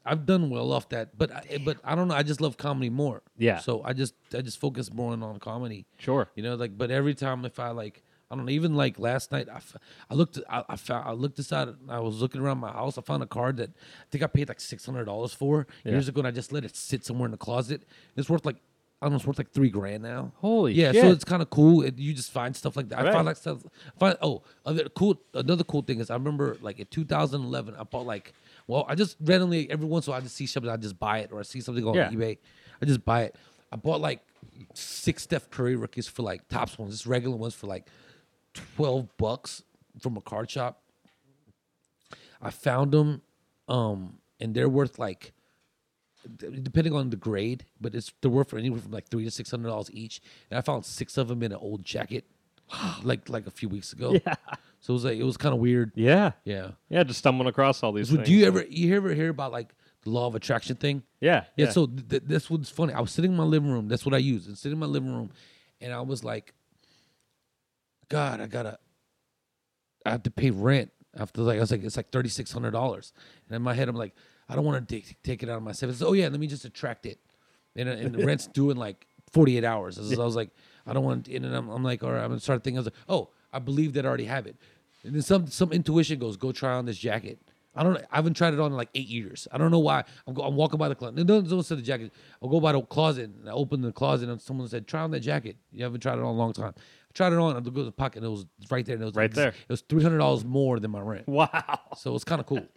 I've 0.05 0.27
done 0.27 0.51
well 0.51 0.73
off 0.73 0.89
that. 0.91 1.17
But 1.17 1.33
I, 1.33 1.59
but 1.65 1.79
I 1.85 1.95
don't 1.95 2.09
know. 2.09 2.15
I 2.15 2.23
just 2.23 2.41
love 2.41 2.57
comedy 2.57 2.91
more. 2.91 3.23
Yeah. 3.39 3.59
So 3.59 3.83
I 3.85 3.93
just 3.93 4.15
I 4.37 4.41
just 4.43 4.59
focus 4.61 4.93
more 4.93 5.13
on, 5.13 5.23
on 5.23 5.39
comedy. 5.39 5.87
Sure. 5.99 6.29
You 6.35 6.43
know, 6.43 6.55
like, 6.57 6.77
but 6.77 6.91
every 6.91 7.15
time 7.15 7.45
if 7.45 7.59
I 7.59 7.71
like, 7.71 8.03
I 8.33 8.35
don't 8.35 8.47
know, 8.47 8.51
even 8.53 8.75
like 8.75 8.99
last 8.99 9.31
night, 9.31 9.49
I, 9.53 9.57
f- 9.57 9.77
I 10.11 10.15
looked, 10.15 10.39
I, 10.49 10.65
I 10.71 10.77
found, 10.77 11.07
I 11.07 11.13
looked 11.13 11.37
this 11.37 11.53
out. 11.53 11.77
I 11.89 12.01
was 12.01 12.21
looking 12.23 12.41
around 12.41 12.59
my 12.59 12.73
house. 12.73 12.97
I 12.97 13.03
found 13.03 13.23
a 13.23 13.27
card 13.27 13.59
that 13.59 13.69
I 13.71 14.05
think 14.11 14.25
I 14.25 14.27
paid 14.27 14.49
like 14.49 14.61
six 14.61 14.87
hundred 14.87 15.05
dollars 15.05 15.35
for 15.35 15.67
years 15.85 16.09
ago, 16.09 16.21
and 16.21 16.29
I 16.29 16.31
just 16.31 16.51
let 16.51 16.65
it 16.65 16.75
sit 16.75 17.05
somewhere 17.05 17.27
in 17.27 17.31
the 17.33 17.37
closet. 17.37 17.83
It's 18.17 18.31
worth 18.31 18.47
like. 18.47 18.57
I 19.01 19.07
don't 19.07 19.15
know, 19.15 19.17
it's 19.17 19.27
worth 19.27 19.39
like 19.39 19.51
three 19.51 19.69
grand 19.69 20.05
now. 20.05 20.31
Holy 20.37 20.75
yeah! 20.75 20.93
So 20.93 21.11
it's 21.11 21.25
kind 21.25 21.43
of 21.43 21.51
cool. 21.51 21.83
It, 21.83 21.99
you 21.99 22.15
just 22.15 22.31
find 22.31 22.55
stuff 22.55 22.77
like 22.77 22.89
that. 22.91 23.01
I 23.01 23.03
Right. 23.03 23.13
find 23.13 23.27
like 23.27 23.37
stuff. 23.37 23.59
Find 23.99 24.17
oh, 24.23 24.43
other 24.65 24.89
cool. 24.91 25.21
Another 25.35 25.65
cool 25.65 25.83
thing 25.83 25.99
is 25.99 26.09
I 26.09 26.15
remember 26.15 26.57
like 26.63 26.79
in 26.79 26.87
2011, 26.87 27.75
I 27.75 27.83
bought 27.83 28.07
like 28.07 28.33
well, 28.69 28.87
I 28.89 28.95
just 28.95 29.17
randomly 29.21 29.69
every 29.73 29.87
once 29.87 30.07
in 30.07 30.11
a 30.11 30.13
while 30.13 30.21
I 30.21 30.23
just 30.23 30.37
see 30.37 30.47
something, 30.47 30.71
I 30.71 30.77
just 30.77 31.01
buy 31.01 31.19
it, 31.19 31.33
or 31.33 31.41
I 31.41 31.43
see 31.43 31.61
something 31.61 31.85
on 31.85 31.95
Yeah. 31.97 32.11
eBay, 32.13 32.39
I 32.81 32.85
just 32.87 33.05
buy 33.05 33.23
it. 33.25 33.35
I 33.73 33.77
bought 33.77 34.01
like 34.01 34.21
six 34.75 35.25
Steph 35.25 35.51
Curry 35.51 35.75
rookies 35.75 36.07
for 36.07 36.23
like 36.23 36.47
Topps 36.49 36.79
ones, 36.79 36.93
just 36.95 37.07
regular 37.07 37.37
ones 37.37 37.55
for 37.55 37.67
like 37.67 37.87
twelve 38.55 39.09
bucks 39.17 39.63
from 40.01 40.17
a 40.17 40.21
card 40.21 40.51
shop. 40.51 40.83
I 42.41 42.51
found 42.51 42.93
them, 42.93 43.23
um, 43.69 44.19
and 44.41 44.55
they're 44.55 44.69
worth 44.69 44.99
like 44.99 45.33
depending 46.37 46.93
on 46.95 47.11
the 47.11 47.17
grade, 47.17 47.65
but 47.81 47.95
it's 47.95 48.13
they're 48.21 48.31
worth 48.31 48.51
for 48.51 48.59
anywhere 48.59 48.81
from 48.81 48.93
like 48.93 49.09
three 49.09 49.25
to 49.25 49.31
six 49.31 49.51
hundred 49.51 49.69
dollars 49.69 49.91
each. 49.93 50.21
And 50.51 50.59
I 50.59 50.61
found 50.61 50.85
six 50.85 51.17
of 51.19 51.29
them 51.29 51.43
in 51.43 51.53
an 51.53 51.59
old 51.59 51.85
jacket, 51.85 52.25
like 53.03 53.29
like 53.29 53.47
a 53.47 53.51
few 53.51 53.69
weeks 53.69 53.93
ago. 53.93 54.13
Yeah. 54.25 54.35
So 54.81 54.93
it 54.93 54.95
was 54.95 55.05
like 55.05 55.19
it 55.19 55.23
was 55.25 55.37
kind 55.37 55.55
of 55.55 55.61
weird. 55.61 55.93
Yeah. 55.95 56.33
Yeah. 56.45 56.73
Yeah, 56.89 57.05
just 57.05 57.21
stumbling 57.21 57.49
across 57.49 57.83
all 57.83 57.93
these 57.93 58.09
So 58.09 58.17
things. 58.17 58.27
do 58.29 58.35
you 58.35 58.47
ever 58.47 58.65
you 58.69 58.97
ever 58.97 59.15
hear 59.15 59.29
about 59.31 59.53
like 59.53 59.75
the 60.03 60.11
law 60.11 60.27
of 60.27 60.35
attraction 60.35 60.75
thing? 60.75 61.05
Yeah. 61.21 61.45
Yeah. 61.57 61.71
So 61.71 61.87
th- 61.87 62.09
th- 62.09 62.23
that's 62.27 62.51
what's 62.51 62.71
funny. 62.71 62.93
I 62.93 63.01
was 63.01 63.13
sitting 63.13 63.31
in 63.31 63.37
my 63.37 63.45
living 63.45 63.71
room. 63.71 63.87
That's 63.87 64.05
what 64.05 64.15
I 64.15 64.19
use. 64.19 64.49
And 64.49 64.59
sitting 64.59 64.75
in 64.77 64.81
my 64.81 64.87
living 64.87 65.15
room, 65.15 65.31
and 65.81 65.93
I 65.93 66.01
was 66.01 66.25
like, 66.25 66.55
God, 68.13 68.41
I 68.41 68.47
gotta, 68.47 68.79
I 70.05 70.11
have 70.11 70.23
to 70.25 70.31
pay 70.31 70.51
rent. 70.51 70.91
After 71.17 71.43
like 71.43 71.57
I 71.59 71.61
was 71.61 71.71
like, 71.71 71.83
it's 71.85 71.97
like 71.97 72.11
thirty 72.11 72.29
six 72.29 72.53
hundred 72.53 72.71
dollars. 72.73 73.13
And 73.49 73.57
in 73.57 73.63
my 73.63 73.75
head, 73.75 73.89
I'm 73.89 73.97
like, 73.97 74.15
I 74.49 74.55
don't 74.55 74.65
want 74.65 74.87
to 74.89 74.95
take 74.95 75.23
take 75.23 75.43
it 75.43 75.49
out 75.49 75.57
of 75.57 75.63
my 75.63 75.73
savings. 75.73 76.03
Oh 76.03 76.13
yeah, 76.15 76.29
let 76.29 76.41
me 76.41 76.47
just 76.47 76.65
attract 76.65 77.05
it. 77.07 77.19
And, 77.77 77.89
uh, 77.89 77.93
and 77.93 78.15
the 78.15 78.25
rent's 78.31 78.47
due 78.47 78.71
in 78.71 78.77
like 78.77 79.07
forty 79.31 79.59
eight 79.59 79.65
hours. 79.65 79.97
So 79.97 80.23
I 80.23 80.25
was 80.25 80.37
like, 80.37 80.51
I 80.87 80.93
don't 80.93 81.05
want. 81.05 81.27
to, 81.27 81.35
And 81.37 81.47
I'm, 81.47 81.69
I'm 81.69 81.83
like, 81.83 82.03
all 82.03 82.13
right, 82.13 82.23
I'm 82.23 82.29
gonna 82.29 82.41
start 82.41 82.65
thinking. 82.65 82.79
I 82.79 82.81
was 82.81 82.87
like, 82.87 82.95
oh, 83.09 83.29
I 83.53 83.59
believe 83.59 83.93
that 83.95 84.05
I 84.07 84.09
already 84.09 84.25
have 84.25 84.47
it. 84.47 84.57
And 85.05 85.15
then 85.15 85.23
some 85.23 85.47
some 85.49 85.73
intuition 85.73 86.19
goes, 86.19 86.37
go 86.37 86.53
try 86.53 86.73
on 86.73 86.87
this 86.87 86.99
jacket. 86.99 87.39
I 87.75 87.83
don't. 87.83 87.97
I 88.11 88.17
haven't 88.17 88.35
tried 88.35 88.53
it 88.55 88.61
on 88.61 88.71
in 88.73 88.77
like 88.77 88.91
eight 88.95 89.09
years. 89.09 89.49
I 89.51 89.59
don't 89.59 89.71
know 89.71 89.79
why. 89.79 90.05
I'm, 90.27 90.35
go, 90.35 90.43
I'm 90.43 90.57
walking 90.57 90.79
by 90.79 90.89
the 90.89 90.95
closet. 90.95 91.15
No, 91.17 91.25
don't, 91.25 91.49
don't 91.49 91.63
say 91.63 91.75
the 91.75 91.83
jacket. 91.83 92.13
I'll 92.43 92.49
go 92.51 92.61
by 92.61 92.73
the 92.73 92.83
closet 92.83 93.31
and 93.31 93.49
I 93.49 93.53
open 93.53 93.81
the 93.81 93.93
closet 93.93 94.29
and 94.29 94.41
someone 94.43 94.69
said, 94.69 94.87
"Try 94.87 95.01
on 95.03 95.11
that 95.13 95.21
jacket." 95.21 95.57
You 95.73 95.85
haven't 95.85 96.01
tried 96.01 96.15
it 96.15 96.19
on 96.21 96.27
a 96.27 96.33
long 96.33 96.53
time. 96.53 96.75
I 96.77 97.13
tried 97.15 97.33
it 97.33 97.39
on. 97.39 97.57
I 97.57 97.61
go 97.61 97.71
to 97.71 97.85
the 97.85 97.93
pocket 97.93 98.19
and 98.19 98.27
it 98.27 98.31
was 98.31 98.45
right 98.71 98.85
there. 98.85 98.95
And 98.97 99.03
it 99.03 99.07
was 99.07 99.15
Right 99.15 99.31
like- 99.31 99.35
there. 99.35 99.49
It 99.49 99.69
was 99.69 99.81
three 99.83 100.03
hundred 100.03 100.19
dollars 100.19 100.45
more 100.45 100.81
than 100.81 100.91
my 100.91 101.01
rent. 101.01 101.27
Wow. 101.29 101.49
So 101.97 102.11
it 102.11 102.15
was 102.15 102.25
kind 102.25 102.41
of 102.41 102.47
cool. 102.47 102.67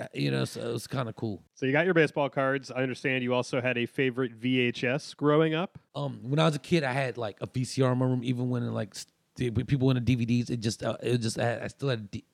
Uh, 0.00 0.06
You 0.12 0.32
know, 0.32 0.44
so 0.44 0.60
it 0.60 0.72
was 0.72 0.88
kind 0.88 1.08
of 1.08 1.14
cool. 1.14 1.40
So 1.54 1.66
you 1.66 1.72
got 1.72 1.84
your 1.84 1.94
baseball 1.94 2.28
cards. 2.28 2.72
I 2.72 2.82
understand 2.82 3.22
you 3.22 3.32
also 3.32 3.60
had 3.60 3.78
a 3.78 3.86
favorite 3.86 4.40
VHS 4.40 5.16
growing 5.16 5.54
up. 5.54 5.78
Um, 5.94 6.18
when 6.22 6.40
I 6.40 6.46
was 6.46 6.56
a 6.56 6.58
kid, 6.58 6.82
I 6.82 6.90
had 6.92 7.16
like 7.16 7.36
a 7.40 7.46
VCR 7.46 7.92
in 7.92 7.98
my 7.98 8.06
room. 8.06 8.22
Even 8.24 8.50
when 8.50 8.66
like 8.74 8.92
people 9.36 9.90
in 9.92 10.04
the 10.04 10.16
DVDs, 10.16 10.50
it 10.50 10.56
just 10.56 10.82
uh, 10.82 10.96
it 11.00 11.18
just 11.18 11.38
I, 11.38 11.44
had, 11.44 11.62
I 11.62 11.66
still 11.68 11.90
had 11.90 12.00
a 12.00 12.02
D- 12.02 12.24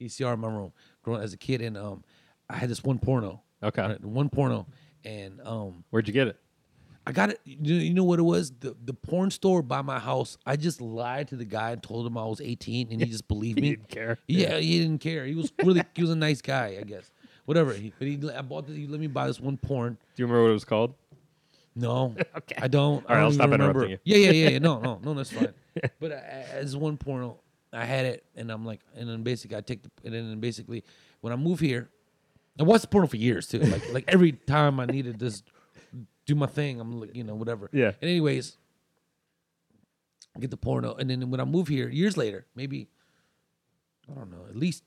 VCR 0.00 0.32
in 0.32 0.40
my 0.40 0.48
room 0.48 0.72
growing 1.02 1.22
as 1.22 1.32
a 1.32 1.36
kid, 1.36 1.60
and 1.62 1.76
um, 1.76 2.04
I 2.48 2.56
had 2.56 2.68
this 2.68 2.82
one 2.82 2.98
porno. 2.98 3.42
Okay. 3.62 3.82
right, 3.82 4.04
one 4.04 4.28
porno, 4.30 4.66
and 5.04 5.40
um, 5.44 5.84
Where'd 5.90 6.06
you 6.08 6.14
get 6.14 6.28
it? 6.28 6.36
I 7.06 7.12
got 7.12 7.30
it. 7.30 7.40
You 7.44 7.74
you 7.76 7.94
know 7.94 8.04
what 8.04 8.18
it 8.18 8.22
was? 8.22 8.52
The 8.60 8.76
the 8.84 8.94
porn 8.94 9.30
store 9.30 9.62
by 9.62 9.82
my 9.82 9.98
house. 9.98 10.36
I 10.46 10.56
just 10.56 10.80
lied 10.80 11.28
to 11.28 11.36
the 11.36 11.44
guy 11.46 11.72
and 11.72 11.82
told 11.82 12.06
him 12.06 12.16
I 12.16 12.24
was 12.24 12.40
18, 12.40 12.88
and 12.92 13.00
he 13.00 13.06
just 13.10 13.26
believed 13.28 13.58
He 13.58 13.62
me. 13.62 13.70
didn't 13.70 13.88
care. 13.88 14.18
Yeah, 14.28 14.58
he 14.58 14.78
didn't 14.78 15.00
care. 15.00 15.24
He 15.26 15.34
was 15.34 15.52
really 15.64 15.82
he 15.94 16.02
was 16.02 16.10
a 16.10 16.16
nice 16.16 16.40
guy, 16.42 16.76
I 16.80 16.84
guess. 16.84 17.10
Whatever. 17.46 17.72
He, 17.72 17.92
but 17.98 18.06
he 18.06 18.18
I 18.36 18.42
bought 18.42 18.66
this. 18.66 18.76
He 18.76 18.86
let 18.86 19.00
me 19.00 19.06
buy 19.08 19.26
this 19.26 19.40
one 19.40 19.56
porn. 19.56 19.94
Do 20.14 20.22
you 20.22 20.26
remember 20.26 20.42
what 20.44 20.50
it 20.50 20.54
was 20.54 20.64
called? 20.64 20.94
No, 21.74 22.14
Okay. 22.36 22.56
I 22.60 22.68
don't. 22.68 23.04
All 23.06 23.14
right, 23.14 23.16
I 23.16 23.20
I'll 23.20 23.22
don't 23.26 23.32
stop 23.34 23.48
even 23.48 23.60
remember. 23.60 23.84
interrupting 23.84 24.00
Yeah, 24.04 24.16
yeah, 24.18 24.30
yeah, 24.32 24.48
yeah. 24.50 24.58
No, 24.58 24.80
no, 24.80 25.00
no, 25.04 25.14
that's 25.14 25.32
fine. 25.32 25.54
But 26.00 26.12
I- 26.12 26.16
as 26.52 26.76
one 26.76 26.96
porno, 26.96 27.38
I 27.72 27.84
had 27.84 28.04
it, 28.04 28.24
and 28.34 28.50
I'm 28.50 28.64
like, 28.64 28.80
and 28.96 29.08
then 29.08 29.22
basically 29.22 29.56
I 29.56 29.60
take 29.60 29.82
the, 29.82 29.90
and 30.04 30.12
then 30.12 30.40
basically 30.40 30.84
when 31.20 31.32
I 31.32 31.36
move 31.36 31.60
here, 31.60 31.88
I 32.58 32.64
watched 32.64 32.82
the 32.82 32.88
porno 32.88 33.06
for 33.06 33.16
years 33.16 33.46
too. 33.46 33.60
Like, 33.60 33.92
like 33.92 34.04
every 34.08 34.32
time 34.32 34.80
I 34.80 34.86
needed 34.86 35.18
to 35.18 35.26
just 35.26 35.44
do 36.26 36.34
my 36.34 36.46
thing, 36.46 36.80
I'm 36.80 37.00
like, 37.00 37.14
you 37.14 37.24
know, 37.24 37.34
whatever. 37.34 37.70
Yeah. 37.72 37.92
And 38.00 38.10
anyways, 38.10 38.56
I 40.36 40.40
get 40.40 40.50
the 40.50 40.56
porno, 40.56 40.94
and 40.94 41.08
then 41.08 41.30
when 41.30 41.40
I 41.40 41.44
move 41.44 41.68
here, 41.68 41.88
years 41.88 42.16
later, 42.16 42.46
maybe 42.54 42.88
I 44.10 44.14
don't 44.14 44.30
know, 44.30 44.46
at 44.48 44.56
least 44.56 44.82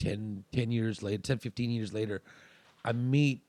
10, 0.00 0.44
10 0.52 0.72
years 0.72 1.02
later, 1.02 1.22
10, 1.22 1.38
15 1.38 1.70
years 1.70 1.92
later, 1.92 2.22
I 2.84 2.92
meet 2.92 3.42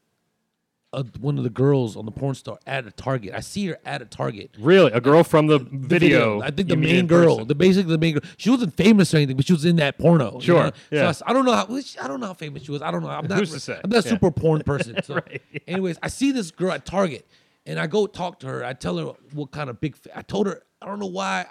a, 0.96 1.04
one 1.20 1.38
of 1.38 1.44
the 1.44 1.50
girls 1.50 1.96
on 1.98 2.06
the 2.06 2.12
porn 2.12 2.34
star 2.36 2.58
at 2.66 2.86
a 2.88 2.92
Target. 2.92 3.34
I 3.36 3.42
see 3.42 3.68
her 3.68 3.78
at 3.86 4.02
a 4.02 4.06
Target. 4.06 4.52
Really? 4.60 4.92
A 4.92 5.02
girl 5.02 5.24
from 5.24 5.48
the, 5.48 5.60
The 5.60 5.66
video. 5.72 6.42
I 6.42 6.52
think 6.52 6.70
the 6.70 6.76
main 6.78 7.06
girl, 7.08 7.36
person. 7.36 7.48
the 7.48 7.56
basically 7.56 7.92
the 7.92 7.98
main 7.98 8.14
girl. 8.16 8.24
She 8.38 8.50
wasn't 8.50 8.76
famous 8.76 9.14
or 9.14 9.18
anything, 9.18 9.36
but 9.36 9.46
she 9.46 9.54
was 9.54 9.66
in 9.66 9.76
that 9.78 9.98
porno. 9.98 10.36
you 10.36 10.42
Sure, 10.42 10.64
know? 10.66 10.72
yeah. 10.92 11.12
So 11.12 11.24
I 11.28 11.32
I, 11.32 11.34
don't 11.34 11.46
know 11.46 11.54
how. 11.54 11.68
I 12.02 12.08
don't 12.08 12.20
know 12.20 12.28
how 12.28 12.34
famous 12.34 12.64
she 12.64 12.72
was. 12.72 12.82
I 12.82 12.92
don't 12.92 13.04
know. 13.04 13.10
I'm 13.10 13.28
not. 13.28 13.38
Who's 13.40 13.52
to 13.52 13.60
say? 13.60 13.80
I'm 13.84 13.90
not 13.90 14.06
Yeah. 14.06 14.12
super 14.12 14.32
porn 14.32 14.62
person. 14.64 14.96
So, 15.04 15.16
Right, 15.16 15.42
yeah. 15.52 15.60
anyways, 15.68 15.98
I 16.02 16.08
see 16.08 16.32
this 16.32 16.50
girl 16.52 16.72
at 16.72 16.86
Target, 16.86 17.28
and 17.66 17.80
I 17.80 17.88
go 17.88 18.08
talk 18.08 18.40
to 18.40 18.48
her. 18.48 18.64
I 18.66 18.74
tell 18.74 18.98
her 18.98 19.14
what 19.34 19.52
kind 19.52 19.70
of 19.70 19.80
big. 19.82 19.96
I 20.16 20.22
told 20.22 20.48
her 20.48 20.64
I 20.82 20.86
don't 20.86 21.00
know 21.00 21.06
why. 21.08 21.46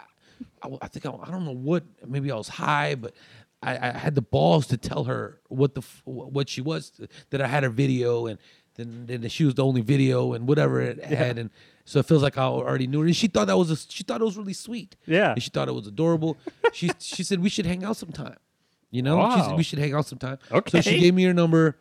I, 0.62 0.68
I 0.82 0.88
think 0.88 1.06
I, 1.06 1.10
I 1.10 1.30
don't 1.30 1.44
know 1.44 1.54
what. 1.54 1.84
Maybe 2.06 2.30
I 2.32 2.36
was 2.36 2.48
high, 2.48 2.94
but. 2.94 3.14
I, 3.66 3.78
I 3.88 3.90
had 3.96 4.14
the 4.14 4.20
balls 4.20 4.66
to 4.66 4.76
tell 4.76 5.04
her 5.04 5.40
what 5.48 5.74
the 5.74 5.80
what 6.04 6.50
she 6.50 6.60
was 6.60 7.00
that 7.30 7.40
I 7.40 7.46
had 7.46 7.62
her 7.62 7.70
video 7.70 8.26
and 8.26 8.38
then 8.76 9.04
then 9.06 9.28
she 9.28 9.44
was 9.44 9.54
the 9.54 9.64
only 9.64 9.80
video 9.80 10.32
and 10.32 10.46
whatever 10.48 10.80
it 10.80 11.02
had 11.04 11.38
and 11.38 11.50
so 11.84 11.98
it 11.98 12.06
feels 12.06 12.22
like 12.22 12.38
I 12.38 12.42
already 12.44 12.86
knew 12.86 13.00
her 13.00 13.06
and 13.06 13.14
she 13.16 13.26
thought 13.28 13.46
that 13.48 13.58
was 13.58 13.70
a, 13.70 13.76
she 13.76 14.02
thought 14.04 14.20
it 14.20 14.24
was 14.24 14.36
really 14.36 14.52
sweet 14.54 14.96
Yeah. 15.06 15.32
and 15.32 15.42
she 15.42 15.50
thought 15.50 15.68
it 15.68 15.74
was 15.74 15.86
adorable. 15.86 16.36
she 16.72 16.90
she 16.98 17.22
said 17.22 17.40
we 17.40 17.48
should 17.50 17.66
hang 17.66 17.84
out 17.84 17.96
sometime. 17.96 18.36
You 18.90 19.02
know, 19.02 19.16
she 19.30 19.40
Wow. 19.40 19.48
said 19.48 19.56
we 19.56 19.62
should 19.64 19.78
hang 19.80 19.92
out 19.94 20.06
sometime. 20.06 20.38
Okay. 20.50 20.70
So 20.70 20.80
she 20.90 21.00
gave 21.00 21.14
me 21.14 21.24
her 21.24 21.34
number, 21.34 21.76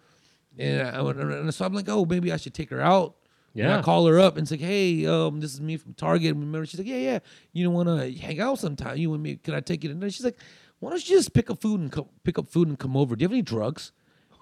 and, 0.57 0.87
I, 0.87 1.01
went- 1.01 1.19
and 1.19 1.53
so 1.53 1.63
I'm 1.63 1.73
like, 1.73 1.87
oh, 1.87 2.05
maybe 2.05 2.31
I 2.31 2.37
should 2.37 2.53
take 2.55 2.69
her 2.71 2.81
out. 2.81 3.15
And 3.53 3.63
Yeah. 3.65 3.77
I 3.77 3.81
call 3.83 4.07
her 4.07 4.19
up 4.19 4.35
and 4.35 4.47
say, 4.47 4.57
hey, 4.57 5.05
um, 5.05 5.39
this 5.39 5.53
is 5.53 5.61
me 5.61 5.77
from 5.77 5.93
Target. 5.93 6.33
Remember? 6.33 6.65
She's 6.65 6.79
like, 6.79 6.87
yeah, 6.87 6.97
yeah. 6.97 7.19
You 7.53 7.63
don't 7.65 7.73
want 7.75 7.87
to 7.87 8.11
hang 8.19 8.39
out 8.41 8.57
sometime? 8.57 8.97
You 8.97 9.13
and 9.13 9.21
me? 9.21 9.35
Can 9.35 9.53
I 9.53 9.59
take 9.59 9.83
you 9.83 9.89
to 9.89 9.93
dinner? 9.95 10.09
She's 10.09 10.25
like, 10.25 10.37
why 10.79 10.89
don't 10.89 11.07
you 11.07 11.15
just 11.15 11.33
pick 11.33 11.51
up 11.51 11.61
food 11.61 11.79
and 11.81 11.91
come, 11.91 12.09
pick 12.23 12.39
up 12.39 12.47
food 12.49 12.67
and 12.67 12.79
come 12.79 12.97
over? 12.97 13.15
Do 13.15 13.21
you 13.21 13.27
have 13.27 13.31
any 13.33 13.41
drugs? 13.43 13.91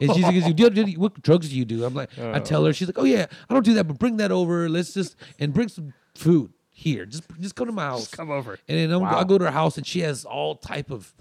And 0.01 0.13
she's 0.13 0.23
like, 0.23 0.55
do 0.55 0.63
you, 0.63 0.69
do 0.71 0.81
you- 0.83 0.99
what 0.99 1.21
drugs 1.21 1.49
do 1.49 1.55
you 1.57 1.63
do? 1.65 1.85
I'm 1.85 1.93
like, 1.93 2.09
I 2.19 2.39
tell 2.39 2.65
her. 2.65 2.73
She's 2.73 2.87
like, 2.87 2.97
oh 2.97 3.03
yeah, 3.05 3.27
I 3.49 3.53
don't 3.53 3.63
do 3.65 3.75
that, 3.75 3.85
but 3.87 3.97
bring 3.99 4.17
that 4.17 4.31
over. 4.31 4.67
Let's 4.67 4.93
just 4.93 5.15
and 5.39 5.53
bring 5.53 5.67
some 5.69 5.93
food 6.15 6.51
here. 6.69 7.05
Just 7.05 7.23
just 7.39 7.55
come 7.55 7.67
to 7.67 7.71
my 7.73 7.83
house. 7.83 8.07
come 8.09 8.31
over. 8.31 8.57
And 8.67 8.77
then 8.79 8.91
I'm, 8.91 9.01
Wow. 9.01 9.19
I 9.19 9.23
go 9.23 9.37
to 9.37 9.45
her 9.45 9.51
house 9.51 9.77
and 9.77 9.85
she 9.85 9.99
has 10.01 10.25
all 10.25 10.55
type 10.55 10.89
of 10.91 11.13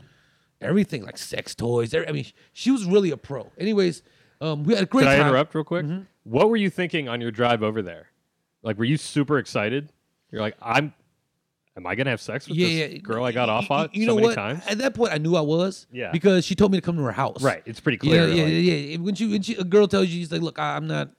everything 0.61 1.05
like 1.05 1.19
sex 1.19 1.55
toys. 1.55 1.95
every- 1.95 2.09
I 2.09 2.13
mean, 2.13 2.27
she 2.53 2.71
was 2.71 2.85
really 2.85 3.11
a 3.11 3.17
pro. 3.17 3.51
Anyways, 3.59 4.03
um, 4.41 4.65
we 4.65 4.75
had 4.75 4.83
a 4.85 4.87
great 4.87 5.03
Can 5.05 5.13
I 5.13 5.17
time. 5.19 5.27
interrupt 5.29 5.55
real 5.55 5.65
quick? 5.65 5.87
What 6.25 6.49
were 6.51 6.57
you 6.57 6.71
thinking 6.71 7.09
on 7.09 7.21
your 7.21 7.31
drive 7.31 7.63
over 7.63 7.83
there? 7.83 8.09
Like, 8.63 8.79
were 8.79 8.85
you 8.85 8.97
super 8.97 9.39
excited? 9.39 9.93
You're 10.31 10.43
like, 10.43 10.57
I'm. 10.63 10.95
Am 11.77 11.87
I 11.87 11.95
gonna 11.95 12.11
have 12.11 12.21
sex 12.21 12.49
with 12.49 12.57
Yeah, 12.57 12.67
this 12.87 12.93
yeah. 12.95 12.99
girl 12.99 13.25
I 13.25 13.33
got 13.33 13.49
Y- 13.49 13.55
off 13.55 13.71
y- 13.71 13.77
on 13.83 13.89
You 13.93 14.03
so 14.03 14.09
know 14.09 14.15
many 14.17 14.27
what? 14.29 14.35
times? 14.35 14.63
At 14.67 14.79
that 14.79 14.95
point, 14.95 15.13
I 15.13 15.19
knew 15.19 15.37
I 15.37 15.41
was. 15.41 15.87
Yeah. 15.93 16.11
Because 16.11 16.45
she 16.45 16.55
told 16.55 16.73
me 16.73 16.79
to 16.79 16.83
come 16.83 16.97
to 16.97 17.03
her 17.05 17.13
house. 17.13 17.43
Right. 17.43 17.63
It's 17.65 17.79
pretty 17.81 17.99
clear. 17.99 18.27
yeah, 18.27 18.43
like- 18.43 18.53
yeah, 18.53 18.75
yeah. 18.75 18.97
When 18.99 19.15
she, 19.15 19.27
when 19.29 19.43
she, 19.43 19.55
a 19.55 19.65
girl 19.65 19.87
tells 19.87 20.09
you, 20.09 20.21
she's 20.21 20.33
like, 20.33 20.43
"Look, 20.43 20.59
I, 20.59 20.77
I'm 20.77 20.87
not." 20.89 21.11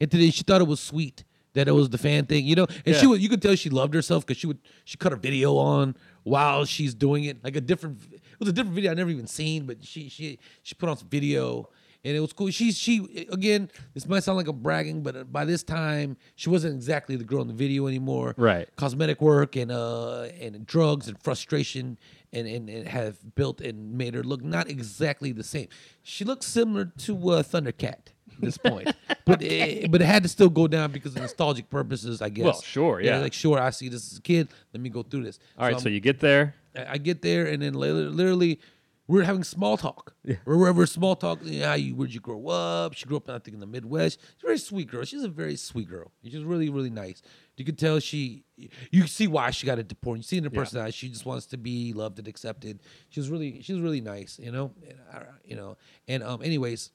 And 0.00 0.10
today, 0.10 0.30
she 0.30 0.42
thought 0.42 0.60
it 0.60 0.66
was 0.66 0.80
sweet 0.80 1.24
that 1.54 1.68
it 1.68 1.72
was 1.72 1.88
the 1.88 1.98
fan 1.98 2.26
thing, 2.26 2.44
you 2.44 2.54
know. 2.54 2.66
And 2.84 2.96
she 2.96 3.06
would, 3.06 3.20
you 3.22 3.28
could 3.28 3.40
tell 3.40 3.54
she 3.54 3.70
loved 3.70 3.94
herself 3.94 4.26
because 4.26 4.38
she 4.38 4.46
would, 4.46 4.58
she 4.84 4.96
cut 4.98 5.12
her 5.12 5.16
video 5.18 5.56
on 5.56 5.96
while 6.24 6.64
she's 6.64 6.94
doing 6.94 7.24
it, 7.24 7.42
like 7.42 7.56
a 7.56 7.60
different. 7.60 7.98
It 8.12 8.20
was 8.40 8.48
a 8.48 8.52
different 8.52 8.74
video 8.74 8.90
I 8.90 8.94
never 8.94 9.10
even 9.10 9.26
seen, 9.28 9.64
but 9.64 9.82
she, 9.84 10.08
she, 10.08 10.38
she 10.62 10.74
put 10.74 10.88
on 10.88 10.96
some 10.98 11.08
video. 11.08 11.68
And 12.04 12.14
it 12.14 12.20
was 12.20 12.32
cool. 12.34 12.50
She, 12.50 12.70
she, 12.72 13.26
again, 13.32 13.70
this 13.94 14.06
might 14.06 14.22
sound 14.22 14.36
like 14.36 14.46
I'm 14.46 14.58
bragging, 14.60 15.02
but 15.02 15.32
by 15.32 15.44
this 15.46 15.62
time, 15.62 16.16
she 16.36 16.50
wasn't 16.50 16.74
exactly 16.74 17.16
the 17.16 17.24
girl 17.24 17.40
in 17.40 17.48
the 17.48 17.54
video 17.54 17.86
anymore 17.86 18.34
Right. 18.36 18.68
cosmetic 18.76 19.22
work 19.22 19.56
and 19.56 19.72
uh 19.72 20.28
and 20.40 20.66
drugs 20.66 21.08
and 21.08 21.18
frustration 21.22 21.98
and, 22.32 22.46
and, 22.46 22.68
and 22.68 22.86
have 22.88 23.16
built 23.36 23.60
and 23.60 23.94
made 23.96 24.12
her 24.14 24.22
look 24.22 24.42
not 24.44 24.68
exactly 24.68 25.32
the 25.32 25.44
same. 25.44 25.68
She 26.02 26.24
looks 26.24 26.46
similar 26.46 26.86
to 26.98 27.16
uh, 27.30 27.42
Thundercat 27.42 27.86
at 28.34 28.40
this 28.40 28.58
point, 28.58 28.92
but 29.24 29.40
it, 29.40 29.90
but 29.90 30.02
it 30.02 30.06
had 30.06 30.24
to 30.24 30.28
still 30.28 30.50
go 30.50 30.66
down 30.68 30.90
because 30.92 31.14
of 31.14 31.22
nostalgic 31.22 31.70
purposes, 31.70 32.20
I 32.20 32.28
guess. 32.28 32.44
Well, 32.44 32.60
sure, 32.62 33.00
yeah. 33.00 33.18
like 33.20 33.32
sure, 33.32 33.58
I 33.60 33.70
see 33.70 33.88
this 33.88 34.12
as 34.12 34.18
a 34.18 34.22
kid. 34.22 34.48
Let 34.74 34.82
me 34.82 34.90
go 34.90 35.02
through 35.04 35.22
this. 35.24 35.38
All 35.56 35.64
right. 35.64 35.74
I'm- 35.74 35.80
So 35.82 35.88
you 35.88 36.00
get 36.00 36.20
there. 36.20 36.54
I 36.76 36.94
I 36.94 36.98
get 36.98 37.22
there 37.22 37.46
and 37.46 37.62
then 37.62 37.74
li- 37.74 37.90
literally 37.92 38.58
we're 39.06 39.22
having 39.22 39.44
small 39.44 39.76
talk. 39.76 40.14
Yeah. 40.24 40.36
We're, 40.46 40.72
we're 40.72 40.86
small 40.86 41.14
talk. 41.14 41.40
How 41.46 41.74
you 41.74 41.94
where'd 41.94 42.14
you 42.14 42.20
grow 42.20 42.46
up? 42.48 42.94
She 42.94 43.04
grew 43.06 43.18
up, 43.18 43.28
I 43.28 43.38
think, 43.38 43.54
in 43.54 43.60
the 43.60 43.66
Midwest. 43.66 44.18
She's 44.20 44.42
a 44.42 44.46
very 44.46 44.58
sweet 44.58 44.90
girl. 44.90 45.04
She's 45.04 45.22
a 45.22 45.28
very 45.28 45.56
sweet 45.56 45.88
girl. 45.88 46.10
She's 46.24 46.42
really, 46.42 46.70
really 46.70 46.90
nice. 46.90 47.20
You 47.56 47.64
can 47.64 47.76
tell 47.76 47.98
she. 48.00 48.44
You 48.90 49.06
see 49.06 49.26
why 49.26 49.50
she 49.50 49.66
got 49.66 49.78
into 49.78 49.94
porn. 49.94 50.18
You 50.18 50.22
see 50.22 50.38
in 50.38 50.44
her 50.44 50.50
personality, 50.50 50.92
she 50.92 51.08
just 51.08 51.26
wants 51.26 51.46
to 51.46 51.58
be 51.58 51.92
loved 51.92 52.18
and 52.18 52.26
accepted. 52.26 52.80
She's 53.10 53.28
really, 53.28 53.60
she's 53.62 53.80
really 53.80 54.00
nice. 54.00 54.38
You 54.38 54.52
know, 54.52 54.72
and, 54.88 55.26
you 55.44 55.56
know. 55.56 55.76
And 56.08 56.22
um, 56.22 56.42
anyways, 56.42 56.90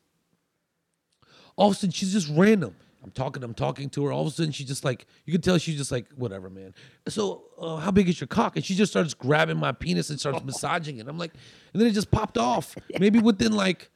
all 1.56 1.69
of 1.69 1.76
a 1.76 1.80
sudden 1.80 1.91
she's 1.91 2.13
just 2.13 2.30
random. 2.30 2.76
I'm 3.04 3.12
talking, 3.12 3.44
I'm 3.44 3.54
talking 3.54 3.90
to 3.92 4.06
her. 4.06 4.12
All 4.12 4.22
of 4.22 4.28
a 4.28 4.32
sudden 4.32 4.52
she's 4.52 4.68
just 4.68 4.84
like, 4.84 5.06
you 5.26 5.32
can 5.32 5.42
tell 5.42 5.58
she's 5.58 5.78
just 5.78 5.92
like, 5.92 6.06
whatever, 6.16 6.50
man. 6.50 6.74
So, 7.08 7.44
uh, 7.58 7.78
how 7.78 7.92
big 7.92 8.10
is 8.10 8.20
your 8.20 8.28
cock? 8.28 8.58
And 8.58 8.66
she 8.66 8.76
just 8.76 8.92
starts 8.92 9.14
grabbing 9.14 9.58
my 9.58 9.72
penis 9.72 10.10
and 10.10 10.20
starts 10.20 10.44
massaging 10.44 10.98
it. 10.98 11.08
I'm 11.08 11.18
like, 11.18 11.34
and 11.74 11.82
then 11.82 11.88
it 11.88 11.94
just 11.94 12.12
popped 12.12 12.38
off. 12.38 12.76
Maybe 13.00 13.20
within 13.20 13.54
like, 13.54 13.90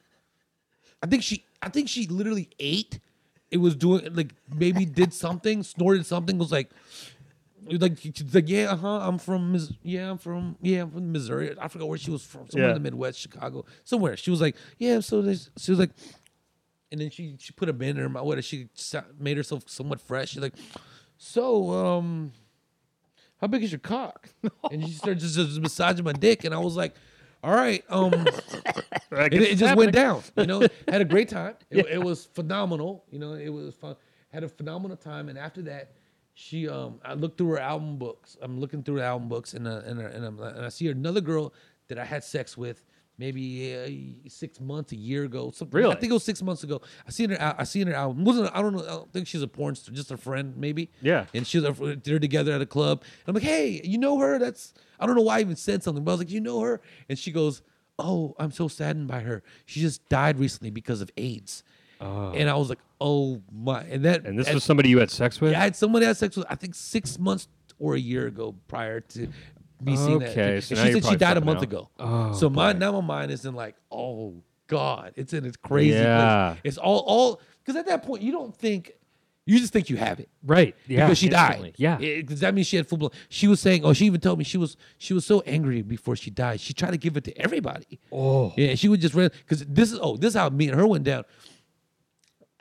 I 1.02 1.06
think 1.06 1.22
she, 1.22 1.44
I 1.60 1.68
think 1.68 1.88
she 1.90 2.06
literally 2.06 2.48
ate. 2.58 2.98
It 3.50 3.58
was 3.58 3.76
doing 3.76 4.14
like 4.14 4.32
maybe 4.52 4.86
did 4.86 5.12
something, 5.12 5.62
snorted 5.62 6.06
something. 6.06 6.38
Was 6.38 6.50
like, 6.50 6.70
like 7.66 7.98
she's 7.98 8.34
like, 8.34 8.48
yeah, 8.48 8.72
uh 8.72 8.76
huh. 8.76 9.00
I'm 9.08 9.18
from, 9.18 9.52
Mis- 9.52 9.72
yeah, 9.82 10.10
I'm 10.10 10.18
from, 10.18 10.56
yeah, 10.62 10.82
I'm 10.82 10.90
from 10.90 11.12
Missouri. 11.12 11.54
I 11.60 11.68
forgot 11.68 11.88
where 11.88 11.98
she 11.98 12.10
was 12.10 12.24
from. 12.24 12.48
Somewhere 12.50 12.70
Yeah. 12.70 12.76
in 12.76 12.82
the 12.82 12.90
Midwest, 12.90 13.18
Chicago, 13.20 13.64
somewhere. 13.84 14.16
She 14.16 14.30
was 14.30 14.40
like, 14.40 14.56
yeah. 14.78 15.00
So 15.00 15.22
there's, 15.22 15.50
she 15.58 15.70
was 15.70 15.78
like, 15.78 15.90
and 16.94 17.00
then 17.00 17.10
she 17.10 17.34
she 17.40 17.52
put 17.52 17.68
a 17.68 17.82
in 17.82 17.96
her 17.96 18.08
mouth. 18.08 18.24
What 18.24 18.42
she 18.44 18.68
made 19.18 19.36
herself 19.36 19.64
somewhat 19.66 20.00
fresh. 20.00 20.30
She's 20.30 20.40
like, 20.40 20.54
so 21.18 21.70
um, 21.72 22.32
how 23.40 23.48
big 23.48 23.64
is 23.64 23.72
your 23.72 23.80
cock? 23.80 24.28
and 24.70 24.86
she 24.86 24.92
started 24.92 25.18
just, 25.18 25.34
just 25.34 25.60
massaging 25.60 26.04
my 26.04 26.12
dick, 26.12 26.44
and 26.44 26.54
I 26.54 26.58
was 26.58 26.76
like, 26.76 26.94
all 27.42 27.52
right, 27.52 27.82
um, 27.88 28.12
it, 29.10 29.34
it 29.34 29.58
just 29.58 29.76
went 29.76 29.90
down. 29.90 30.22
You 30.36 30.46
know, 30.46 30.60
had 30.88 31.00
a 31.00 31.04
great 31.04 31.28
time. 31.28 31.56
It, 31.68 31.86
it 31.86 32.02
was 32.02 32.26
phenomenal. 32.26 33.04
You 33.10 33.18
know, 33.18 33.34
it 33.34 33.48
was 33.48 33.74
fun. 33.74 33.96
Had 34.32 34.44
a 34.44 34.48
phenomenal 34.48 34.96
time, 34.96 35.28
and 35.28 35.36
after 35.36 35.62
that, 35.62 35.94
she 36.34 36.68
um, 36.68 37.00
I 37.04 37.14
looked 37.14 37.38
through 37.38 37.50
her 37.50 37.58
album 37.58 37.98
books. 37.98 38.36
I'm 38.40 38.60
looking 38.60 38.84
through 38.84 38.98
her 38.98 39.04
album 39.04 39.28
books, 39.28 39.54
and 39.54 39.66
uh, 39.66 39.82
and, 39.84 40.00
uh, 40.00 40.04
and, 40.04 40.24
I'm, 40.24 40.40
and 40.40 40.64
I 40.64 40.68
see 40.68 40.88
another 40.88 41.20
girl 41.20 41.52
that 41.88 41.98
I 41.98 42.04
had 42.04 42.22
sex 42.22 42.56
with. 42.56 42.84
Maybe 43.16 43.74
uh, 44.24 44.28
six 44.28 44.60
months, 44.60 44.90
a 44.90 44.96
year 44.96 45.22
ago, 45.24 45.52
something. 45.54 45.78
Really? 45.78 45.94
I 45.94 45.98
think 46.00 46.10
it 46.10 46.14
was 46.14 46.24
six 46.24 46.42
months 46.42 46.64
ago. 46.64 46.80
I 47.06 47.10
seen 47.10 47.30
her. 47.30 47.54
I 47.56 47.62
seen 47.62 47.86
her 47.86 47.94
album. 47.94 48.24
wasn't 48.24 48.50
I 48.52 48.60
don't 48.60 48.74
know. 48.74 48.82
I 48.82 48.88
don't 48.88 49.12
think 49.12 49.28
she's 49.28 49.42
a 49.42 49.46
porn 49.46 49.76
star, 49.76 49.94
just 49.94 50.10
a 50.10 50.16
friend, 50.16 50.56
maybe. 50.56 50.90
Yeah. 51.00 51.26
And 51.32 51.46
she 51.46 51.60
was 51.60 51.78
they're 52.02 52.18
together 52.18 52.52
at 52.52 52.60
a 52.60 52.66
club. 52.66 53.02
And 53.24 53.28
I'm 53.28 53.34
like, 53.34 53.44
hey, 53.44 53.80
you 53.84 53.98
know 53.98 54.18
her? 54.18 54.38
That's 54.40 54.74
I 54.98 55.06
don't 55.06 55.14
know 55.14 55.22
why 55.22 55.38
I 55.38 55.40
even 55.42 55.54
said 55.54 55.84
something, 55.84 56.02
but 56.02 56.10
I 56.10 56.14
was 56.14 56.20
like, 56.22 56.30
you 56.30 56.40
know 56.40 56.60
her? 56.60 56.80
And 57.08 57.16
she 57.16 57.30
goes, 57.30 57.62
oh, 58.00 58.34
I'm 58.38 58.50
so 58.50 58.66
saddened 58.66 59.06
by 59.06 59.20
her. 59.20 59.44
She 59.66 59.80
just 59.80 60.08
died 60.08 60.38
recently 60.40 60.70
because 60.70 61.00
of 61.00 61.10
AIDS. 61.16 61.62
Oh. 62.00 62.32
And 62.32 62.50
I 62.50 62.56
was 62.56 62.68
like, 62.68 62.80
oh 63.00 63.40
my. 63.52 63.82
And 63.84 64.04
that 64.04 64.26
And 64.26 64.36
this 64.36 64.52
was 64.52 64.64
somebody 64.64 64.88
you 64.88 64.98
had 64.98 65.10
sex 65.10 65.40
with? 65.40 65.52
yeah, 65.52 65.60
I 65.60 65.64
had 65.64 65.76
someone 65.76 66.02
I 66.02 66.06
had 66.06 66.16
sex 66.16 66.36
with. 66.36 66.46
I 66.50 66.56
think 66.56 66.74
six 66.74 67.18
months 67.18 67.46
or 67.78 67.94
a 67.94 67.98
year 68.00 68.26
ago 68.26 68.54
prior 68.68 69.00
to 69.00 69.28
me 69.84 69.96
seeing 69.96 70.18
that. 70.20 70.30
Okay, 70.30 70.54
And 70.54 70.64
so 70.64 70.74
she 70.74 70.80
you're 70.82 70.86
said 70.92 70.94
she 70.94 71.00
probably 71.02 71.16
died 71.18 71.36
a 71.36 71.40
month 71.44 71.58
out. 71.58 71.62
ago. 71.64 71.88
Oh, 71.98 72.32
so 72.32 72.48
my 72.50 72.72
now 72.72 72.92
my 72.92 73.00
mind 73.00 73.30
is 73.30 73.44
in 73.44 73.54
like, 73.54 73.76
oh 73.90 74.42
god, 74.66 75.12
it's 75.16 75.32
in 75.32 75.44
its 75.44 75.56
crazy. 75.56 75.90
place. 75.92 76.02
Yeah. 76.04 76.56
It's 76.64 76.78
all 76.78 76.98
all 77.06 77.40
because 77.64 77.76
at 77.78 77.86
that 77.86 78.02
point 78.04 78.22
you 78.22 78.32
don't 78.32 78.56
think. 78.56 78.92
You 79.46 79.58
just 79.58 79.74
think 79.74 79.90
you 79.90 79.98
have 79.98 80.20
it 80.20 80.30
Right. 80.42 80.74
Yeah. 80.86 81.04
because 81.04 81.18
she 81.18 81.26
instantly. 81.26 81.72
died. 81.72 81.74
Yeah. 81.76 81.96
because 81.98 82.40
that 82.40 82.54
means 82.54 82.66
she 82.66 82.76
had 82.76 82.88
full 82.88 82.96
blown. 82.96 83.10
She 83.28 83.46
was 83.46 83.60
saying, 83.60 83.84
oh, 83.84 83.92
she 83.92 84.06
even 84.06 84.18
told 84.22 84.38
me 84.38 84.44
she 84.44 84.56
was 84.56 84.78
she 84.96 85.12
was 85.12 85.26
so 85.26 85.42
angry 85.42 85.82
before 85.82 86.16
she 86.16 86.30
died. 86.30 86.60
She 86.62 86.72
tried 86.72 86.92
to 86.92 86.96
give 86.96 87.14
it 87.18 87.24
to 87.24 87.38
everybody. 87.38 88.00
Oh. 88.10 88.54
yeah. 88.56 88.74
She 88.74 88.88
would 88.88 89.02
just 89.02 89.14
run 89.14 89.28
because 89.40 89.62
this 89.66 89.92
is 89.92 89.98
oh 90.00 90.16
this 90.16 90.28
is 90.30 90.34
how 90.40 90.48
me 90.48 90.68
and 90.68 90.80
her 90.80 90.86
went 90.86 91.04
down. 91.04 91.24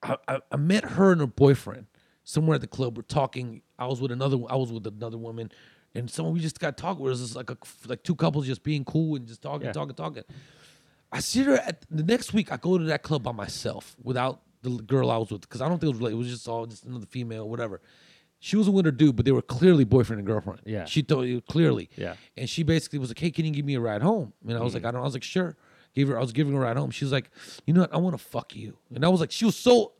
I, 0.01 0.17
I, 0.27 0.39
I 0.51 0.57
met 0.57 0.83
her 0.83 1.13
and 1.13 1.21
her 1.21 1.27
boyfriend 1.27 1.87
somewhere 2.25 2.55
at 2.55 2.61
the 2.61 2.67
club. 2.67 2.97
We're 2.97 3.03
talking. 3.03 3.61
I 3.79 3.87
was 3.87 4.01
with 4.01 4.11
another. 4.11 4.37
I 4.49 4.57
was 4.57 4.71
with 4.71 4.85
another 4.85 5.17
woman, 5.17 5.51
and 5.95 6.09
someone 6.09 6.33
we 6.33 6.39
just 6.39 6.59
got 6.59 6.77
talking. 6.77 7.05
It 7.05 7.09
was 7.09 7.21
just 7.21 7.35
like 7.35 7.49
a 7.49 7.57
like 7.87 8.03
two 8.03 8.15
couples 8.15 8.45
just 8.47 8.63
being 8.63 8.83
cool 8.85 9.15
and 9.15 9.27
just 9.27 9.41
talking, 9.41 9.67
Yeah. 9.67 9.73
talking, 9.73 9.95
talking. 9.95 10.23
I 11.11 11.19
see 11.19 11.43
her 11.43 11.55
at 11.55 11.85
the 11.91 12.03
next 12.03 12.33
week. 12.33 12.51
I 12.51 12.57
go 12.57 12.77
to 12.77 12.83
that 12.85 13.03
club 13.03 13.23
by 13.23 13.31
myself 13.31 13.95
without 14.01 14.41
the 14.63 14.71
girl 14.71 15.11
I 15.11 15.17
was 15.17 15.29
with 15.31 15.41
because 15.41 15.61
I 15.61 15.67
don't 15.69 15.79
think 15.79 15.89
it 15.89 15.93
was 15.93 15.99
related. 15.99 16.15
It 16.15 16.19
was 16.19 16.29
just 16.29 16.47
all 16.47 16.65
just 16.65 16.85
another 16.85 17.05
female, 17.05 17.47
whatever. 17.47 17.81
She 18.39 18.57
was 18.57 18.69
with 18.69 18.83
her 18.85 18.91
dude, 18.91 19.15
but 19.15 19.23
they 19.23 19.31
were 19.31 19.41
clearly 19.41 19.85
boyfriend 19.85 20.19
and 20.19 20.27
girlfriend. 20.27 20.61
Yeah. 20.65 20.85
she 20.85 21.01
told 21.03 21.27
you 21.27 21.39
clearly. 21.41 21.89
Yeah. 21.95 22.15
and 22.35 22.49
she 22.49 22.63
basically 22.63 22.99
was 22.99 23.09
like, 23.09 23.19
"Hey, 23.19 23.31
can 23.31 23.45
you 23.45 23.51
give 23.51 23.65
me 23.65 23.75
a 23.75 23.79
ride 23.79 24.01
home?" 24.01 24.33
And 24.47 24.57
I 24.57 24.61
was 24.61 24.73
like, 24.73 24.83
mm. 24.83 24.87
"I 24.87 24.91
don't." 24.91 25.01
I 25.01 25.05
was 25.05 25.13
like, 25.13 25.23
"Sure." 25.23 25.55
Gave 25.93 26.07
her. 26.07 26.17
I 26.17 26.21
was 26.21 26.33
giving 26.33 26.53
her 26.53 26.59
a 26.59 26.63
ride 26.63 26.75
home. 26.75 26.89
She 26.89 27.05
was 27.05 27.11
like, 27.11 27.29
"You 27.67 27.73
know 27.73 27.81
what? 27.81 27.93
I 27.93 27.97
want 27.97 28.17
to 28.17 28.23
fuck 28.23 28.55
you." 28.55 28.77
And 28.93 29.05
I 29.05 29.09
was 29.09 29.19
like, 29.21 29.31
she 29.31 29.45
was 29.45 29.55
so 29.55 29.93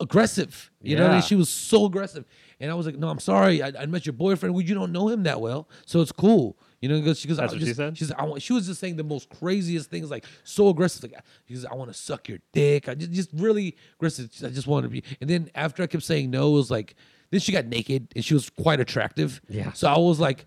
aggressive. 0.00 0.70
You 0.82 0.96
know 0.96 1.02
what 1.04 1.10
I 1.10 1.14
mean? 1.14 1.22
She 1.22 1.36
was 1.36 1.48
so 1.48 1.84
aggressive. 1.86 2.24
And 2.60 2.70
I 2.70 2.74
was 2.74 2.86
like, 2.86 2.96
no, 2.96 3.08
I'm 3.08 3.18
sorry. 3.18 3.62
I, 3.62 3.72
I 3.78 3.86
met 3.86 4.04
your 4.04 4.12
boyfriend. 4.12 4.54
Well, 4.54 4.64
you 4.64 4.74
don't 4.74 4.92
know 4.92 5.08
him 5.08 5.22
that 5.22 5.40
well. 5.40 5.68
So 5.86 6.00
it's 6.02 6.12
cool. 6.12 6.56
You 6.80 6.88
know, 6.88 6.98
because 6.98 7.18
she 7.18 7.28
goes, 7.28 7.36
That's 7.36 7.52
I 7.52 7.56
what 7.56 7.60
she 7.60 7.66
just, 7.66 7.76
said? 7.76 7.98
She's, 7.98 8.12
I 8.12 8.24
want, 8.24 8.42
she 8.42 8.52
was 8.52 8.66
just 8.66 8.80
saying 8.80 8.96
the 8.96 9.04
most 9.04 9.28
craziest 9.28 9.90
things, 9.90 10.10
like 10.10 10.24
so 10.44 10.68
aggressive. 10.68 11.02
Like, 11.02 11.22
she 11.46 11.54
goes, 11.54 11.64
I 11.66 11.74
want 11.74 11.92
to 11.92 11.98
suck 11.98 12.28
your 12.28 12.38
dick. 12.52 12.88
I 12.88 12.94
just, 12.94 13.12
just 13.12 13.30
really 13.34 13.76
aggressive. 13.96 14.30
I 14.44 14.48
just 14.48 14.66
want 14.66 14.84
to 14.84 14.88
be. 14.88 15.02
And 15.20 15.28
then 15.28 15.50
after 15.54 15.82
I 15.82 15.86
kept 15.86 16.04
saying 16.04 16.30
no, 16.30 16.48
it 16.48 16.52
was 16.52 16.70
like, 16.70 16.94
then 17.30 17.40
she 17.40 17.52
got 17.52 17.66
naked 17.66 18.08
and 18.16 18.24
she 18.24 18.34
was 18.34 18.50
quite 18.50 18.80
attractive. 18.80 19.40
Yeah. 19.48 19.72
So 19.72 19.88
I 19.88 19.98
was 19.98 20.20
like, 20.20 20.46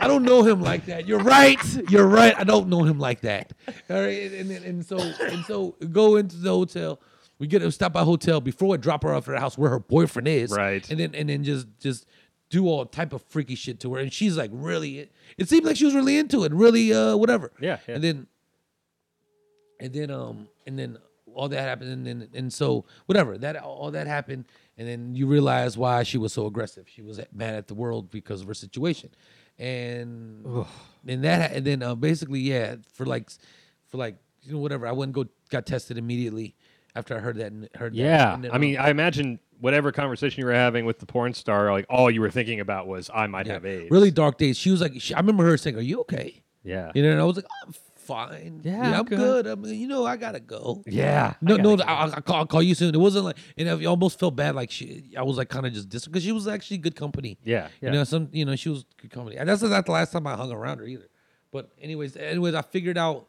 I 0.00 0.06
don't 0.06 0.24
know 0.24 0.42
him 0.42 0.60
like 0.60 0.86
that. 0.86 1.06
You're 1.06 1.18
right. 1.20 1.58
You're 1.90 2.06
right. 2.06 2.34
I 2.38 2.44
don't 2.44 2.68
know 2.68 2.82
him 2.84 2.98
like 2.98 3.20
that. 3.22 3.52
All 3.90 4.00
right. 4.00 4.32
And, 4.32 4.50
and, 4.50 4.64
and 4.64 4.86
so 4.86 4.98
and 4.98 5.44
so 5.44 5.74
go 5.90 6.16
into 6.16 6.36
the 6.36 6.50
hotel. 6.50 7.00
We 7.42 7.48
get 7.48 7.58
to 7.58 7.72
stop 7.72 7.92
by 7.94 8.02
a 8.02 8.04
hotel 8.04 8.40
before 8.40 8.74
I 8.74 8.76
drop 8.76 9.02
her 9.02 9.12
off 9.12 9.26
at 9.26 9.34
her 9.34 9.40
house 9.40 9.58
where 9.58 9.68
her 9.68 9.80
boyfriend 9.80 10.28
is. 10.28 10.52
Right. 10.52 10.88
And 10.88 11.00
then 11.00 11.12
and 11.12 11.28
then 11.28 11.42
just 11.42 11.66
just 11.80 12.06
do 12.50 12.68
all 12.68 12.86
type 12.86 13.12
of 13.12 13.20
freaky 13.22 13.56
shit 13.56 13.80
to 13.80 13.92
her. 13.94 14.00
And 14.00 14.12
she's 14.12 14.36
like 14.36 14.52
really 14.54 15.10
it 15.36 15.48
seemed 15.48 15.64
like 15.64 15.76
she 15.76 15.84
was 15.84 15.92
really 15.92 16.18
into 16.18 16.44
it. 16.44 16.52
Really 16.52 16.94
uh 16.94 17.16
whatever. 17.16 17.50
Yeah, 17.58 17.78
yeah. 17.88 17.96
And 17.96 18.04
then 18.04 18.26
and 19.80 19.92
then 19.92 20.12
um 20.12 20.46
and 20.68 20.78
then 20.78 20.98
all 21.34 21.48
that 21.48 21.62
happened 21.62 21.90
and 21.90 22.06
then 22.06 22.28
and 22.32 22.52
so 22.52 22.84
whatever 23.06 23.36
that 23.36 23.56
all 23.56 23.90
that 23.90 24.06
happened 24.06 24.44
and 24.78 24.86
then 24.86 25.16
you 25.16 25.26
realize 25.26 25.76
why 25.76 26.04
she 26.04 26.18
was 26.18 26.32
so 26.32 26.46
aggressive 26.46 26.86
she 26.88 27.02
was 27.02 27.18
mad 27.32 27.54
at 27.54 27.66
the 27.66 27.74
world 27.74 28.08
because 28.08 28.42
of 28.42 28.46
her 28.46 28.54
situation 28.54 29.10
and 29.58 30.46
and 31.08 31.24
that 31.24 31.52
and 31.52 31.66
then 31.66 31.82
uh, 31.82 31.94
basically 31.94 32.38
yeah 32.38 32.76
for 32.92 33.06
like 33.06 33.30
for 33.88 33.96
like 33.96 34.16
you 34.42 34.52
know 34.52 34.58
whatever 34.58 34.86
i 34.86 34.92
went 34.92 35.08
and 35.08 35.14
go 35.14 35.24
got 35.48 35.64
tested 35.64 35.96
immediately 35.96 36.54
after 36.94 37.16
i 37.16 37.18
heard 37.20 37.36
that 37.36 37.52
and 37.52 37.68
heard 37.74 37.92
that. 37.94 37.98
Yeah. 37.98 38.34
And 38.34 38.50
I 38.52 38.58
mean, 38.58 38.76
um, 38.76 38.84
I 38.86 38.90
imagine 38.90 39.38
whatever 39.60 39.92
conversation 39.92 40.40
you 40.40 40.46
were 40.46 40.52
having 40.54 40.84
with 40.84 40.98
the 40.98 41.06
porn 41.06 41.32
star, 41.34 41.70
like 41.72 41.86
all 41.88 42.10
you 42.10 42.20
were 42.20 42.30
thinking 42.30 42.58
about 42.60 42.86
was, 42.88 43.08
I 43.14 43.26
might 43.28 43.46
yeah, 43.46 43.52
have 43.54 43.64
AIDS. 43.64 43.90
really 43.90 44.10
dark 44.10 44.36
days 44.38 44.58
she 44.58 44.70
was 44.70 44.80
like 44.80 44.92
she, 45.00 45.14
i 45.14 45.18
remember 45.20 45.44
her 45.44 45.56
saying 45.56 45.76
are 45.76 45.80
you 45.80 46.00
okay 46.00 46.42
Yeah. 46.64 46.90
you 46.94 47.02
know 47.02 47.10
and 47.12 47.20
i 47.20 47.24
was 47.24 47.36
like 47.36 47.46
i'm 47.64 47.72
fine 47.96 48.60
Yeah, 48.64 48.98
i'm 48.98 49.04
good. 49.04 49.18
good 49.18 49.46
i'm 49.46 49.64
you 49.64 49.86
know 49.86 50.04
i 50.04 50.16
gotta 50.16 50.40
go 50.40 50.82
Yeah. 50.86 51.34
No, 51.40 51.54
I 51.54 51.58
no, 51.58 51.76
gotta 51.76 51.88
I, 51.90 51.94
I'll, 51.94 52.10
call, 52.22 52.36
I'll 52.36 52.46
call 52.46 52.62
you 52.62 52.74
soon. 52.74 52.92
It 52.94 52.98
wasn't 52.98 53.24
like, 53.26 53.36
and 53.56 53.68
I 53.70 53.84
almost 53.84 54.18
felt 54.18 54.34
bad. 54.34 54.56
Like 54.56 54.70
she, 54.72 55.12
I 55.16 55.22
was 55.22 55.36
like 55.36 55.48
kind 55.48 55.64
of 55.66 55.72
just 55.72 55.88
dis 55.88 56.06
because 56.06 56.24
she 56.24 56.32
was 56.32 56.48
actually 56.48 56.78
good 56.78 56.96
company. 56.96 57.38
Yeah, 57.44 57.68
yeah. 57.80 57.90
You 57.90 57.94
know, 57.98 58.04
some, 58.04 58.28
you 58.32 58.44
know, 58.44 58.56
she 58.56 58.68
was 58.68 58.84
good 59.00 59.12
company. 59.12 59.36
And 59.36 59.48
that's 59.48 59.62
not 59.62 59.86
the 59.86 59.92
last 59.92 60.10
time 60.12 60.26
I 60.26 60.34
hung 60.34 60.50
around 60.50 60.78
her 60.78 60.84
either. 60.86 61.08
But 61.52 61.70
anyways, 61.80 62.16
anyways, 62.16 62.54
I 62.54 62.62
figured 62.62 62.98
out 62.98 63.28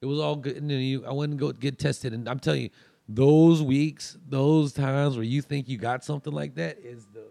it 0.00 0.06
was 0.06 0.18
all 0.18 0.36
good. 0.36 0.56
And 0.56 0.70
then 0.70 0.80
you, 0.80 1.04
I 1.06 1.12
went 1.12 1.30
and 1.30 1.40
go 1.40 1.52
get 1.52 1.78
tested, 1.78 2.12
and 2.12 2.28
I'm 2.28 2.38
telling 2.38 2.62
you, 2.62 2.70
those 3.08 3.62
weeks, 3.62 4.18
those 4.28 4.72
times 4.72 5.16
where 5.16 5.24
you 5.24 5.40
think 5.42 5.68
you 5.68 5.78
got 5.78 6.04
something 6.04 6.32
like 6.32 6.54
that 6.56 6.78
is 6.78 7.06
the 7.12 7.24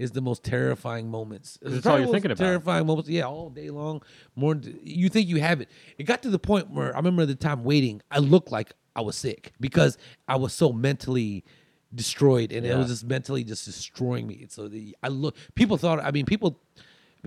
is 0.00 0.12
the 0.12 0.20
most 0.22 0.42
terrifying 0.42 1.10
moments. 1.10 1.58
It's 1.60 1.76
it's 1.76 1.86
all 1.86 1.98
you're 1.98 2.08
thinking 2.08 2.30
about. 2.30 2.42
Terrifying 2.42 2.86
moments, 2.86 3.10
yeah, 3.10 3.24
all 3.24 3.50
day 3.50 3.68
long. 3.68 4.02
More, 4.34 4.58
you 4.82 5.10
think 5.10 5.28
you 5.28 5.40
have 5.40 5.60
it. 5.60 5.68
It 5.98 6.04
got 6.04 6.22
to 6.22 6.30
the 6.30 6.38
point 6.38 6.70
where 6.70 6.94
I 6.94 6.96
remember 6.96 7.26
the 7.26 7.34
time 7.34 7.64
waiting. 7.64 8.00
I 8.10 8.18
looked 8.18 8.50
like 8.50 8.72
I 8.96 9.02
was 9.02 9.14
sick 9.14 9.52
because 9.60 9.98
I 10.26 10.36
was 10.36 10.54
so 10.54 10.72
mentally 10.72 11.44
destroyed, 11.94 12.50
and 12.50 12.64
it 12.64 12.76
was 12.76 12.88
just 12.88 13.04
mentally 13.04 13.44
just 13.44 13.66
destroying 13.66 14.26
me. 14.26 14.46
So 14.48 14.68
the 14.68 14.96
I 15.02 15.08
look, 15.08 15.36
people 15.54 15.76
thought. 15.76 16.02
I 16.02 16.10
mean, 16.10 16.24
people, 16.24 16.58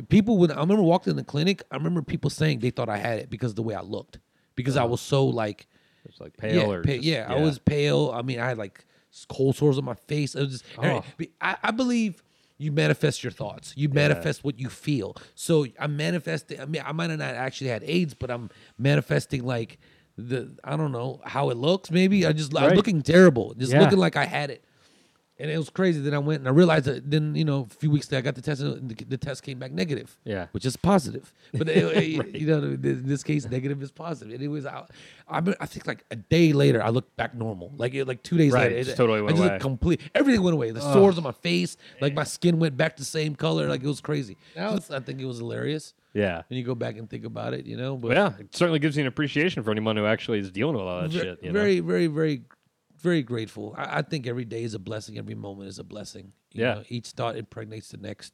people 0.10 0.38
when 0.39 0.51
I 0.51 0.60
remember 0.60 0.84
walking 0.84 1.12
in 1.12 1.17
the 1.17 1.23
clinic, 1.23 1.62
I 1.71 1.75
remember 1.75 2.01
people 2.01 2.32
saying 2.32 2.60
they 2.60 2.71
thought 2.71 2.89
I 2.89 2.97
had 2.97 3.19
it 3.19 3.29
because 3.29 3.51
of 3.51 3.56
the 3.56 3.63
way 3.63 3.75
I 3.75 3.82
looked, 3.82 4.17
because 4.56 4.78
I 4.78 4.82
uh-huh. 4.82 4.89
was 4.89 5.02
so 5.02 5.26
like 5.26 5.68
It's 6.06 6.20
like 6.20 6.36
pale 6.38 6.56
yeah, 6.56 6.68
or 6.68 6.84
pa- 6.84 6.92
just- 6.92 7.04
yeah, 7.04 7.26
I 7.30 7.39
was 7.42 7.60
pale. 7.60 8.12
I 8.13 8.22
mean, 8.22 8.39
I 8.39 8.48
had 8.50 8.58
like 8.58 8.86
s- 9.13 9.26
cold 9.30 9.56
sores 9.56 9.78
on 9.78 9.86
my 9.86 9.96
face. 9.96 10.36
It 10.36 10.42
was 10.42 10.52
just, 10.62 10.66
Oh. 10.78 11.04
Eh, 11.20 11.26
I, 11.42 11.58
I 11.63 11.72
believe 11.72 12.24
you 12.58 12.72
manifest 12.72 13.24
your 13.24 13.32
thoughts. 13.32 13.74
You 13.76 13.89
manifest 13.89 14.44
what 14.44 14.60
you 14.60 14.70
feel. 14.70 15.16
So 15.36 15.66
I'm 15.80 15.98
manifesting. 15.98 16.62
I 16.62 16.66
mean, 16.66 16.84
I 16.86 16.92
might 16.92 17.10
have 17.10 17.20
not 17.20 17.36
actually 17.36 17.70
had 17.72 17.84
AIDS, 17.86 18.13
but 18.13 18.30
I'm 18.32 18.50
manifesting 18.78 19.44
like 19.46 19.80
the 20.18 20.56
I 20.63 20.78
don't 20.78 20.92
know 20.92 21.20
how 21.26 21.50
it 21.50 21.58
looks. 21.58 21.89
Maybe 21.89 22.26
I 22.26 22.32
just 22.34 22.54
Right. 22.54 22.76
looking 22.76 23.02
terrible, 23.02 23.54
just 23.56 23.72
Yeah. 23.72 23.82
looking 23.82 23.98
like 23.98 24.16
I 24.16 24.26
had 24.26 24.50
it. 24.52 24.63
And 25.39 25.50
it 25.50 25.58
was 25.58 25.72
crazy. 25.72 26.00
Then 26.00 26.13
I 26.13 26.19
went 26.19 26.39
and 26.41 26.48
I 26.48 26.52
realized 26.52 26.86
that. 26.86 27.10
Then 27.10 27.34
you 27.34 27.43
know, 27.43 27.67
a 27.69 27.74
few 27.74 27.89
weeks 27.89 28.12
later, 28.12 28.19
I 28.19 28.22
got 28.22 28.36
the 28.36 28.41
test. 28.41 28.62
And 28.62 28.88
the, 28.89 29.04
the 29.06 29.17
test 29.17 29.41
came 29.41 29.58
back 29.58 29.72
negative. 29.72 30.15
Yeah. 30.24 30.46
which 30.52 30.63
is 30.65 30.78
positive. 30.78 31.34
But 31.54 31.67
it- 31.69 31.78
it- 31.98 32.36
you 32.41 32.48
know, 32.48 32.58
in 32.60 33.08
this 33.08 33.24
case, 33.24 33.50
negative 33.50 33.82
is 33.82 33.91
positive. 33.91 34.34
And 34.36 34.43
it 34.43 34.48
was. 34.48 34.65
I, 34.65 34.84
I, 35.28 35.39
I 35.60 35.65
think 35.65 35.88
like 35.88 36.06
a 36.12 36.15
day 36.15 36.54
later, 36.54 36.84
I 36.84 36.89
looked 36.89 37.15
back 37.17 37.34
normal. 37.34 37.72
Like 37.78 37.93
it, 37.96 38.06
like 38.08 38.22
two 38.22 38.38
days 38.38 38.52
Right, 38.54 38.63
later, 38.65 38.76
it 38.76 38.84
just 38.84 38.98
totally 38.98 39.22
went 39.22 39.36
I 39.36 39.39
just 39.39 39.50
away. 39.50 39.60
complete. 39.60 40.02
Everything 40.13 40.43
went 40.43 40.54
away. 40.54 40.69
The 40.72 40.82
sores 40.82 41.17
on 41.17 41.24
my 41.24 41.32
face, 41.32 41.78
like 42.00 42.13
my 42.13 42.24
skin 42.26 42.60
went 42.60 42.78
back 42.78 42.96
the 42.98 43.04
same 43.06 43.36
color. 43.36 43.67
Like 43.67 43.82
it 43.84 43.88
was 43.88 44.02
crazy. 44.02 44.38
It's, 44.56 44.91
I 44.91 45.00
think 45.00 45.19
it 45.19 45.26
was 45.26 45.39
hilarious. 45.39 45.93
Yeah. 46.13 46.43
When 46.48 46.60
you 46.60 46.63
go 46.63 46.76
back 46.76 46.98
and 46.98 47.10
think 47.10 47.26
about 47.26 47.56
it, 47.56 47.65
you 47.65 47.76
know. 47.76 47.98
But 47.98 48.10
But 48.10 48.17
yeah, 48.17 48.34
it 48.39 48.56
certainly 48.56 48.78
gives 48.78 48.96
you 48.98 49.02
an 49.02 49.08
appreciation 49.08 49.63
for 49.63 49.72
anyone 49.72 49.98
who 49.98 50.06
actually 50.06 50.38
is 50.39 50.52
dealing 50.52 50.76
with 50.76 50.86
all 50.86 51.02
that 51.02 51.10
Ve- 51.10 51.19
shit. 51.19 51.39
You 51.41 51.52
know? 51.52 51.60
very, 51.60 51.80
very, 51.80 52.06
very, 52.06 52.43
very 53.04 53.22
grateful. 53.22 53.76
I, 53.78 54.00
I 54.00 54.02
think 54.02 54.26
every 54.26 54.46
day 54.46 54.63
is 54.63 54.74
a 54.74 54.80
blessing. 54.80 55.18
Every 55.20 55.36
moment 55.36 55.70
is 55.70 55.78
a 55.80 55.84
blessing. 55.84 56.34
You 56.54 56.63
Yeah. 56.63 56.74
know, 56.76 56.84
each 56.89 57.10
thought 57.10 57.36
impregnates 57.38 57.89
the 57.89 57.98
next, 57.98 58.34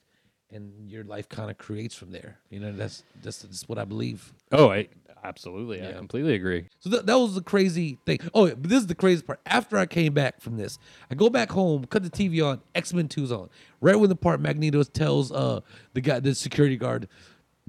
and 0.51 0.89
your 0.89 1.03
life 1.03 1.27
kind 1.27 1.51
of 1.51 1.58
creates 1.58 1.95
from 1.95 2.12
there. 2.12 2.39
You 2.49 2.60
know, 2.62 2.71
that's 2.71 3.03
that's, 3.21 3.41
that's 3.41 3.67
what 3.67 3.77
I 3.77 3.86
believe. 3.86 4.32
Oh, 4.51 4.69
I, 4.71 4.88
absolutely. 5.23 5.86
I 5.86 5.91
completely 5.93 6.34
agree. 6.36 6.67
So 6.79 6.89
th- 6.89 7.03
that 7.03 7.15
was 7.19 7.36
the 7.36 7.41
crazy 7.41 7.97
thing. 8.05 8.19
Oh, 8.34 8.45
yeah, 8.47 8.53
but 8.55 8.69
this 8.69 8.79
is 8.79 8.88
the 8.88 8.95
crazy 8.95 9.21
part. 9.21 9.39
After 9.45 9.77
I 9.77 9.86
came 9.86 10.13
back 10.13 10.39
from 10.41 10.58
this, 10.58 10.79
I 11.12 11.15
go 11.15 11.29
back 11.29 11.51
home, 11.51 11.86
cut 11.86 12.03
the 12.03 12.10
TV 12.10 12.41
on, 12.45 12.62
X 12.75 12.93
Men 12.93 13.08
2's 13.08 13.32
on. 13.32 13.49
Right 13.82 13.95
when 13.99 14.10
the 14.10 14.15
part 14.15 14.39
Magneto 14.39 14.82
tells 14.84 15.32
uh 15.32 15.62
the 15.93 16.01
guy, 16.01 16.19
the 16.19 16.34
security 16.36 16.77
guard, 16.77 17.08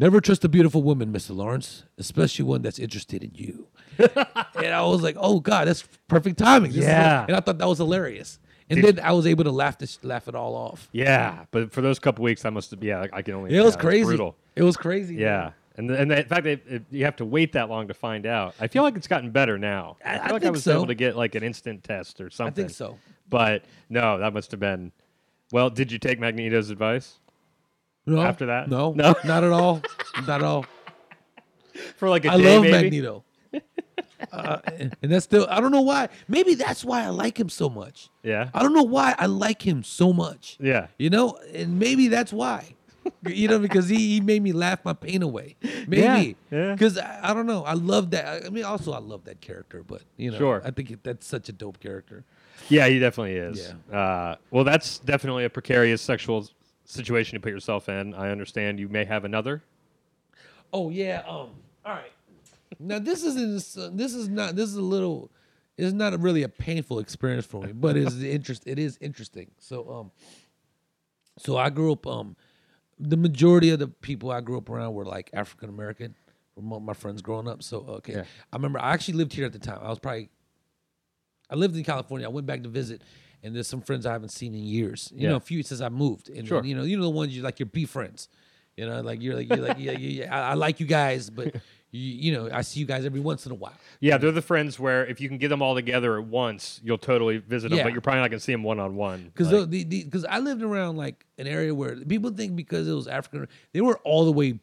Never 0.01 0.19
trust 0.23 0.43
a 0.47 0.49
beautiful 0.49 0.83
woman, 0.83 1.13
Mr. 1.13 1.37
Laurio, 1.37 1.83
especially 1.99 2.47
one 2.47 2.63
that's 2.63 2.79
interested 2.79 3.23
in 3.23 3.33
you. 3.35 3.67
and 3.99 4.69
I 4.73 4.81
was 4.87 5.03
like, 5.03 5.15
oh 5.19 5.41
God, 5.41 5.69
that's 5.69 5.85
perfect 6.09 6.39
timing. 6.39 6.73
This 6.73 6.85
Yeah. 6.85 7.21
what- 7.21 7.29
and 7.29 7.37
I 7.37 7.41
thought 7.41 7.59
that 7.59 7.69
was 7.69 7.77
hilarious. 7.77 8.39
And 8.71 8.83
then 8.83 8.99
I 9.01 9.13
was 9.13 9.27
able 9.27 9.45
to 9.45 9.51
laugh 9.51 9.77
this, 9.77 10.03
laugh 10.03 10.27
it 10.27 10.35
all 10.35 10.55
off. 10.55 10.89
Yeah, 10.93 11.45
but 11.51 11.71
for 11.71 11.83
those 11.83 11.99
couple 11.99 12.23
weeks, 12.25 12.47
I 12.47 12.51
must 12.51 12.71
have. 12.71 12.83
Yeah, 12.83 13.09
I 13.13 13.21
can 13.21 13.35
only. 13.35 13.55
It 13.55 13.61
was 13.63 13.75
yeah, 13.75 13.81
crazy. 13.81 14.05
brutal. 14.05 14.37
It 14.57 14.63
was 14.63 14.77
crazy. 14.77 15.17
Yeah, 15.17 15.51
and 15.77 15.91
the, 15.91 15.99
and 16.01 16.11
the, 16.11 16.21
in 16.21 16.27
fact, 16.27 16.47
it, 16.47 16.63
it, 16.69 16.83
you 16.91 17.05
have 17.05 17.17
to 17.17 17.25
wait 17.25 17.53
that 17.55 17.69
long 17.69 17.89
to 17.89 17.95
find 17.95 18.27
out. 18.27 18.55
I 18.61 18.69
feel 18.69 18.85
like 18.85 18.97
it's 18.97 19.09
gotten 19.09 19.33
better 19.33 19.59
now. 19.59 19.97
I- 20.05 20.19
feel 20.19 20.23
I 20.23 20.31
like 20.31 20.45
I 20.45 20.51
was 20.51 20.63
so. 20.63 20.77
able 20.77 20.87
to 20.87 20.95
get 20.95 21.17
like 21.17 21.35
an 21.35 21.43
instant 21.43 21.83
test 21.83 22.21
or 22.21 22.31
something. 22.31 22.65
I 22.65 22.69
think 22.69 22.77
so. 22.77 22.97
But 23.29 23.65
no, 23.91 24.19
that 24.19 24.33
must 24.33 24.53
have 24.53 24.61
been. 24.61 24.93
Well, 25.53 25.69
did 25.69 25.91
you 25.91 25.99
take 25.99 26.21
Magneto's 26.21 26.71
advice 26.71 27.17
No, 28.07 28.21
after 28.21 28.47
that? 28.47 28.69
No, 28.69 28.93
No? 28.93 29.15
not 29.25 29.45
at 29.45 29.53
all. 29.53 29.83
Not 30.27 30.41
at 30.41 30.43
all. 30.43 30.67
for 31.97 32.09
like 32.09 32.25
a 32.25 32.33
I 32.33 32.37
day? 32.39 32.55
love 32.55 32.63
maybe? 32.63 32.73
Magneto. 33.01 33.25
uh, 34.33 34.59
and 34.79 34.97
and 35.03 35.11
that's 35.13 35.25
still 35.25 35.47
I 35.51 35.61
don't 35.61 35.73
know 35.73 35.81
why. 35.83 36.09
Maybe 36.29 36.55
that's 36.55 36.85
why 36.85 37.05
I 37.05 37.09
like 37.09 37.39
him 37.39 37.49
so 37.49 37.69
much. 37.69 38.09
Yeah, 38.23 38.51
I 38.55 38.63
don't 38.63 38.75
know 38.75 38.83
why 38.83 39.15
I 39.19 39.27
like 39.27 39.67
him 39.67 39.83
so 39.83 40.13
much. 40.13 40.57
yeah. 40.61 40.89
You 40.99 41.11
know, 41.11 41.39
and 41.55 41.79
maybe 41.79 42.09
that's 42.09 42.33
why. 42.33 42.75
you 43.27 43.49
know, 43.49 43.59
because 43.59 43.89
he, 43.89 43.97
he 43.97 44.21
made 44.21 44.43
me 44.43 44.53
laugh 44.53 44.85
my 44.85 44.93
pain 44.93 45.23
away. 45.23 45.57
Maybe. 45.89 46.37
yeah. 46.51 46.73
Because 46.73 46.99
I, 46.99 47.31
I 47.31 47.35
don't 47.35 47.47
know. 47.47 47.65
I 47.65 47.73
love 47.73 48.11
that. 48.11 48.45
I 48.45 48.51
mean, 48.51 48.63
also 48.65 48.93
I 48.93 48.99
love 48.99 49.25
that 49.25 49.41
character, 49.41 49.83
but 49.83 50.03
you 50.19 50.31
know, 50.31 50.37
Sure. 50.39 50.63
I 50.65 50.71
think 50.71 50.91
it, 50.91 51.03
that's 51.03 51.27
such 51.27 51.49
a 51.49 51.53
dope 51.53 51.81
character. 51.81 52.25
Yeah, 52.69 52.87
he 52.89 52.99
definitely 52.99 53.37
is. 53.37 53.73
Yeah. 53.91 53.99
Uh, 53.99 54.37
well, 54.51 54.65
that's 54.65 54.99
definitely 54.99 55.45
a 55.47 55.51
precarious 55.51 56.03
sexual 56.03 56.47
situation 56.91 57.37
to 57.37 57.41
put 57.41 57.53
yourself 57.53 57.89
in. 57.89 58.15
I 58.15 58.31
understand 58.31 58.79
you 58.79 58.89
may 58.89 59.05
have 59.05 59.25
another. 59.25 59.63
Oh 60.73 60.91
yeah. 60.91 61.23
Um. 61.27 61.51
All 61.85 61.93
right. 61.93 62.13
Now 62.79 62.99
this 62.99 63.25
isn't. 63.25 63.97
This 63.97 64.15
is 64.15 64.29
not. 64.29 64.57
This 64.57 64.69
is 64.69 64.77
a 64.77 64.83
little. 64.83 65.31
It's 65.77 65.93
not 65.93 66.19
really 66.21 66.43
a 66.43 66.49
painful 66.49 66.99
experience 66.99 67.47
for 67.47 67.63
me, 67.63 67.73
but 67.73 67.97
it's 67.97 68.15
the 68.15 68.31
interest. 68.31 68.65
It 68.67 68.79
is 68.79 68.99
interesting. 69.01 69.51
So 69.59 69.91
um. 69.91 70.11
So 71.39 71.57
I 71.57 71.71
grew 71.71 71.93
up. 71.93 72.07
Um, 72.07 72.37
the 72.99 73.17
majority 73.17 73.71
of 73.71 73.79
the 73.79 73.89
people 73.89 74.31
I 74.31 74.41
grew 74.43 74.59
up 74.59 74.69
around 74.69 74.95
were 74.95 75.07
like 75.07 75.31
African 75.33 75.69
American. 75.69 76.15
Among 76.59 76.85
my 76.85 76.93
friends 76.93 77.23
growing 77.23 77.49
up. 77.49 77.63
So 77.63 77.79
okay. 77.89 78.13
Yeah. 78.13 78.25
I 78.53 78.57
remember 78.57 78.79
I 78.81 78.93
actually 78.93 79.15
lived 79.15 79.33
here 79.33 79.47
at 79.47 79.53
the 79.53 79.59
time. 79.59 79.79
I 79.81 79.89
was 79.89 79.99
probably. 79.99 80.29
I 81.49 81.57
lived 81.57 81.75
in 81.77 81.83
California. 81.83 82.27
I 82.27 82.31
went 82.31 82.47
back 82.47 82.63
to 82.63 82.69
visit, 82.69 83.03
and 83.43 83.55
there's 83.55 83.69
some 83.69 83.81
friends 83.81 84.07
I 84.07 84.13
haven't 84.13 84.31
seen 84.31 84.55
in 84.55 84.63
years. 84.65 85.11
You 85.15 85.23
Yeah. 85.25 85.29
know, 85.31 85.37
a 85.37 85.41
few 85.41 85.63
since 85.63 85.81
I 85.81 85.89
moved, 85.89 86.29
and 86.29 86.47
Sure. 86.47 86.65
you 86.65 86.75
know, 86.75 86.83
you 86.83 86.97
know 86.97 87.03
the 87.05 87.11
ones 87.11 87.35
you 87.37 87.43
like 87.43 87.59
your 87.59 87.67
B 87.67 87.85
friends. 87.85 88.29
You 88.77 88.87
know, 88.87 89.01
like 89.03 89.21
you're 89.21 89.35
like 89.37 89.49
you're 89.49 89.59
like 89.59 89.79
yeah, 89.79 89.93
yeah, 89.93 90.25
yeah 90.25 90.35
I, 90.49 90.51
I 90.51 90.55
like 90.55 90.81
you 90.81 90.87
guys, 90.87 91.29
but 91.29 91.55
you, 91.91 92.01
you 92.01 92.33
know 92.33 92.49
I 92.53 92.63
see 92.63 92.81
you 92.81 92.87
guys 92.87 93.05
every 93.05 93.21
once 93.21 93.45
in 93.45 93.53
a 93.53 93.55
while. 93.55 93.75
Yeah, 93.99 94.17
they're 94.17 94.31
the 94.33 94.41
friends 94.41 94.79
where 94.79 95.05
if 95.05 95.21
you 95.21 95.29
can 95.29 95.37
get 95.39 95.49
them 95.49 95.61
all 95.61 95.75
together 95.75 96.17
at 96.19 96.25
once, 96.25 96.81
you'll 96.83 96.97
totally 96.97 97.39
visit 97.39 97.69
them, 97.71 97.79
Yeah. 97.79 97.85
but 97.85 97.93
you're 97.93 98.01
probably 98.01 98.21
not 98.21 98.31
going 98.31 98.39
to 98.39 98.45
see 98.45 98.53
them 98.53 98.63
one 98.63 98.79
on 98.81 98.97
one. 98.97 99.33
Because 99.35 99.51
the 99.69 99.85
because 99.85 100.25
I 100.25 100.39
lived 100.39 100.63
around 100.63 100.97
like 100.97 101.27
an 101.37 101.47
area 101.47 101.75
where 101.75 101.97
people 101.97 102.31
think 102.31 102.57
because 102.57 102.89
it 102.89 102.93
was 102.95 103.07
African, 103.09 103.49
they 103.73 103.81
were 103.81 103.99
all 103.99 104.25
the 104.25 104.33
way. 104.33 104.59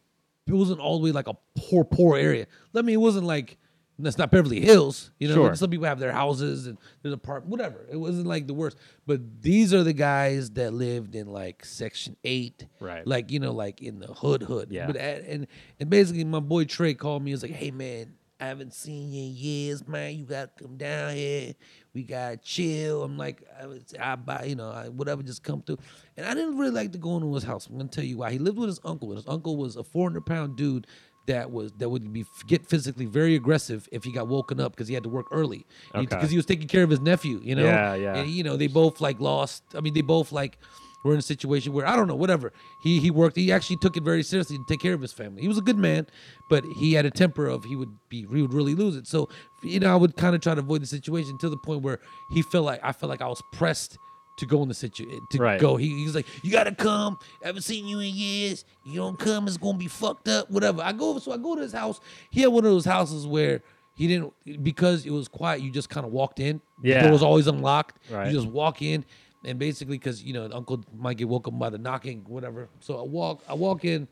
It 0.46 0.54
wasn't 0.54 0.80
all 0.80 0.98
the 0.98 1.04
way 1.04 1.12
like 1.12 1.28
a 1.28 1.36
poor 1.56 1.84
poor 1.84 2.16
area. 2.16 2.46
I 2.74 2.80
mean, 2.82 2.94
it 2.94 3.00
wasn't 3.00 3.26
like 3.26 3.58
that's 4.04 4.18
not 4.18 4.30
Beverly 4.30 4.60
Hills. 4.60 5.10
You 5.18 5.28
know, 5.28 5.34
Sure. 5.34 5.54
some 5.56 5.70
people 5.70 5.86
have 5.86 5.98
their 5.98 6.12
houses 6.12 6.66
and 6.66 6.78
there's 7.02 7.12
apartment, 7.14 7.50
whatever. 7.50 7.86
It 7.90 7.96
wasn't 7.96 8.26
like 8.26 8.46
the 8.46 8.54
worst. 8.54 8.76
But 9.06 9.42
these 9.42 9.74
are 9.74 9.82
the 9.82 9.92
guys 9.92 10.50
that 10.50 10.72
lived 10.72 11.14
in 11.16 11.26
like 11.32 11.64
Section 11.64 12.16
Eight, 12.24 12.66
Right. 12.80 13.06
Like 13.06 13.30
you 13.32 13.40
know, 13.40 13.52
like 13.52 13.82
in 13.82 13.98
the 13.98 14.06
hood 14.08 14.42
hood. 14.42 14.68
Yeah. 14.70 14.86
But 14.86 14.96
at, 14.96 15.22
and 15.24 15.46
and 15.80 15.90
basically, 15.90 16.24
my 16.24 16.40
boy 16.40 16.64
Trey 16.64 16.94
called 16.94 17.22
me. 17.22 17.30
He 17.30 17.34
was 17.34 17.42
like, 17.42 17.52
"Hey 17.52 17.70
man, 17.72 18.14
I 18.40 18.46
haven't 18.46 18.72
seen 18.72 19.10
you 19.10 19.24
in 19.24 19.34
years, 19.34 19.86
man. 19.88 20.16
You 20.16 20.24
gotta 20.26 20.50
come 20.62 20.76
down 20.76 21.14
here. 21.14 21.54
We 21.92 22.04
gotta 22.04 22.36
chill." 22.36 23.02
I'm 23.02 23.18
like, 23.18 23.42
I, 23.60 23.66
was, 23.66 23.82
I 24.00 24.14
buy, 24.14 24.44
you 24.44 24.54
know, 24.54 24.70
I, 24.70 24.88
whatever, 24.90 25.22
just 25.24 25.42
come 25.42 25.62
through. 25.62 25.78
And 26.16 26.24
I 26.24 26.34
didn't 26.34 26.56
really 26.56 26.70
like 26.70 26.92
to 26.92 26.98
go 26.98 27.16
into 27.16 27.34
his 27.34 27.42
house. 27.42 27.66
I'm 27.66 27.76
gonna 27.76 27.88
tell 27.88 28.04
you 28.04 28.18
why. 28.18 28.30
He 28.30 28.38
lived 28.38 28.58
with 28.58 28.68
his 28.68 28.80
uncle, 28.84 29.08
and 29.08 29.18
his 29.18 29.26
uncle 29.26 29.56
was 29.56 29.74
a 29.74 29.82
400 29.82 30.24
pound 30.24 30.54
dude 30.56 30.86
that 31.28 31.50
was 31.50 31.72
that 31.78 31.88
would 31.88 32.12
be 32.12 32.26
get 32.46 32.66
physically 32.66 33.06
very 33.06 33.34
aggressive 33.36 33.88
if 33.92 34.02
he 34.04 34.10
got 34.12 34.26
woken 34.28 34.60
up 34.60 34.72
because 34.72 34.88
he 34.88 34.94
had 34.94 35.04
to 35.04 35.08
work 35.08 35.26
early 35.30 35.64
because 35.94 36.16
Okay. 36.24 36.26
he, 36.28 36.36
was 36.36 36.44
taking 36.46 36.66
care 36.68 36.82
of 36.82 36.90
his 36.90 37.00
nephew. 37.00 37.40
You 37.42 37.54
know, 37.54 37.64
Yeah, 37.64 37.94
yeah. 37.94 38.16
And 38.16 38.28
you 38.30 38.42
know, 38.42 38.56
they 38.56 38.66
both 38.66 39.00
like 39.00 39.20
lost. 39.20 39.62
I 39.74 39.80
mean, 39.80 39.94
they 39.94 40.02
both 40.02 40.32
like 40.32 40.58
were 41.04 41.12
in 41.12 41.18
a 41.20 41.22
situation 41.22 41.72
where 41.72 41.86
I 41.86 41.94
don't 41.94 42.08
know, 42.08 42.16
whatever. 42.16 42.52
He 42.82 42.98
he 42.98 43.10
worked. 43.10 43.36
He 43.36 43.52
actually 43.52 43.76
took 43.76 43.96
it 43.96 44.02
very 44.02 44.22
seriously 44.24 44.58
to 44.58 44.64
take 44.64 44.80
care 44.80 44.94
of 44.94 45.00
his 45.00 45.12
family. 45.12 45.40
He 45.42 45.48
was 45.48 45.58
a 45.58 45.62
good 45.62 45.78
man, 45.78 46.06
but 46.50 46.64
he 46.64 46.94
had 46.94 47.06
a 47.06 47.10
temper 47.10 47.46
of 47.46 47.64
he 47.64 47.76
would 47.76 47.92
be 48.08 48.26
he 48.34 48.42
would 48.42 48.52
really 48.52 48.74
lose 48.74 48.96
it. 48.96 49.06
So 49.06 49.28
you 49.62 49.78
know, 49.80 49.92
I 49.92 49.96
would 49.96 50.16
kind 50.16 50.34
of 50.34 50.40
try 50.40 50.54
to 50.54 50.60
avoid 50.60 50.82
the 50.82 50.86
situation 50.86 51.38
to 51.38 51.48
the 51.48 51.56
point 51.56 51.82
where 51.82 52.00
he 52.30 52.42
felt 52.42 52.64
like 52.64 52.80
I 52.82 52.92
felt 52.92 53.10
like 53.10 53.22
I 53.22 53.28
was 53.28 53.42
pressed 53.52 53.96
to 54.38 54.46
go 54.46 54.62
in 54.62 54.68
the 54.68 54.74
situation 54.74 55.14
eh, 55.16 55.26
to 55.36 55.38
Right. 55.42 55.60
go. 55.60 55.76
He, 55.76 55.88
he 55.98 56.04
was 56.04 56.14
like, 56.14 56.26
"You 56.42 56.50
gotta 56.50 56.74
come. 56.74 57.18
haven't 57.42 57.62
seen 57.62 57.86
you 57.86 58.00
in 58.00 58.14
years. 58.14 58.64
You 58.86 58.96
don't 58.96 59.18
come, 59.18 59.46
it's 59.46 59.56
gonna 59.56 59.78
be 59.78 59.88
fucked 59.88 60.28
up. 60.28 60.50
Whatever." 60.50 60.82
I 60.82 60.92
go, 60.92 61.18
so 61.18 61.32
I 61.32 61.36
go 61.36 61.54
to 61.54 61.62
his 61.62 61.72
house. 61.72 62.00
He 62.30 62.40
had 62.40 62.48
one 62.48 62.64
of 62.64 62.70
those 62.70 62.84
houses 62.84 63.26
where 63.26 63.62
he 63.94 64.06
didn't 64.06 64.32
because 64.62 65.04
it 65.06 65.10
was 65.10 65.28
quiet. 65.28 65.60
You 65.60 65.70
just 65.70 65.90
kind 65.90 66.06
of 66.06 66.12
walked 66.12 66.40
in. 66.40 66.60
Yeah. 66.82 66.98
the 66.98 67.02
door 67.04 67.12
was 67.12 67.22
always 67.22 67.46
unlocked. 67.46 67.98
Right. 68.10 68.26
You 68.26 68.32
just 68.32 68.46
walk 68.48 68.80
in, 68.82 69.04
and 69.44 69.58
basically, 69.58 69.98
because 69.98 70.22
you 70.22 70.32
know, 70.32 70.48
Uncle 70.52 70.84
might 70.96 71.16
get 71.16 71.28
woken 71.28 71.58
by 71.58 71.70
the 71.70 71.78
knocking, 71.78 72.24
whatever. 72.28 72.68
So 72.80 72.98
I 72.98 73.02
walk, 73.02 73.42
I 73.48 73.54
walk 73.54 73.84
in. 73.84 74.06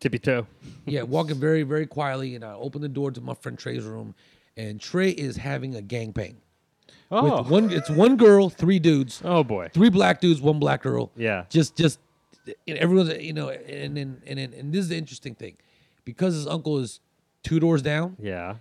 tippy 0.00 0.18
toe. 0.18 0.46
Yeah, 0.86 1.02
walking 1.16 1.36
very, 1.36 1.62
very 1.62 1.86
quietly, 1.86 2.34
and 2.34 2.44
I 2.44 2.52
open 2.54 2.82
the 2.82 2.88
door 2.88 3.10
to 3.12 3.20
my 3.20 3.34
friend 3.34 3.56
Trey's 3.58 3.84
room, 3.84 4.14
and 4.56 4.80
Trey 4.80 5.10
is 5.10 5.36
having 5.36 5.76
a 5.76 5.80
gangbang. 5.80 6.34
Oh, 7.10 7.38
With 7.42 7.50
one, 7.50 7.70
it's 7.70 7.88
one 7.88 8.16
girl, 8.16 8.50
three 8.50 8.78
dudes 8.80 9.20
oh 9.24 9.44
boy. 9.44 9.68
three 9.72 9.90
black 9.90 10.20
dudes, 10.20 10.40
one 10.40 10.58
black 10.58 10.82
girl. 10.82 11.12
Yeah. 11.16 11.44
Just, 11.48 11.76
just 11.76 12.00
and 12.66 12.78
everyone's, 12.78 13.10
you 13.22 13.32
know, 13.32 13.48
and 13.50 13.96
then, 13.96 14.22
and 14.26 14.38
then, 14.38 14.52
and 14.56 14.72
this 14.72 14.80
is 14.80 14.88
the 14.88 14.96
interesting 14.96 15.34
thing, 15.34 15.56
because 16.04 16.34
his 16.34 16.46
uncle 16.46 16.78
is 16.78 17.00
two 17.42 17.60
doors 17.60 17.82
down. 17.82 18.16
Yeah. 18.20 18.56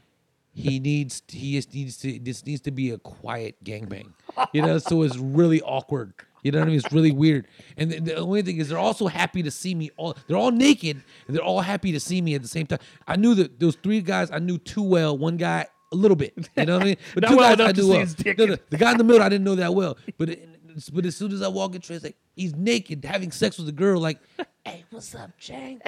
He 0.54 0.80
needs, 0.90 1.24
he 1.28 1.58
is, 1.58 1.72
needs 1.74 1.98
to, 1.98 2.20
this 2.20 2.46
needs 2.46 2.62
to 2.62 2.72
be 2.72 2.92
a 2.92 2.98
quiet 2.98 3.56
gangbang, 3.64 4.14
you 4.54 4.62
know. 4.62 4.78
So 4.78 5.02
it's 5.02 5.18
really 5.18 5.62
awkward. 5.62 6.14
You 6.44 6.52
know 6.52 6.60
what 6.60 6.66
I 6.66 6.68
mean? 6.68 6.78
It's 6.78 6.94
really 6.94 7.12
weird. 7.12 7.48
And 7.76 7.90
the, 7.92 8.00
the 8.00 8.16
only 8.18 8.44
thing 8.44 8.58
is, 8.58 8.70
they're 8.70 8.78
also 8.78 9.08
happy 9.08 9.42
to 9.42 9.50
see 9.50 9.74
me. 9.74 9.90
All 9.98 10.16
they're 10.28 10.38
all 10.38 10.52
naked, 10.52 11.02
and 11.28 11.36
they're 11.36 11.44
all 11.44 11.62
happy 11.62 11.92
to 11.92 12.00
see 12.00 12.22
me 12.22 12.36
at 12.36 12.44
the 12.44 12.48
same 12.48 12.68
time. 12.68 12.78
I 13.08 13.16
knew 13.16 13.34
that 13.36 13.60
those 13.60 13.76
three 13.76 14.02
guys 14.02 14.30
I 14.30 14.38
knew 14.38 14.60
too 14.60 14.84
well. 14.84 15.18
One 15.18 15.38
guy 15.38 15.66
a 15.96 16.02
little 16.02 16.18
bit. 16.18 16.34
You 16.58 16.66
know 16.66 16.74
what 16.74 16.82
I 16.84 16.86
mean? 16.86 16.98
But 17.16 17.28
two 17.28 17.38
well 17.38 17.56
guys 17.56 17.68
I 17.70 17.72
to 17.72 17.88
well. 17.88 18.06
No, 18.38 18.46
no, 18.46 18.58
the 18.70 18.78
guy 18.78 18.92
in 18.92 18.98
the 18.98 19.04
middle 19.04 19.22
I 19.24 19.30
didn't 19.30 19.46
know 19.46 19.56
that 19.56 19.74
well. 19.74 19.98
But 20.18 20.30
it, 20.30 20.50
but 20.94 21.06
as 21.06 21.16
soon 21.16 21.32
as 21.32 21.42
I 21.42 21.48
walk 21.48 21.74
in, 21.76 21.82
Trey's 21.82 22.04
like 22.04 22.18
he's 22.36 22.54
naked, 22.56 23.06
having 23.06 23.32
sex 23.32 23.58
with 23.58 23.68
a 23.70 23.72
girl. 23.72 24.00
Like, 24.02 24.20
hey, 24.66 24.84
what's 24.92 25.16
up, 25.16 25.32
Chang? 25.40 25.82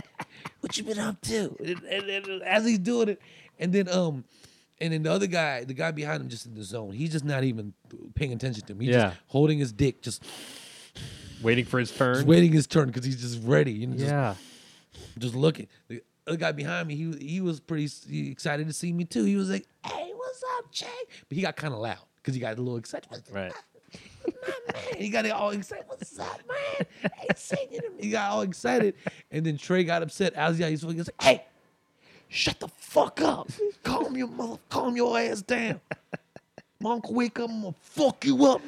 What 0.61 0.77
you 0.77 0.83
been 0.83 0.99
up 0.99 1.19
to? 1.21 1.55
And, 1.63 1.83
and- 1.83 2.09
and 2.27 2.41
as 2.43 2.65
he's 2.65 2.79
doing 2.79 3.09
it, 3.09 3.21
and 3.59 3.73
then 3.73 3.89
um, 3.89 4.23
and 4.79 4.93
then 4.93 5.03
the 5.03 5.11
other 5.11 5.27
guy, 5.27 5.63
the 5.65 5.73
guy 5.73 5.91
behind 5.91 6.21
him, 6.21 6.29
just 6.29 6.45
in 6.45 6.53
the 6.55 6.63
zone. 6.63 6.91
He's 6.93 7.11
just 7.11 7.25
not 7.25 7.43
even 7.43 7.73
paying 8.15 8.31
attention 8.33 8.65
to 8.67 8.73
him. 8.73 8.79
He's 8.79 8.89
Yeah. 8.91 9.09
just 9.09 9.17
holding 9.27 9.57
his 9.59 9.71
dick, 9.73 10.01
just, 10.01 10.23
Waiting 11.41 11.65
for 11.65 11.79
his 11.79 11.91
turn. 11.91 12.15
just 12.15 12.27
waiting 12.27 12.51
his 12.51 12.65
turn 12.67 12.87
because 12.87 13.05
he's 13.05 13.19
just 13.21 13.39
ready. 13.43 13.71
You 13.73 13.87
know, 13.87 13.95
just, 13.97 14.09
yeah. 14.09 14.35
just 15.19 15.35
looking. 15.35 15.67
The 15.87 16.01
other 16.27 16.37
guy 16.37 16.51
behind 16.51 16.87
me, 16.87 16.95
he 16.95 17.11
he 17.19 17.41
was 17.41 17.59
pretty 17.59 17.89
excited 18.29 18.67
to 18.67 18.73
see 18.73 18.91
me 18.93 19.05
too. 19.05 19.23
He 19.23 19.35
was 19.35 19.49
like, 19.49 19.65
"Hey, 19.85 20.11
what's 20.15 20.43
up, 20.57 20.71
Chang?" 20.71 20.89
But 21.27 21.35
he 21.35 21.41
got 21.41 21.55
kind 21.55 21.73
of 21.73 21.79
loud 21.79 21.99
because 22.17 22.35
he 22.35 22.41
got 22.41 22.57
a 22.57 22.61
little 22.61 22.77
excited. 22.77 23.07
Right. 23.31 23.51
my 24.25 24.73
man? 24.73 24.83
He 24.97 25.09
got 25.09 25.29
all 25.31 25.51
excited. 25.51 25.85
What's 25.87 26.19
up, 26.19 26.41
man? 26.47 27.11
Hey, 27.15 27.27
singing 27.35 27.81
him. 27.81 27.93
He 27.99 28.09
got 28.11 28.31
all 28.31 28.41
excited, 28.41 28.95
and 29.31 29.45
then 29.45 29.57
Trey 29.57 29.83
got 29.83 30.03
upset. 30.03 30.33
As 30.33 30.57
he's 30.57 30.81
he 30.81 30.87
was 30.87 31.07
like, 31.07 31.21
"Hey, 31.21 31.45
shut 32.27 32.59
the 32.59 32.67
fuck 32.67 33.21
up! 33.21 33.49
Calm 33.83 34.15
your 34.17 34.27
mother, 34.27 34.59
calm 34.69 34.95
your 34.95 35.17
ass 35.17 35.41
down. 35.41 35.79
My 36.79 36.91
uncle 36.93 37.13
wake 37.13 37.39
up, 37.39 37.49
I'm 37.49 37.61
gonna 37.61 37.75
fuck 37.81 38.25
you 38.25 38.45
up." 38.45 38.61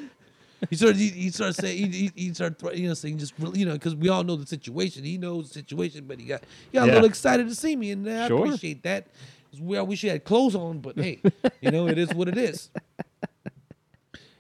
He 0.70 0.76
started. 0.76 0.98
He, 0.98 1.08
he 1.10 1.30
started 1.32 1.54
saying. 1.54 1.92
He, 1.92 2.00
he, 2.00 2.12
he 2.28 2.34
started. 2.34 2.60
thre- 2.60 2.72
You 2.74 2.88
know, 2.90 2.94
saying 2.94 3.18
just 3.18 3.34
really- 3.40 3.60
you 3.60 3.66
know, 3.66 3.74
because 3.74 3.96
we 3.96 4.10
all 4.10 4.24
know 4.24 4.36
the 4.36 4.46
situation. 4.46 5.04
He 5.04 5.18
knows 5.18 5.48
the 5.50 5.54
situation, 5.54 6.06
but 6.08 6.20
he 6.20 6.26
got 6.26 6.42
he 6.72 6.78
got 6.78 6.86
Yeah. 6.88 6.92
a 6.92 6.96
little 6.96 7.10
excited 7.10 7.48
to 7.48 7.56
see 7.56 7.76
me, 7.76 7.92
and 7.92 8.08
I 8.10 8.28
Sure. 8.28 8.44
appreciate 8.46 8.84
that. 8.84 9.08
'Cause 9.52 9.62
We 9.62 9.78
I 9.78 9.82
wish 9.82 10.02
he 10.02 10.08
had 10.10 10.24
clothes 10.26 10.56
on, 10.56 10.80
but 10.80 10.98
hey, 10.98 11.22
you 11.62 11.72
know, 11.72 11.88
it 11.88 11.98
is 11.98 12.14
what 12.14 12.28
it 12.28 12.38
is. 12.38 12.70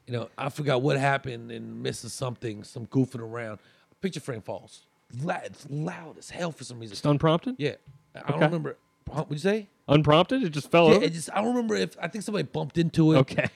You 0.07 0.13
know, 0.13 0.29
I 0.37 0.49
forgot 0.49 0.81
what 0.81 0.97
happened 0.97 1.51
and 1.51 1.83
misses 1.83 2.13
something, 2.13 2.63
some 2.63 2.87
goofing 2.87 3.19
around. 3.21 3.59
Picture 4.01 4.19
frame 4.19 4.41
falls. 4.41 4.81
Loud, 5.23 5.41
it's 5.45 5.67
loud 5.69 6.17
as 6.17 6.29
hell 6.31 6.51
for 6.51 6.63
some 6.63 6.79
reason. 6.79 6.93
Just 6.93 7.05
unprompted? 7.05 7.55
Yeah, 7.57 7.75
I 8.15 8.31
don't 8.31 8.41
remember. 8.41 8.77
What'd 9.07 9.31
you 9.31 9.37
say? 9.37 9.67
Unprompted? 9.87 10.43
It 10.43 10.49
just 10.49 10.69
fell 10.71 10.89
Yeah, 10.89 10.95
over? 10.97 11.05
it 11.05 11.13
just 11.13 11.29
I 11.33 11.37
don't 11.41 11.47
remember 11.55 11.75
if 11.75 11.95
I 12.01 12.07
think 12.07 12.23
somebody 12.23 12.43
bumped 12.43 12.77
into 12.77 13.13
it. 13.13 13.17
okay. 13.19 13.49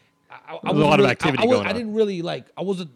I, 0.63 0.69
I 0.69 0.71
a 0.71 0.75
lot 0.75 0.99
of 0.99 1.05
activity 1.05 1.39
I, 1.39 1.43
I, 1.43 1.45
was, 1.45 1.57
going 1.57 1.67
I 1.67 1.73
didn't 1.73 1.93
really 1.93 2.21
like. 2.21 2.45
I 2.57 2.61
wasn't. 2.61 2.91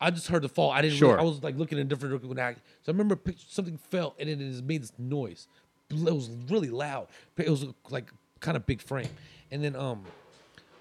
I 0.00 0.10
just 0.10 0.26
heard 0.28 0.42
the 0.42 0.48
fall. 0.48 0.70
I 0.70 0.82
didn't. 0.82 0.96
Sure. 0.96 1.10
Really, 1.10 1.20
I 1.20 1.24
was 1.24 1.42
like 1.42 1.56
looking 1.56 1.78
in 1.78 1.88
different 1.88 2.12
directions. 2.12 2.38
I. 2.38 2.54
So 2.82 2.88
I 2.88 2.92
remember 2.92 3.16
picture, 3.16 3.46
something 3.48 3.78
fell 3.90 4.14
and 4.18 4.28
it 4.28 4.38
just 4.38 4.64
made 4.64 4.82
this 4.82 4.92
noise, 4.98 5.48
it 5.90 5.98
was 5.98 6.30
really 6.48 6.70
loud. 6.70 7.08
It 7.36 7.48
was 7.48 7.66
like 7.90 8.10
kind 8.40 8.56
of 8.56 8.66
big 8.66 8.80
frame, 8.80 9.08
and 9.50 9.62
then 9.62 9.76
um, 9.76 10.04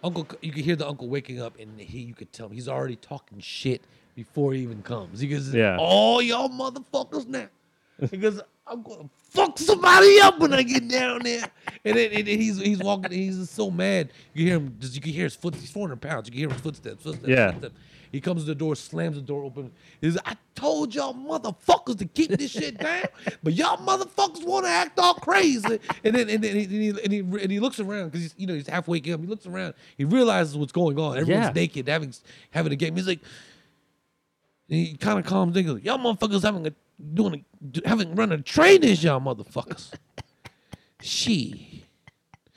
Uncle, 0.03 0.27
you 0.41 0.51
could 0.51 0.65
hear 0.65 0.75
the 0.75 0.87
uncle 0.87 1.07
waking 1.07 1.41
up, 1.41 1.59
and 1.59 1.79
he 1.79 1.99
you 1.99 2.13
could 2.13 2.33
tell 2.33 2.47
him 2.47 2.53
he's 2.53 2.67
already 2.67 2.95
talking 2.95 3.39
shit 3.39 3.83
before 4.15 4.53
he 4.53 4.61
even 4.61 4.81
comes. 4.81 5.19
He 5.19 5.27
goes, 5.27 5.53
Yeah. 5.53 5.77
"Oh, 5.79 6.19
y'all 6.19 6.49
motherfuckers 6.49 7.27
now." 7.27 7.47
He 8.09 8.17
goes, 8.17 8.41
"I'm 8.71 8.81
gonna 8.81 9.09
fuck 9.29 9.59
somebody 9.59 10.19
up 10.21 10.39
when 10.39 10.53
I 10.53 10.63
get 10.63 10.87
down 10.87 11.19
there." 11.23 11.43
And 11.85 11.97
then 11.97 12.11
and 12.11 12.27
then 12.27 12.39
he's 12.39 12.57
he's 12.59 12.79
walking. 12.79 13.11
He's 13.11 13.37
just 13.37 13.53
so 13.53 13.69
mad. 13.69 14.11
You 14.33 14.45
hear 14.45 14.55
him. 14.55 14.75
Just 14.79 14.95
you 14.95 15.01
can 15.01 15.11
hear 15.11 15.25
his 15.25 15.35
foot. 15.35 15.55
He's 15.55 15.69
400 15.71 16.01
pounds. 16.01 16.27
You 16.27 16.31
can 16.31 16.39
hear 16.39 16.49
his 16.49 16.61
footsteps. 16.61 17.03
Footsteps. 17.03 17.27
Yeah. 17.27 17.51
footsteps. 17.51 17.75
He 18.11 18.19
comes 18.19 18.41
to 18.41 18.47
the 18.47 18.55
door, 18.55 18.75
slams 18.75 19.15
the 19.15 19.21
door 19.21 19.45
open. 19.45 19.71
He's, 20.01 20.17
I 20.25 20.35
told 20.53 20.93
y'all 20.93 21.13
motherfuckers 21.13 21.97
to 21.99 22.05
keep 22.05 22.29
this 22.31 22.51
shit 22.51 22.77
down, 22.77 23.03
but 23.41 23.53
y'all 23.53 23.77
motherfuckers 23.77 24.45
want 24.45 24.65
to 24.65 24.69
act 24.69 24.99
all 24.99 25.13
crazy. 25.13 25.79
And 26.03 26.13
then 26.15 26.29
and 26.29 26.43
then 26.43 26.55
he, 26.57 26.63
and 26.65 26.71
he, 26.71 26.89
and 26.89 27.13
he, 27.13 27.19
and 27.41 27.49
he 27.51 27.61
looks 27.61 27.79
around 27.79 28.07
because 28.09 28.21
he's 28.23 28.35
you 28.37 28.47
know 28.47 28.53
he's 28.53 28.67
half 28.67 28.89
waking 28.89 29.13
up. 29.13 29.21
He 29.21 29.27
looks 29.27 29.45
around. 29.45 29.75
He 29.97 30.03
realizes 30.03 30.57
what's 30.57 30.73
going 30.73 30.99
on. 30.99 31.17
Everyone's 31.19 31.45
Yeah. 31.45 31.51
naked, 31.53 31.87
having 31.87 32.13
having 32.49 32.73
a 32.73 32.75
game. 32.75 32.97
He's 32.97 33.07
like, 33.07 33.21
and 34.69 34.79
he 34.79 34.97
kind 34.97 35.17
of 35.17 35.25
calms 35.25 35.55
down. 35.55 35.79
Y'all 35.81 35.97
motherfuckers 35.97 36.41
having 36.43 36.67
a 36.67 36.73
doing 37.13 37.45
a, 37.83 37.87
having 37.89 38.15
run 38.15 38.31
a 38.31 38.41
train 38.41 38.81
this 38.81 39.03
y'all 39.03 39.19
motherfuckers. 39.19 39.91
she. 41.01 41.85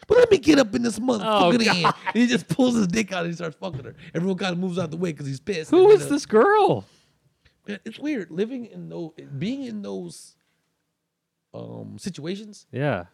But 0.07 0.19
let 0.19 0.31
me 0.31 0.37
get 0.39 0.59
up 0.59 0.75
in 0.75 0.83
this 0.83 0.99
motherfucker 0.99 1.85
Oh, 1.87 1.93
he 2.13 2.27
just 2.27 2.47
pulls 2.49 2.75
his 2.77 2.87
dick 2.87 3.11
out 3.13 3.21
and 3.21 3.29
he 3.29 3.37
starts 3.37 3.57
fucking 3.57 3.85
her. 3.85 3.95
Everyone 4.15 4.37
kind 4.37 4.53
of 4.53 4.59
moves 4.59 4.79
out 4.79 4.91
the 4.91 4.99
way 4.99 5.13
because 5.13 5.27
he's 5.27 5.41
pissed. 5.41 5.71
Who 5.71 5.89
is 5.91 6.05
uh, 6.05 6.09
this 6.11 6.27
girl? 6.27 6.85
Man, 7.67 7.79
It's 7.87 7.99
weird 7.99 8.31
living 8.31 8.67
in 8.67 8.91
those, 8.91 9.13
being 9.39 9.65
in 9.65 9.81
those 9.83 10.37
um 11.55 11.97
situations. 11.99 12.67
Yeah. 12.71 13.05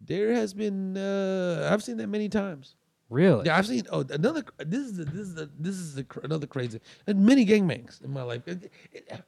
There 0.00 0.32
has 0.34 0.52
been, 0.52 0.96
uh 0.96 1.68
I've 1.72 1.82
seen 1.84 1.96
that 1.98 2.08
many 2.08 2.28
times. 2.28 2.74
Really? 3.08 3.46
Yeah, 3.46 3.56
I've 3.56 3.66
seen. 3.66 3.84
Oh, 3.90 4.04
another. 4.10 4.44
This 4.58 4.80
is 4.80 4.96
the, 4.96 5.04
this 5.04 5.20
is 5.28 5.34
the, 5.36 5.50
this 5.58 5.74
is 5.76 5.94
the, 5.94 6.06
another 6.24 6.46
crazy. 6.46 6.80
And 7.06 7.24
many 7.24 7.46
gangbangs 7.46 8.02
in 8.04 8.10
my 8.12 8.22
life. 8.22 8.42
It- 8.46 8.70
it- 8.92 9.22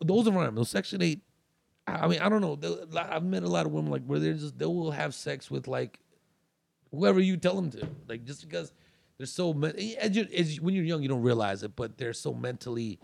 those 0.00 0.26
environments, 0.26 0.58
those 0.58 0.68
Section 0.70 1.02
Eight. 1.02 1.22
I 1.86 2.06
mean, 2.06 2.20
I 2.20 2.28
don't 2.28 2.40
know. 2.40 2.56
I've 2.96 3.24
met 3.24 3.42
a 3.42 3.48
lot 3.48 3.66
of 3.66 3.72
women 3.72 3.90
like 3.90 4.04
where 4.04 4.18
they're 4.20 4.34
just 4.34 4.56
they 4.58 4.66
will 4.66 4.92
have 4.92 5.14
sex 5.14 5.50
with 5.50 5.66
like 5.66 5.98
whoever 6.92 7.18
you 7.20 7.36
tell 7.36 7.56
them 7.56 7.70
to, 7.70 7.88
like 8.08 8.24
just 8.24 8.42
because 8.48 8.72
they're 9.18 9.26
so 9.26 9.52
as 9.98 10.14
you, 10.16 10.28
as 10.36 10.54
you- 10.56 10.62
when 10.62 10.74
you're 10.74 10.84
young 10.84 11.02
you 11.02 11.08
don't 11.08 11.22
realize 11.22 11.62
it, 11.62 11.74
but 11.74 11.96
they're 11.98 12.12
so 12.12 12.32
mentally. 12.34 13.00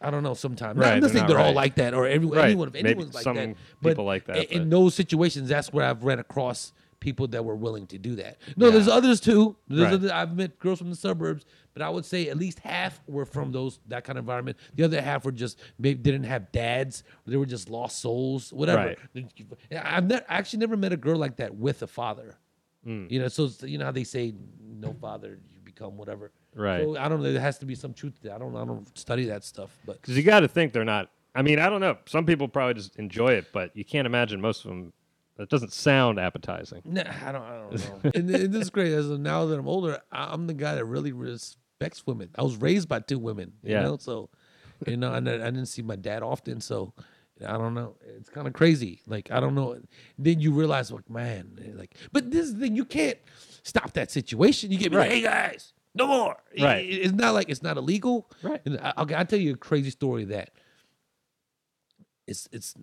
I 0.00 0.10
don't 0.10 0.22
know. 0.22 0.34
Sometimes, 0.34 0.78
Right, 0.78 0.92
I'm 0.94 1.00
not 1.00 1.10
saying 1.10 1.26
they're 1.26 1.38
all 1.38 1.46
right. 1.46 1.54
like 1.54 1.74
that, 1.76 1.94
or 1.94 2.06
every, 2.06 2.28
Right. 2.28 2.46
anyone. 2.46 2.68
If 2.68 2.74
Maybe 2.74 2.90
anyone's 2.90 3.14
like 3.14 3.24
some 3.24 3.36
that, 3.36 3.56
but 3.82 3.88
people 3.90 4.04
like 4.04 4.26
that, 4.26 4.50
in- 4.52 4.62
In 4.62 4.70
those 4.70 4.94
situations, 4.94 5.48
that's 5.48 5.72
where 5.72 5.84
I've 5.86 6.04
ran 6.04 6.18
across 6.18 6.72
people 7.00 7.26
that 7.28 7.44
were 7.44 7.54
willing 7.56 7.86
to 7.88 7.98
do 7.98 8.14
that. 8.16 8.38
No, 8.56 8.66
Yeah. 8.66 8.72
there's 8.72 8.88
others 8.88 9.20
too. 9.20 9.56
There's 9.68 9.82
Right. 9.84 9.92
other, 9.94 10.12
I've 10.12 10.36
met 10.36 10.58
girls 10.58 10.78
from 10.78 10.90
the 10.90 10.96
suburbs, 10.96 11.44
but 11.74 11.82
I 11.82 11.90
would 11.90 12.04
say 12.04 12.28
at 12.28 12.36
least 12.36 12.58
half 12.60 13.00
were 13.06 13.24
from 13.26 13.52
those 13.52 13.78
that 13.88 14.04
kind 14.04 14.18
of 14.18 14.22
environment. 14.24 14.56
The 14.74 14.84
other 14.84 15.00
half 15.00 15.24
were 15.24 15.32
just 15.32 15.58
maybe 15.78 16.00
didn't 16.02 16.24
have 16.24 16.50
dads. 16.52 17.04
They 17.26 17.36
were 17.36 17.46
just 17.46 17.68
lost 17.68 17.98
souls, 18.00 18.52
whatever. 18.52 18.94
I've 19.72 20.06
ne- 20.06 20.20
actually 20.28 20.58
never 20.60 20.76
met 20.76 20.92
a 20.92 20.96
girl 20.96 21.18
like 21.18 21.36
that 21.36 21.54
with 21.54 21.82
a 21.82 21.86
father. 21.86 22.36
Hmm. 22.84 23.06
You 23.10 23.18
know, 23.20 23.28
so 23.28 23.50
you 23.66 23.78
know 23.78 23.84
how 23.86 23.90
they 23.92 24.04
say 24.04 24.34
no 24.62 24.92
father, 24.94 25.38
you 25.52 25.60
become 25.64 25.96
whatever. 25.96 26.30
Right. 26.54 26.82
So 26.82 26.96
I 26.96 27.08
don't 27.08 27.22
know. 27.22 27.32
There 27.32 27.40
has 27.40 27.58
to 27.58 27.66
be 27.66 27.74
some 27.74 27.92
truth 27.92 28.14
to 28.16 28.28
that. 28.28 28.36
I 28.36 28.38
don't. 28.38 28.56
I 28.56 28.64
don't 28.64 28.96
study 28.96 29.24
that 29.26 29.44
stuff, 29.44 29.76
but 29.84 30.00
Because 30.00 30.16
you 30.16 30.22
got 30.22 30.40
to 30.40 30.48
think 30.48 30.72
they're 30.72 30.84
not. 30.84 31.10
I 31.34 31.42
mean, 31.42 31.58
I 31.58 31.68
don't 31.68 31.80
know. 31.82 31.98
Some 32.06 32.24
people 32.24 32.48
probably 32.48 32.74
just 32.74 32.96
enjoy 32.96 33.32
it, 33.32 33.48
but 33.52 33.76
you 33.76 33.84
can't 33.84 34.06
imagine 34.06 34.40
most 34.40 34.64
of 34.64 34.70
them. 34.70 34.92
That 35.36 35.48
doesn't 35.50 35.72
sound 35.72 36.18
appetizing. 36.18 36.82
Nah, 36.84 37.02
I 37.24 37.32
don't. 37.32 37.42
I 37.42 37.56
don't 37.58 37.72
know. 38.04 38.10
and, 38.14 38.30
and 38.30 38.52
this 38.54 38.62
is 38.62 38.70
great. 38.70 38.92
As 38.92 39.10
of 39.10 39.20
now 39.20 39.44
that 39.46 39.58
I'm 39.58 39.68
older, 39.68 40.00
I'm 40.10 40.46
the 40.46 40.54
guy 40.54 40.74
that 40.76 40.84
really 40.86 41.12
respects 41.12 42.06
women. 42.06 42.30
I 42.36 42.42
was 42.42 42.56
raised 42.56 42.88
by 42.88 43.00
two 43.00 43.18
women. 43.18 43.52
You 43.62 43.72
Yeah. 43.74 43.82
know, 43.82 43.96
so 43.98 44.30
you 44.86 44.96
know, 44.96 45.12
and 45.12 45.28
I, 45.28 45.34
I 45.34 45.36
didn't 45.50 45.66
see 45.66 45.82
my 45.82 45.96
dad 45.96 46.22
often, 46.22 46.60
so 46.62 46.94
I 47.46 47.52
don't 47.58 47.74
know. 47.74 47.96
It's 48.16 48.30
kind 48.30 48.46
of 48.46 48.54
crazy. 48.54 49.02
Like 49.06 49.30
I 49.30 49.40
don't 49.40 49.54
know. 49.54 49.78
Then 50.18 50.40
you 50.40 50.52
realize, 50.52 50.90
like, 50.90 51.10
man, 51.10 51.58
eh, 51.62 51.72
like, 51.74 51.94
but 52.12 52.30
this 52.30 52.46
is 52.46 52.54
the 52.54 52.60
thing. 52.60 52.74
You 52.76 52.86
can't 52.86 53.18
stop 53.62 53.92
that 53.92 54.10
situation. 54.10 54.70
You 54.72 54.78
get 54.78 54.90
me, 54.92 54.96
like, 54.98 55.08
Right. 55.10 55.16
hey 55.16 55.22
guys, 55.22 55.74
no 55.94 56.06
more. 56.06 56.36
Right. 56.58 56.84
it- 56.86 57.02
it's 57.02 57.12
not 57.12 57.34
like 57.34 57.50
it's 57.50 57.62
not 57.62 57.76
illegal. 57.76 58.30
Right. 58.42 58.62
And 58.64 58.80
I, 58.80 58.94
okay, 59.02 59.14
I'll 59.14 59.26
tell 59.26 59.38
you 59.38 59.52
a 59.52 59.56
crazy 59.58 59.90
story 59.90 60.24
that 60.26 60.50
it's 62.26 62.48
it's 62.52 62.74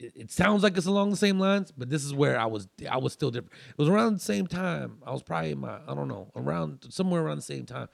it, 0.00 0.12
it 0.16 0.30
sounds 0.30 0.62
like 0.62 0.76
it's 0.76 0.86
along 0.86 1.10
the 1.10 1.16
same 1.16 1.38
lines, 1.38 1.72
but 1.76 1.90
this 1.90 2.04
is 2.04 2.14
where 2.14 2.38
I 2.38 2.46
was 2.46 2.68
I 2.90 2.98
was 2.98 3.12
still 3.12 3.30
different. 3.30 3.52
It 3.70 3.78
was 3.78 3.88
around 3.88 4.14
the 4.14 4.20
same 4.20 4.46
time. 4.46 4.98
I 5.06 5.12
was 5.12 5.22
probably 5.22 5.52
in 5.52 5.58
my 5.58 5.78
I 5.86 5.94
don't 5.94 6.08
know 6.08 6.30
around 6.34 6.86
somewhere 6.90 7.22
around 7.22 7.36
the 7.36 7.42
same 7.42 7.66
time. 7.66 7.88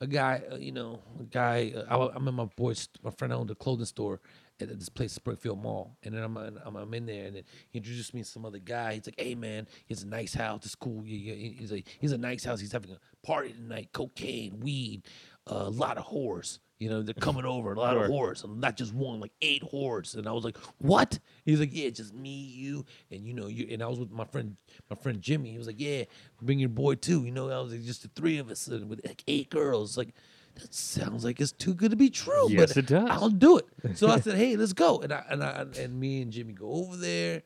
A 0.00 0.06
guy, 0.06 0.42
uh, 0.50 0.56
you 0.56 0.72
know, 0.72 1.00
a 1.20 1.22
guy. 1.24 1.72
Uh, 1.76 1.84
I, 1.88 2.16
I'm 2.16 2.26
in 2.26 2.34
my 2.34 2.46
boy's 2.56 2.88
my 3.02 3.10
friend 3.10 3.32
owned 3.32 3.50
a 3.50 3.54
clothing 3.54 3.86
store 3.86 4.20
at 4.60 4.78
this 4.78 4.88
place, 4.88 5.12
Springfield 5.12 5.62
Mall, 5.62 5.96
and 6.02 6.14
then 6.14 6.22
I'm 6.22 6.36
I'm, 6.36 6.76
I'm 6.76 6.94
in 6.94 7.06
there, 7.06 7.26
and 7.26 7.36
then 7.36 7.44
he 7.70 7.78
introduced 7.78 8.12
me 8.12 8.22
to 8.22 8.28
some 8.28 8.44
other 8.44 8.58
guy. 8.58 8.94
He's 8.94 9.06
like, 9.06 9.20
"Hey 9.20 9.34
man, 9.34 9.68
he's 9.86 10.02
a 10.02 10.06
nice 10.08 10.34
house. 10.34 10.64
It's 10.64 10.74
cool. 10.74 11.02
Yeah, 11.04 11.34
yeah." 11.34 11.52
He's 11.58 11.72
like, 11.72 11.86
"He's 12.00 12.12
a 12.12 12.18
nice 12.18 12.44
house. 12.44 12.60
He's 12.60 12.72
having 12.72 12.90
a 12.90 13.26
party 13.26 13.52
tonight. 13.52 13.90
Cocaine, 13.92 14.60
weed, 14.60 15.02
a 15.46 15.70
lot 15.70 15.98
of 15.98 16.06
whores." 16.06 16.58
You 16.82 16.90
know, 16.90 17.00
they're 17.00 17.14
coming 17.14 17.44
over, 17.44 17.72
a 17.74 17.78
lot 17.78 17.96
of 17.96 18.10
whores, 18.10 18.42
and 18.42 18.60
not 18.60 18.76
just 18.76 18.92
one, 18.92 19.20
like 19.20 19.30
eight 19.40 19.62
whores. 19.62 20.16
And 20.16 20.26
I 20.26 20.32
was 20.32 20.42
like, 20.42 20.56
"What?" 20.78 21.20
He's 21.44 21.60
like, 21.60 21.70
"Yeah, 21.72 21.90
just 21.90 22.12
me, 22.12 22.34
you, 22.34 22.84
and 23.08 23.24
you 23.24 23.34
know, 23.34 23.46
you." 23.46 23.68
And 23.70 23.84
I 23.84 23.86
was 23.86 24.00
with 24.00 24.10
my 24.10 24.24
friend, 24.24 24.56
my 24.90 24.96
friend 24.96 25.20
Jimmy. 25.20 25.52
He 25.52 25.58
was 25.58 25.68
like, 25.68 25.78
"Yeah, 25.78 26.04
bring 26.40 26.58
your 26.58 26.70
boy 26.70 26.96
too." 26.96 27.24
You 27.24 27.30
know, 27.30 27.50
I 27.50 27.60
was 27.60 27.70
like, 27.70 27.84
just 27.84 28.02
the 28.02 28.08
three 28.16 28.38
of 28.38 28.50
us 28.50 28.66
and 28.66 28.90
with 28.90 29.06
like 29.06 29.22
eight 29.28 29.48
girls. 29.48 29.96
Like, 29.96 30.12
that 30.56 30.74
sounds 30.74 31.24
like 31.24 31.40
it's 31.40 31.52
too 31.52 31.72
good 31.72 31.92
to 31.92 31.96
be 31.96 32.10
true. 32.10 32.50
Yes, 32.50 32.74
but 32.74 32.76
it 32.78 32.86
does. 32.86 33.08
I'll 33.08 33.30
do 33.30 33.58
it. 33.58 33.96
So 33.96 34.08
I 34.08 34.18
said, 34.24 34.34
"Hey, 34.34 34.56
let's 34.56 34.72
go." 34.72 34.98
And 34.98 35.12
I 35.12 35.24
and 35.30 35.44
I 35.44 35.66
and 35.78 36.00
me 36.00 36.20
and 36.20 36.32
Jimmy 36.32 36.52
go 36.52 36.72
over 36.72 36.96
there, 36.96 37.42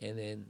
and 0.00 0.18
then 0.18 0.46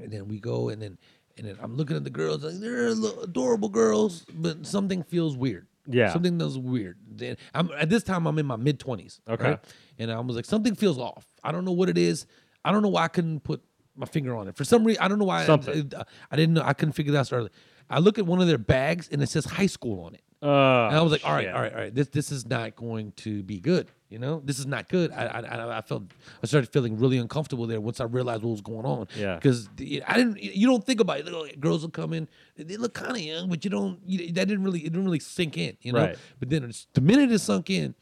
and 0.00 0.10
then 0.10 0.26
we 0.26 0.40
go 0.40 0.70
and 0.70 0.80
then 0.80 0.96
and 1.36 1.46
then 1.46 1.58
I'm 1.60 1.76
looking 1.76 1.98
at 1.98 2.04
the 2.04 2.10
girls 2.10 2.42
like 2.42 2.60
they're 2.60 2.86
adorable 2.86 3.68
girls, 3.68 4.24
but 4.32 4.66
something 4.66 5.02
feels 5.02 5.36
weird. 5.36 5.66
Yeah. 5.86 6.12
something 6.12 6.38
that 6.38 6.44
was 6.44 6.58
weird. 6.58 6.98
Then 7.10 7.36
I'm 7.54 7.70
at 7.76 7.88
this 7.90 8.02
time 8.02 8.26
I'm 8.26 8.38
in 8.38 8.46
my 8.46 8.56
mid 8.56 8.78
twenties. 8.78 9.20
Okay. 9.28 9.56
and 9.98 10.10
I 10.12 10.20
was 10.20 10.36
like 10.36 10.44
something 10.44 10.74
feels 10.74 10.98
off. 10.98 11.26
I 11.42 11.52
don't 11.52 11.64
know 11.64 11.72
what 11.72 11.88
it 11.88 11.98
is. 11.98 12.26
I 12.64 12.70
don't 12.72 12.82
know 12.82 12.88
why 12.88 13.04
I 13.04 13.08
couldn't 13.08 13.40
put 13.40 13.62
my 13.96 14.06
finger 14.06 14.34
on 14.36 14.48
it. 14.48 14.56
For 14.56 14.64
some 14.64 14.84
reason, 14.84 15.02
I 15.02 15.08
don't 15.08 15.18
know 15.18 15.24
why. 15.24 15.42
I- 15.42 15.46
Something. 15.46 15.92
I, 15.96 16.04
I 16.30 16.36
didn't 16.36 16.54
know. 16.54 16.62
I 16.64 16.72
couldn't 16.72 16.92
figure 16.92 17.12
that 17.12 17.18
out 17.20 17.32
early. 17.32 17.50
I 17.90 17.98
look 17.98 18.18
at 18.18 18.24
one 18.26 18.40
of 18.40 18.46
their 18.46 18.58
bags 18.58 19.08
and 19.12 19.22
it 19.22 19.28
says 19.28 19.44
high 19.44 19.66
school 19.66 20.04
on 20.04 20.14
it. 20.14 20.22
Uh, 20.42 20.86
And 20.88 20.96
I 20.96 21.02
was 21.02 21.12
like, 21.12 21.24
all 21.24 21.32
right, 21.34 21.44
shit. 21.44 21.54
all 21.54 21.60
right, 21.60 21.72
all 21.72 21.78
right. 21.80 21.94
This 21.94 22.08
this 22.08 22.32
is 22.32 22.46
not 22.46 22.74
going 22.76 23.12
to 23.18 23.42
be 23.42 23.60
good. 23.60 23.88
You 24.12 24.18
know, 24.18 24.42
this 24.44 24.58
is 24.58 24.66
not 24.66 24.88
good. 24.90 25.10
I 25.10 25.24
I, 25.24 25.40
I- 25.40 25.78
I 25.78 25.80
felt 25.80 26.02
I 26.42 26.46
started 26.46 26.70
feeling 26.70 26.98
really 26.98 27.16
uncomfortable 27.16 27.66
there 27.66 27.80
once 27.80 27.98
I 27.98 28.04
realized 28.04 28.42
what 28.42 28.50
was 28.50 28.60
going 28.60 28.84
on. 28.84 29.08
Yeah. 29.16 29.36
Because 29.36 29.70
I 30.06 30.16
didn't. 30.18 30.42
You 30.42 30.66
don't 30.66 30.84
think 30.84 31.00
about 31.00 31.18
it. 31.20 31.24
Little 31.24 31.46
girls 31.58 31.80
will 31.82 31.90
come 31.90 32.12
in. 32.12 32.28
They 32.56 32.76
look 32.76 32.92
kind 32.92 33.12
of 33.12 33.20
young, 33.22 33.48
but 33.48 33.64
you 33.64 33.70
don't. 33.70 33.98
You, 34.04 34.18
that 34.32 34.46
didn't 34.48 34.64
really. 34.64 34.80
It 34.80 34.90
didn't 34.92 35.04
really 35.06 35.18
sink 35.18 35.56
in. 35.56 35.78
You 35.80 35.92
know. 35.94 36.00
Right. 36.00 36.18
But 36.38 36.50
then 36.50 36.64
it's, 36.64 36.86
the 36.92 37.00
minute 37.00 37.32
it 37.32 37.38
sunk 37.38 37.70
in. 37.70 37.94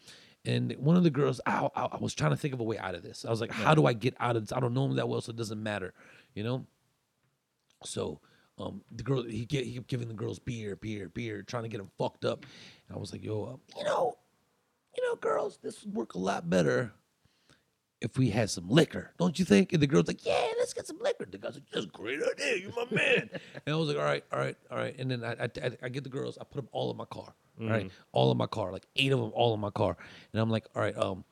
And 0.44 0.72
one 0.78 0.96
of 0.96 1.02
the 1.04 1.10
girls, 1.10 1.38
I, 1.44 1.68
I, 1.76 1.84
I 1.92 1.96
was 2.00 2.14
trying 2.14 2.30
to 2.30 2.36
think 2.36 2.54
of 2.54 2.60
a 2.60 2.64
way 2.64 2.78
out 2.78 2.94
of 2.94 3.02
this. 3.02 3.26
I 3.26 3.30
was 3.30 3.42
like, 3.42 3.52
how 3.52 3.74
do 3.74 3.84
I 3.84 3.92
get 3.92 4.14
out 4.18 4.36
of 4.36 4.42
this? 4.42 4.52
I 4.52 4.58
don't 4.58 4.72
know 4.72 4.86
him 4.86 4.96
that 4.96 5.06
well, 5.06 5.20
so 5.20 5.30
it 5.30 5.36
doesn't 5.36 5.62
matter, 5.62 5.92
you 6.34 6.42
know. 6.42 6.64
So 7.84 8.20
um, 8.58 8.82
the 8.90 9.02
girl 9.02 9.22
he 9.22 9.44
get 9.44 9.64
he 9.64 9.74
kept 9.74 9.88
giving 9.88 10.08
the 10.08 10.14
girls 10.14 10.38
beer, 10.38 10.76
beer, 10.76 11.08
beer, 11.08 11.42
trying 11.42 11.64
to 11.64 11.68
get 11.68 11.78
them 11.78 11.90
fucked 11.98 12.24
up. 12.24 12.44
And 12.88 12.96
I 12.96 12.98
was 12.98 13.12
like, 13.12 13.22
yo, 13.24 13.44
um, 13.46 13.60
you 13.76 13.84
know, 13.84 14.14
you 14.96 15.02
know, 15.04 15.16
girls, 15.16 15.58
this 15.62 15.84
would 15.84 15.94
work 15.94 16.14
a 16.14 16.18
lot 16.18 16.48
better 16.48 16.92
if 18.00 18.16
we 18.16 18.30
had 18.30 18.48
some 18.48 18.68
liquor, 18.68 19.12
don't 19.18 19.38
you 19.38 19.44
think? 19.44 19.72
And 19.72 19.82
the 19.82 19.86
girl's 19.86 20.08
like, 20.08 20.24
yeah, 20.24 20.48
let's 20.58 20.72
get 20.72 20.86
some 20.86 20.98
liquor. 21.00 21.26
The 21.30 21.38
guy's 21.38 21.54
like, 21.54 21.64
that's 21.72 21.84
a 21.84 21.88
great 21.88 22.20
idea. 22.22 22.56
You're 22.56 22.72
my 22.72 22.86
man. 22.90 23.28
and 23.66 23.74
I 23.74 23.76
was 23.76 23.88
like, 23.88 23.98
all 23.98 24.04
right, 24.04 24.24
all 24.32 24.38
right, 24.38 24.56
all 24.70 24.78
right. 24.78 24.94
And 24.98 25.10
then 25.10 25.24
I, 25.24 25.32
I, 25.32 25.70
I, 25.82 25.88
get 25.90 26.04
the 26.04 26.10
girls, 26.10 26.38
I 26.40 26.44
put 26.44 26.56
them 26.56 26.68
all 26.72 26.90
in 26.90 26.96
my 26.96 27.04
car, 27.04 27.34
all 27.60 27.68
right, 27.68 27.90
all 28.12 28.32
in 28.32 28.38
my 28.38 28.46
car, 28.46 28.72
like 28.72 28.86
eight 28.96 29.12
of 29.12 29.20
them, 29.20 29.32
all 29.34 29.52
in 29.52 29.60
my 29.60 29.70
car. 29.70 29.96
And 30.32 30.40
I'm 30.40 30.50
like, 30.50 30.66
all 30.74 30.82
right, 30.82 30.96
um, 30.96 31.24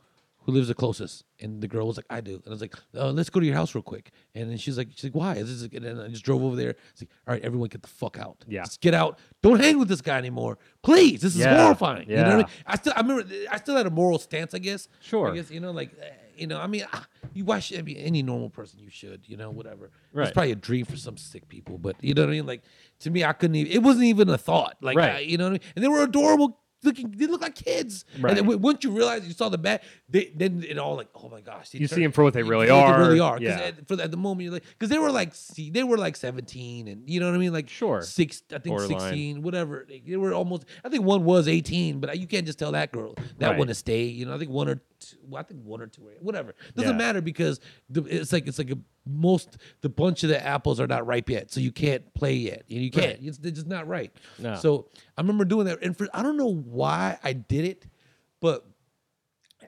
who 0.48 0.54
lives 0.54 0.68
the 0.68 0.74
closest? 0.74 1.24
And 1.40 1.60
the 1.60 1.68
girl 1.68 1.86
was 1.86 1.98
like, 1.98 2.06
I 2.08 2.22
do. 2.22 2.36
And 2.36 2.42
I 2.46 2.50
was 2.50 2.62
like, 2.62 2.74
uh, 2.96 3.10
let's 3.12 3.28
go 3.28 3.38
to 3.38 3.44
your 3.44 3.54
house 3.54 3.74
real 3.74 3.82
quick. 3.82 4.12
And 4.34 4.50
then 4.50 4.56
she's 4.56 4.78
like, 4.78 4.88
she's 4.94 5.04
like, 5.04 5.14
why? 5.14 5.34
This 5.34 5.50
is, 5.50 5.62
and 5.64 5.84
then 5.84 6.00
I 6.00 6.08
just 6.08 6.24
drove 6.24 6.42
over 6.42 6.56
there. 6.56 6.70
It's 6.92 7.02
like, 7.02 7.10
all 7.26 7.34
right, 7.34 7.44
everyone 7.44 7.68
get 7.68 7.82
the 7.82 7.88
fuck 7.88 8.18
out. 8.18 8.46
Yeah. 8.48 8.62
Just 8.64 8.80
get 8.80 8.94
out. 8.94 9.18
Don't 9.42 9.60
hang 9.60 9.78
with 9.78 9.88
this 9.88 10.00
guy 10.00 10.16
anymore. 10.16 10.56
Please. 10.82 11.20
This 11.20 11.34
is 11.34 11.40
Yeah. 11.42 11.62
horrifying. 11.62 12.08
You 12.08 12.16
know 12.16 12.22
what 12.22 12.32
I 12.32 12.36
mean? 12.38 12.46
Yeah. 12.48 12.62
I 12.66 12.76
still, 12.76 12.92
I 12.96 13.00
remember, 13.02 13.24
I 13.50 13.58
still 13.58 13.76
had 13.76 13.86
a 13.86 13.90
moral 13.90 14.18
stance, 14.18 14.54
I 14.54 14.58
guess. 14.58 14.88
Sure. 15.02 15.30
I 15.30 15.34
guess, 15.34 15.50
you 15.50 15.60
know, 15.60 15.70
like, 15.70 15.90
eh, 16.00 16.08
you 16.34 16.46
know, 16.46 16.58
I 16.58 16.66
mean, 16.66 16.86
ah, 16.94 17.06
you 17.34 17.44
why 17.44 17.58
should 17.58 17.78
I 17.78 17.82
mean, 17.82 17.98
any 17.98 18.22
normal 18.22 18.48
person 18.48 18.78
you 18.78 18.88
should, 18.88 19.28
you 19.28 19.36
know, 19.36 19.50
whatever. 19.50 19.90
Right. 20.14 20.28
It's 20.28 20.32
probably 20.32 20.52
a 20.52 20.56
dream 20.56 20.86
for 20.86 20.96
some 20.96 21.18
sick 21.18 21.46
people, 21.50 21.76
but 21.76 21.96
you 22.02 22.14
know 22.14 22.22
what 22.22 22.28
I 22.30 22.32
mean? 22.32 22.46
Like, 22.46 22.62
to 23.00 23.10
me, 23.10 23.22
I 23.22 23.34
couldn't 23.34 23.56
even, 23.56 23.70
it 23.72 23.82
wasn't 23.82 24.04
even 24.06 24.30
a 24.30 24.38
thought. 24.38 24.78
Like, 24.80 24.96
Right. 24.96 25.10
I, 25.16 25.18
you 25.18 25.36
know 25.36 25.44
what 25.44 25.50
I 25.50 25.52
mean? 25.52 25.60
And 25.76 25.84
they 25.84 25.88
were 25.88 26.02
adorable 26.02 26.58
looking 26.82 27.10
they 27.16 27.26
look 27.26 27.40
like 27.42 27.54
kids. 27.54 28.04
Right. 28.20 28.36
And 28.38 28.48
then 28.48 28.60
once 28.62 28.84
you 28.84 28.90
realize 28.90 29.26
you 29.26 29.32
saw 29.34 29.48
the 29.48 29.58
bat, 29.58 29.82
they, 30.08 30.32
then 30.34 30.64
it 30.68 30.78
all 30.78 30.96
like, 30.96 31.08
oh 31.14 31.28
my 31.28 31.40
gosh. 31.40 31.74
You 31.74 31.86
turn- 31.88 32.00
them 32.00 32.12
for 32.12 32.22
what 32.24 32.34
they 32.34 32.42
really 32.42 32.70
are. 32.70 32.98
They 32.98 33.06
really 33.08 33.20
are. 33.20 33.38
Yeah. 33.40 33.58
At, 33.58 33.88
for 33.88 33.96
the, 33.96 34.04
at 34.04 34.10
the 34.10 34.16
moment, 34.16 34.44
you're 34.44 34.52
like, 34.52 34.64
because 34.64 34.88
they 34.88 34.98
were 34.98 35.10
like, 35.10 35.34
see, 35.34 35.70
they 35.70 35.82
were 35.84 35.98
like 35.98 36.16
17, 36.16 36.88
and 36.88 37.08
you 37.08 37.20
know 37.20 37.26
what 37.26 37.34
I 37.34 37.38
mean, 37.38 37.52
like 37.52 37.68
Sure. 37.68 38.02
six, 38.02 38.42
I 38.50 38.58
think 38.58 38.76
Borderline. 38.76 39.00
16, 39.00 39.42
whatever. 39.42 39.84
They, 39.88 40.00
they 40.06 40.16
were 40.16 40.32
almost. 40.32 40.64
I 40.84 40.88
think 40.88 41.04
one 41.04 41.24
was 41.24 41.48
18, 41.48 42.00
but 42.00 42.18
you 42.18 42.26
can't 42.26 42.46
just 42.46 42.58
tell 42.58 42.72
that 42.72 42.92
girl 42.92 43.14
that 43.38 43.48
Right. 43.50 43.58
one 43.58 43.68
to 43.68 43.74
stay. 43.74 44.04
You 44.04 44.26
know, 44.26 44.34
I 44.34 44.38
think 44.38 44.50
one 44.50 44.68
or 44.68 44.80
two, 45.10 45.16
well, 45.28 45.40
I 45.40 45.42
think 45.44 45.62
one 45.64 45.80
or 45.80 45.86
two, 45.86 46.02
whatever. 46.20 46.54
Doesn't 46.74 46.92
Yeah. 46.92 46.96
matter 46.96 47.20
because 47.20 47.60
the, 47.90 48.02
it's 48.04 48.32
like 48.32 48.46
it's 48.46 48.58
like 48.58 48.70
a 48.70 48.78
most 49.06 49.56
the 49.80 49.88
bunch 49.88 50.22
of 50.22 50.28
the 50.28 50.44
apples 50.44 50.80
are 50.80 50.86
not 50.86 51.06
ripe 51.06 51.28
yet, 51.30 51.50
so 51.50 51.60
you 51.60 51.72
can't 51.72 52.12
play 52.14 52.34
yet. 52.34 52.64
You, 52.68 52.80
you 52.80 52.90
can't. 52.90 53.18
It's, 53.22 53.38
it's 53.38 53.52
just 53.56 53.66
not 53.66 53.86
right. 53.88 54.12
No. 54.38 54.54
So 54.56 54.88
I 55.16 55.20
remember 55.22 55.44
doing 55.44 55.66
that, 55.66 55.82
and 55.82 55.96
for 55.96 56.08
I 56.12 56.22
don't 56.22 56.36
know 56.36 56.52
why 56.52 57.18
I 57.24 57.32
did 57.32 57.64
it, 57.64 57.86
but 58.40 58.66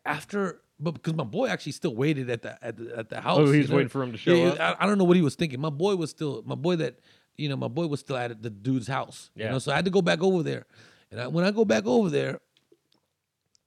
after. 0.05 0.63
But 0.83 0.93
because 0.93 1.13
my 1.15 1.25
boy 1.25 1.49
actually 1.49 1.73
still 1.73 1.95
waited 1.95 2.31
at 2.31 2.41
the 2.41 2.65
at 2.65 2.79
the, 2.79 2.97
at 2.97 3.09
the 3.11 3.21
house. 3.21 3.39
Oh, 3.39 3.53
he's 3.53 3.65
you 3.65 3.69
know? 3.69 3.77
waiting 3.77 3.91
for 3.91 4.03
him 4.03 4.13
to 4.13 4.19
show 4.19 4.33
Yeah, 4.33 4.49
up? 4.53 4.79
I, 4.81 4.85
I 4.85 4.87
don't 4.89 4.97
know 4.97 5.05
what 5.05 5.17
he 5.17 5.23
was 5.23 5.35
thinking. 5.35 5.61
My 5.61 5.69
boy 5.69 5.95
was 5.97 6.09
still 6.09 6.43
my 6.47 6.55
boy 6.55 6.77
that 6.77 6.99
you 7.37 7.51
know 7.51 7.57
my 7.57 7.69
boy 7.69 7.87
was 7.87 8.01
still 8.01 8.17
at 8.17 8.43
the 8.43 8.49
dude's 8.49 8.89
house. 8.89 9.31
You 9.35 9.45
Yeah. 9.45 9.51
know, 9.53 9.59
so 9.59 9.73
I 9.73 9.77
had 9.77 9.85
to 9.85 9.91
go 9.91 10.01
back 10.01 10.23
over 10.23 10.43
there, 10.43 10.65
and 11.11 11.21
I, 11.21 11.27
when 11.27 11.45
I 11.45 11.51
go 11.51 11.67
back 11.67 11.85
over 11.85 12.09
there, 12.09 12.41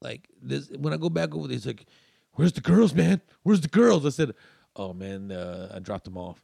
like 0.04 0.30
this, 0.42 0.70
when 0.70 0.94
I 0.94 0.98
go 0.98 1.10
back 1.10 1.34
over 1.34 1.48
there, 1.48 1.56
he's 1.56 1.66
like, 1.66 1.86
"Where's 2.34 2.54
the 2.54 2.62
girls, 2.62 2.94
man? 2.94 3.22
Where's 3.44 3.62
the 3.62 3.68
girls?" 3.68 4.06
I 4.06 4.10
said, 4.10 4.34
"Oh 4.76 4.94
man, 4.94 5.32
uh, 5.32 5.72
I 5.74 5.80
dropped 5.80 6.06
them 6.06 6.18
off." 6.18 6.44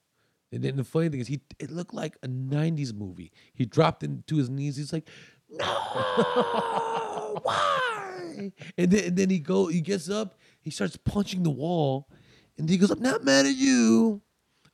And 0.52 0.64
then 0.64 0.78
the 0.78 0.84
funny 0.84 1.10
thing 1.10 1.20
is, 1.20 1.28
he 1.28 1.42
it 1.60 1.70
looked 1.70 1.94
like 1.94 2.18
a 2.24 2.28
'90s 2.28 2.94
movie. 2.94 3.32
He 3.54 3.66
dropped 3.66 4.04
into 4.04 4.38
his 4.38 4.50
knees. 4.50 4.78
He's 4.78 4.94
like, 4.94 5.08
"No, 5.50 5.66
why?" 7.44 8.52
And 8.78 8.92
then 8.92 9.04
and 9.06 9.18
then 9.18 9.30
he 9.30 9.40
go, 9.40 9.68
he 9.68 9.82
gets 9.82 10.10
up, 10.10 10.40
he 10.62 10.72
starts 10.72 10.98
punching 10.98 11.44
the 11.44 11.50
wall, 11.50 12.10
and 12.58 12.70
he 12.70 12.78
goes, 12.78 12.92
"I'm 12.92 13.02
not 13.02 13.24
mad 13.24 13.46
at 13.46 13.56
you. 13.56 14.22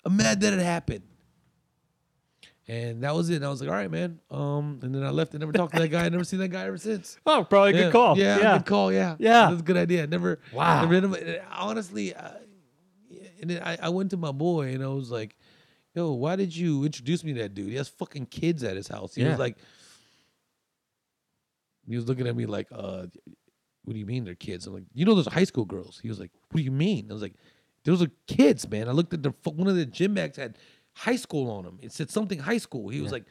I'm 0.05 0.15
mad 0.15 0.41
that 0.41 0.53
it 0.53 0.59
happened." 0.59 1.03
And 2.67 3.03
that 3.03 3.13
was 3.13 3.29
it. 3.29 3.35
And 3.35 3.45
I 3.45 3.49
was 3.49 3.61
like, 3.61 3.69
"All 3.69 3.75
right, 3.75 3.91
man." 3.91 4.19
Um, 4.31 4.79
and 4.81 4.93
then 4.95 5.03
I 5.03 5.09
left 5.11 5.33
and 5.33 5.39
never 5.39 5.51
talked 5.51 5.75
to 5.75 5.81
that 5.81 5.89
guy. 5.89 6.05
I 6.05 6.09
never 6.09 6.23
seen 6.23 6.39
that 6.39 6.49
guy 6.49 6.65
ever 6.65 6.77
since. 6.79 7.17
Oh, 7.27 7.43
probably 7.47 7.71
a 7.71 7.73
Yeah, 7.75 7.83
good 7.83 7.91
call. 7.91 8.17
Yeah, 8.17 8.39
Yeah. 8.39 8.57
good 8.57 8.65
call. 8.65 8.91
Yeah, 8.91 9.15
Yeah. 9.19 9.49
that's 9.49 9.61
a 9.61 9.63
good 9.63 9.77
idea. 9.77 10.07
Never. 10.07 10.39
Wow. 10.51 10.89
Never, 10.89 11.41
honestly, 11.51 12.15
uh, 12.15 12.29
yeah, 13.07 13.27
and 13.41 13.49
then 13.51 13.61
I, 13.63 13.77
I 13.83 13.89
went 13.89 14.09
to 14.11 14.17
my 14.17 14.31
boy 14.31 14.73
and 14.73 14.83
I 14.83 14.87
was 14.87 15.11
like, 15.11 15.35
"Yo, 15.93 16.13
why 16.13 16.35
did 16.35 16.55
you 16.55 16.83
introduce 16.85 17.23
me 17.23 17.33
to 17.33 17.41
that 17.43 17.53
dude? 17.53 17.69
He 17.69 17.75
has 17.75 17.87
fucking 17.87 18.25
kids 18.27 18.63
at 18.63 18.75
his 18.75 18.87
house." 18.87 19.13
He 19.13 19.21
Yeah. 19.21 19.29
was 19.29 19.39
like, 19.39 19.57
he 21.87 21.95
was 21.95 22.07
looking 22.07 22.27
at 22.27 22.35
me 22.35 22.45
like, 22.47 22.67
"Uh, 22.71 23.05
what 23.83 23.93
do 23.93 23.99
you 23.99 24.05
mean 24.07 24.23
they're 24.25 24.33
kids?" 24.35 24.65
I'm 24.65 24.73
like, 24.73 24.85
"You 24.93 25.05
know, 25.05 25.13
those 25.13 25.27
are 25.27 25.31
high 25.31 25.43
school 25.43 25.65
girls." 25.65 25.99
He 26.01 26.09
was 26.09 26.19
like, 26.19 26.31
"What 26.49 26.57
do 26.57 26.63
you 26.63 26.71
mean?" 26.71 27.07
I 27.11 27.13
was 27.13 27.21
like, 27.21 27.35
"Those 27.83 28.01
are 28.01 28.09
kids, 28.27 28.67
man." 28.67 28.89
I 28.89 28.91
looked 28.91 29.13
at 29.13 29.21
the 29.21 29.33
one 29.43 29.67
of 29.67 29.75
the 29.75 29.85
gym 29.85 30.15
bags 30.15 30.37
had 30.37 30.57
high 30.95 31.15
school 31.17 31.51
on 31.51 31.63
him. 31.65 31.77
It 31.81 31.91
said 31.91 32.09
something 32.09 32.39
high 32.39 32.57
school. 32.57 32.89
He 32.89 33.01
was 33.01 33.11
like, 33.11 33.25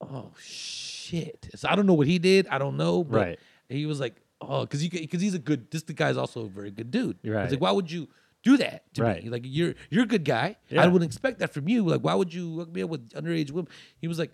"Oh 0.00 0.30
shit!" 0.40 1.48
So 1.56 1.68
I 1.68 1.76
don't 1.76 1.86
know 1.86 1.94
what 1.94 2.06
he 2.06 2.18
did. 2.18 2.46
I 2.48 2.58
don't 2.58 2.76
know. 2.76 3.04
But 3.04 3.16
Right. 3.16 3.38
He 3.68 3.86
was 3.86 4.00
like, 4.00 4.16
"Oh, 4.40 4.62
because 4.62 4.82
you 4.82 4.90
because 4.90 5.20
he's 5.20 5.34
a 5.34 5.38
good. 5.38 5.70
This 5.70 5.82
the 5.82 5.92
guy's 5.92 6.16
also 6.16 6.46
a 6.46 6.48
very 6.48 6.70
good 6.70 6.90
dude." 6.90 7.18
Right. 7.24 7.42
was 7.44 7.52
like, 7.52 7.60
"Why 7.60 7.72
would 7.72 7.90
you?" 7.90 8.08
Do 8.44 8.56
that 8.58 8.94
to 8.94 9.02
Right. 9.02 9.24
me. 9.24 9.30
Like 9.30 9.42
you're 9.44 9.74
you're 9.90 10.04
a 10.04 10.06
good 10.06 10.24
guy. 10.24 10.56
Yeah. 10.68 10.84
I 10.84 10.86
wouldn't 10.86 11.08
expect 11.10 11.40
that 11.40 11.52
from 11.52 11.68
you. 11.68 11.84
Like, 11.84 12.02
why 12.02 12.14
would 12.14 12.32
you 12.32 12.58
hook 12.58 12.72
me 12.72 12.82
up 12.82 12.88
with 12.90 13.10
underage 13.10 13.50
women? 13.50 13.68
He 14.00 14.06
was 14.06 14.16
like, 14.16 14.32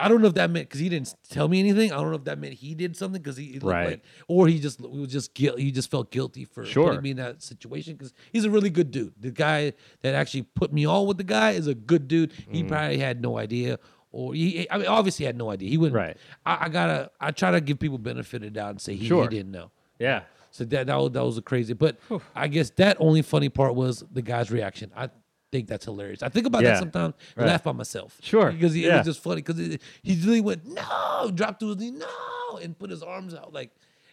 I 0.00 0.08
don't 0.08 0.22
know 0.22 0.28
if 0.28 0.34
that 0.34 0.50
meant 0.50 0.68
because 0.68 0.80
he 0.80 0.88
didn't 0.88 1.14
tell 1.28 1.46
me 1.48 1.60
anything. 1.60 1.92
I 1.92 1.96
don't 1.96 2.10
know 2.10 2.16
if 2.16 2.24
that 2.24 2.38
meant 2.38 2.54
he 2.54 2.74
did 2.74 2.96
something 2.96 3.20
because 3.20 3.36
he, 3.36 3.58
Right. 3.62 3.86
like, 3.86 4.02
or 4.28 4.48
he 4.48 4.58
just 4.58 4.80
he 4.80 4.98
was 4.98 5.12
just 5.12 5.34
guilt. 5.34 5.58
He 5.58 5.70
just 5.72 5.90
felt 5.90 6.10
guilty 6.10 6.44
for 6.46 6.64
Sure. 6.64 6.88
putting 6.88 7.02
me 7.02 7.10
in 7.10 7.16
that 7.18 7.42
situation 7.42 7.94
because 7.94 8.12
he's 8.32 8.44
a 8.44 8.50
really 8.50 8.70
good 8.70 8.90
dude. 8.90 9.12
The 9.20 9.30
guy 9.30 9.74
that 10.02 10.14
actually 10.14 10.42
put 10.42 10.72
me 10.72 10.86
on 10.86 11.06
with 11.06 11.18
the 11.18 11.24
guy 11.24 11.50
is 11.52 11.66
a 11.66 11.74
good 11.74 12.08
dude. 12.08 12.32
He 12.50 12.62
Mm. 12.62 12.68
probably 12.68 12.98
had 12.98 13.20
no 13.20 13.36
idea, 13.38 13.78
or 14.10 14.32
he, 14.34 14.66
I 14.70 14.78
mean, 14.78 14.86
obviously 14.86 15.26
had 15.26 15.36
no 15.36 15.50
idea. 15.50 15.68
He 15.68 15.76
wouldn't. 15.76 15.96
Right. 15.96 16.16
I, 16.46 16.64
I 16.66 16.68
gotta. 16.70 17.10
I 17.20 17.30
try 17.30 17.50
to 17.50 17.60
give 17.60 17.78
people 17.78 17.98
benefit 17.98 18.42
of 18.42 18.52
doubt 18.54 18.70
and 18.70 18.80
say 18.80 18.94
he, 18.94 19.06
Sure. 19.06 19.24
he 19.24 19.28
didn't 19.36 19.52
know. 19.52 19.70
Yeah. 19.98 20.22
So 20.50 20.64
that 20.64 20.86
that 20.86 20.96
was, 20.96 21.10
that 21.12 21.24
was 21.24 21.36
a 21.36 21.42
crazy. 21.42 21.74
But 21.74 21.98
I 22.34 22.46
guess 22.48 22.70
that 22.76 22.96
only 23.00 23.22
funny 23.22 23.48
part 23.48 23.74
was 23.74 24.04
the 24.12 24.22
guy's 24.22 24.50
reaction. 24.52 24.92
I 24.96 25.10
think 25.54 25.68
that's 25.68 25.84
hilarious. 25.84 26.22
I 26.22 26.28
think 26.28 26.46
about 26.46 26.62
Yeah. 26.62 26.70
that 26.70 26.78
sometimes. 26.80 27.14
Right. 27.36 27.46
laugh 27.46 27.62
by 27.62 27.70
myself. 27.72 28.18
Sure. 28.20 28.50
because 28.50 28.74
he, 28.74 28.86
it 28.86 28.92
was 28.92 29.06
just 29.06 29.22
funny 29.22 29.40
because 29.42 29.78
he 30.02 30.14
really 30.26 30.40
went 30.40 30.66
no, 30.66 31.30
dropped 31.32 31.60
to 31.60 31.68
his 31.68 31.76
knee, 31.76 31.92
no, 31.92 32.58
and 32.60 32.76
put 32.76 32.90
his 32.90 33.02
arms 33.04 33.34
out 33.34 33.52
like 33.52 33.70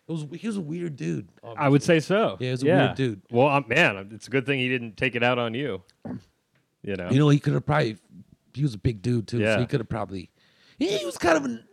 it 0.08 0.12
was. 0.12 0.26
He 0.40 0.46
was 0.48 0.58
a 0.58 0.62
weird 0.62 0.96
dude. 0.98 1.30
I 1.58 1.68
would 1.70 1.82
say 1.82 2.00
so. 2.00 2.38
Yeah, 2.40 2.48
he 2.48 2.52
was 2.52 2.64
a 2.64 2.66
weird 2.68 2.96
dude. 2.96 3.22
Well, 3.32 3.48
um, 3.48 3.66
man, 3.68 4.10
it's 4.14 4.28
a 4.28 4.30
good 4.30 4.46
thing 4.46 4.60
he 4.60 4.70
didn't 4.70 4.98
take 4.98 5.16
it 5.16 5.24
out 5.24 5.40
on 5.40 5.54
you. 5.56 5.82
You 6.84 6.96
know. 6.96 7.10
You 7.10 7.20
know, 7.20 7.30
he 7.30 7.40
could 7.40 7.54
have 7.54 7.66
probably. 7.66 7.98
He 8.54 8.62
was 8.64 8.74
a 8.74 8.78
big 8.78 9.02
dude 9.02 9.28
too, 9.28 9.40
Yeah. 9.40 9.56
so 9.56 9.62
he 9.62 9.66
could 9.66 9.80
have 9.80 9.90
probably. 9.90 10.30
He, 10.78 10.98
he 10.98 11.06
was 11.06 11.18
kind 11.18 11.38
of 11.38 11.46
an. 11.46 11.64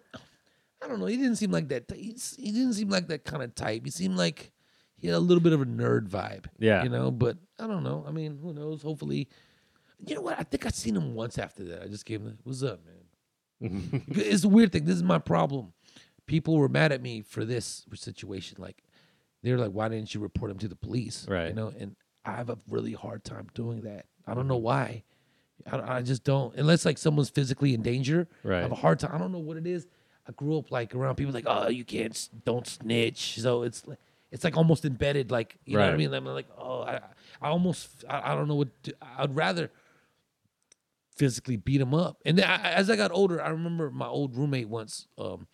I 0.82 0.86
don't 0.88 1.00
know. 1.00 1.06
He 1.06 1.16
didn't 1.16 1.36
seem 1.36 1.50
like 1.50 1.68
that. 1.68 1.90
He, 1.94 2.16
he 2.38 2.52
didn't 2.52 2.74
seem 2.74 2.88
like 2.88 3.08
that 3.08 3.24
kind 3.24 3.42
of 3.42 3.54
type. 3.54 3.84
He 3.84 3.90
seemed 3.90 4.16
like 4.16 4.52
he 4.96 5.08
had 5.08 5.16
a 5.16 5.20
little 5.20 5.42
bit 5.42 5.52
of 5.52 5.60
a 5.62 5.66
nerd 5.66 6.08
vibe. 6.08 6.46
Yeah. 6.58 6.82
You 6.84 6.88
know, 6.88 7.10
but 7.10 7.36
I 7.58 7.66
don't 7.66 7.82
know. 7.82 8.04
I 8.06 8.12
mean, 8.12 8.38
who 8.40 8.52
knows? 8.52 8.82
Hopefully, 8.82 9.28
you 10.06 10.14
know 10.14 10.20
what? 10.22 10.38
I 10.38 10.42
think 10.42 10.66
I 10.66 10.70
seen 10.70 10.96
him 10.96 11.14
once 11.14 11.38
after 11.38 11.64
that. 11.64 11.82
I 11.82 11.86
just 11.86 12.04
gave 12.04 12.20
him, 12.20 12.38
"What's 12.44 12.62
up, 12.62 12.80
man?" 12.84 14.02
it's 14.10 14.44
a 14.44 14.48
weird 14.48 14.72
thing. 14.72 14.84
This 14.84 14.96
is 14.96 15.02
my 15.02 15.18
problem. 15.18 15.72
People 16.26 16.56
were 16.56 16.68
mad 16.68 16.92
at 16.92 17.02
me 17.02 17.22
for 17.22 17.44
this 17.44 17.86
situation. 17.94 18.58
Like, 18.60 18.82
they're 19.42 19.58
like, 19.58 19.72
"Why 19.72 19.88
didn't 19.88 20.14
you 20.14 20.20
report 20.20 20.50
him 20.50 20.58
to 20.58 20.68
the 20.68 20.76
police?" 20.76 21.26
Right. 21.28 21.48
You 21.48 21.54
know, 21.54 21.72
and 21.78 21.96
I 22.24 22.32
have 22.32 22.50
a 22.50 22.58
really 22.68 22.92
hard 22.92 23.24
time 23.24 23.48
doing 23.54 23.82
that. 23.82 24.06
I 24.26 24.34
don't 24.34 24.46
know 24.46 24.56
mm-hmm. 24.56 24.64
why. 24.64 25.04
I, 25.70 25.96
I 25.96 26.02
just 26.02 26.24
don't. 26.24 26.54
Unless 26.54 26.84
like 26.84 26.98
someone's 26.98 27.30
physically 27.30 27.74
in 27.74 27.82
danger, 27.82 28.28
I 28.44 28.48
Right. 28.48 28.62
have 28.62 28.72
a 28.72 28.76
hard 28.76 29.00
time. 29.00 29.10
I 29.14 29.18
don't 29.18 29.32
know 29.32 29.38
what 29.38 29.56
it 29.56 29.66
is. 29.66 29.86
I 30.28 30.32
grew 30.32 30.58
up 30.58 30.70
like 30.70 30.94
around 30.94 31.16
people 31.16 31.32
like, 31.32 31.46
oh, 31.46 31.68
you 31.68 31.84
can't, 31.84 32.28
don't 32.44 32.66
snitch. 32.66 33.40
So 33.40 33.62
it's 33.62 33.86
like, 33.86 33.98
it's 34.30 34.44
like 34.44 34.58
almost 34.58 34.84
embedded. 34.84 35.30
Like 35.30 35.56
you 35.64 35.78
know 35.78 35.84
what 35.84 35.94
I 35.94 35.96
mean? 35.96 36.12
I'm 36.12 36.26
like, 36.26 36.48
oh, 36.56 36.82
I, 36.82 37.00
I 37.40 37.48
almost, 37.48 38.04
I, 38.08 38.32
I 38.32 38.34
don't 38.34 38.46
know 38.46 38.56
what. 38.56 38.82
To, 38.84 38.94
I'd 39.16 39.34
rather 39.34 39.70
physically 41.18 41.56
beat 41.56 41.80
him 41.80 41.94
up. 41.94 42.18
And 42.24 42.40
I, 42.40 42.72
as 42.72 42.88
I 42.88 42.96
got 42.96 43.10
older, 43.12 43.42
I 43.42 43.48
remember 43.48 43.90
my 43.90 44.06
old 44.06 44.36
roommate 44.36 44.68
once. 44.68 45.06
Um, 45.18 45.46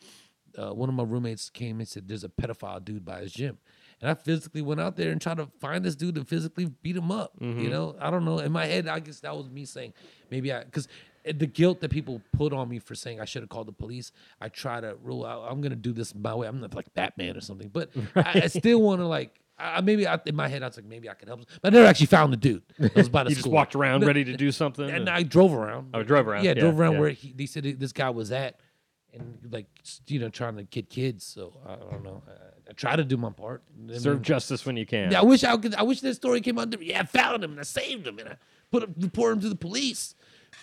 uh, 0.57 0.73
one 0.73 0.89
of 0.89 0.95
my 0.95 1.03
roommates 1.03 1.51
came 1.51 1.81
and 1.81 1.89
said, 1.89 2.07
"There's 2.07 2.23
a 2.23 2.29
pedophile 2.29 2.85
dude 2.85 3.05
by 3.05 3.21
his 3.23 3.33
gym," 3.33 3.59
and 4.01 4.09
I 4.11 4.15
physically 4.15 4.63
went 4.63 4.81
out 4.81 4.97
there 4.97 5.11
and 5.11 5.21
tried 5.21 5.39
to 5.39 5.49
find 5.61 5.85
this 5.85 5.97
dude 5.97 6.17
and 6.17 6.29
physically 6.29 6.67
beat 6.67 6.97
him 6.97 7.11
up. 7.11 7.33
You 7.41 7.71
know, 7.71 7.97
I 7.99 8.11
don't 8.11 8.25
know. 8.25 8.39
In 8.39 8.53
my 8.53 8.67
head, 8.67 8.87
I 8.87 9.01
guess 9.01 9.21
that 9.21 9.37
was 9.37 9.51
me 9.51 9.65
saying 9.65 9.95
maybe 10.31 10.53
I 10.53 10.63
because 10.63 10.87
the 11.25 11.47
guilt 11.47 11.81
that 11.81 11.91
people 11.91 12.21
put 12.37 12.53
on 12.53 12.69
me 12.69 12.79
for 12.79 12.95
saying 12.95 13.21
I 13.21 13.25
should 13.25 13.43
have 13.43 13.49
called 13.49 13.67
the 13.67 13.73
police. 13.73 14.13
I 14.41 14.49
try 14.49 14.81
to 14.81 14.97
rule 15.03 15.25
out. 15.25 15.51
I'm 15.51 15.61
gonna 15.61 15.75
do 15.75 15.93
this 15.93 16.15
my 16.15 16.35
way. 16.35 16.47
I'm 16.47 16.61
not 16.61 16.75
like 16.75 16.93
Batman 16.95 17.37
or 17.37 17.41
something, 17.41 17.69
but 17.69 17.91
I, 18.15 18.43
I 18.45 18.47
still 18.47 18.81
want 18.81 19.01
to 19.01 19.07
like. 19.07 19.41
I, 19.59 19.81
maybe 19.81 20.07
I, 20.07 20.19
in 20.27 20.35
my 20.35 20.49
head 20.49 20.63
I 20.63 20.67
was 20.67 20.77
like 20.77 20.85
maybe 20.87 21.09
I 21.09 21.15
could 21.15 21.29
help, 21.29 21.41
but 21.63 21.73
I 21.73 21.77
never 21.77 21.87
actually 21.87 22.07
found 22.07 22.33
the 22.33 22.37
dude. 22.37 22.63
It 22.79 22.95
was 22.95 23.09
by 23.09 23.23
the 23.25 23.31
you 23.31 23.37
just 23.37 23.47
walked 23.47 23.75
around 23.75 24.05
ready 24.05 24.25
to 24.25 24.37
do 24.37 24.51
something. 24.51 24.89
and 24.91 25.09
I 25.09 25.23
drove 25.23 25.55
around. 25.55 25.95
I 25.95 26.03
drove 26.03 26.27
around. 26.27 26.45
Yeah, 26.45 26.53
Yeah, 26.55 26.61
drove 26.63 26.79
around 26.81 26.95
yeah. 26.95 27.01
where 27.01 27.11
he, 27.11 27.33
they 27.33 27.47
said 27.47 27.65
this 27.65 27.93
guy 27.93 28.11
was 28.11 28.33
at, 28.33 28.59
and 29.13 29.39
like 29.51 29.67
you 30.09 30.19
know 30.19 30.29
trying 30.29 30.57
to 30.57 30.65
kid 30.65 30.89
kids. 30.91 31.25
So 31.25 31.57
I 31.67 31.77
don't 31.77 32.03
know. 32.03 32.23
I, 32.27 32.33
I 32.71 32.73
try 32.73 32.97
to 32.97 33.05
do 33.05 33.17
my 33.17 33.31
part. 33.31 33.63
I 33.93 33.99
serve 33.99 34.23
justice 34.23 34.65
when 34.67 34.77
you 34.77 34.87
can. 34.87 35.13
yeah, 35.13 35.21
I 35.21 35.25
wish 35.25 35.45
I 35.45 35.57
could. 35.57 35.75
I 35.75 35.83
wish 35.83 36.01
this 36.01 36.17
story 36.17 36.41
came 36.41 36.59
out 36.59 36.71
different. 36.71 36.91
Yeah, 36.91 37.01
I 37.01 37.05
found 37.05 37.45
him 37.45 37.53
and 37.53 37.61
I 37.61 37.65
saved 37.65 38.07
him 38.07 38.19
and 38.19 38.31
I 38.31 38.37
put 38.73 38.83
him, 38.83 38.95
report 38.99 39.35
him 39.35 39.41
to 39.41 39.49
the 39.49 39.55
police. 39.57 40.15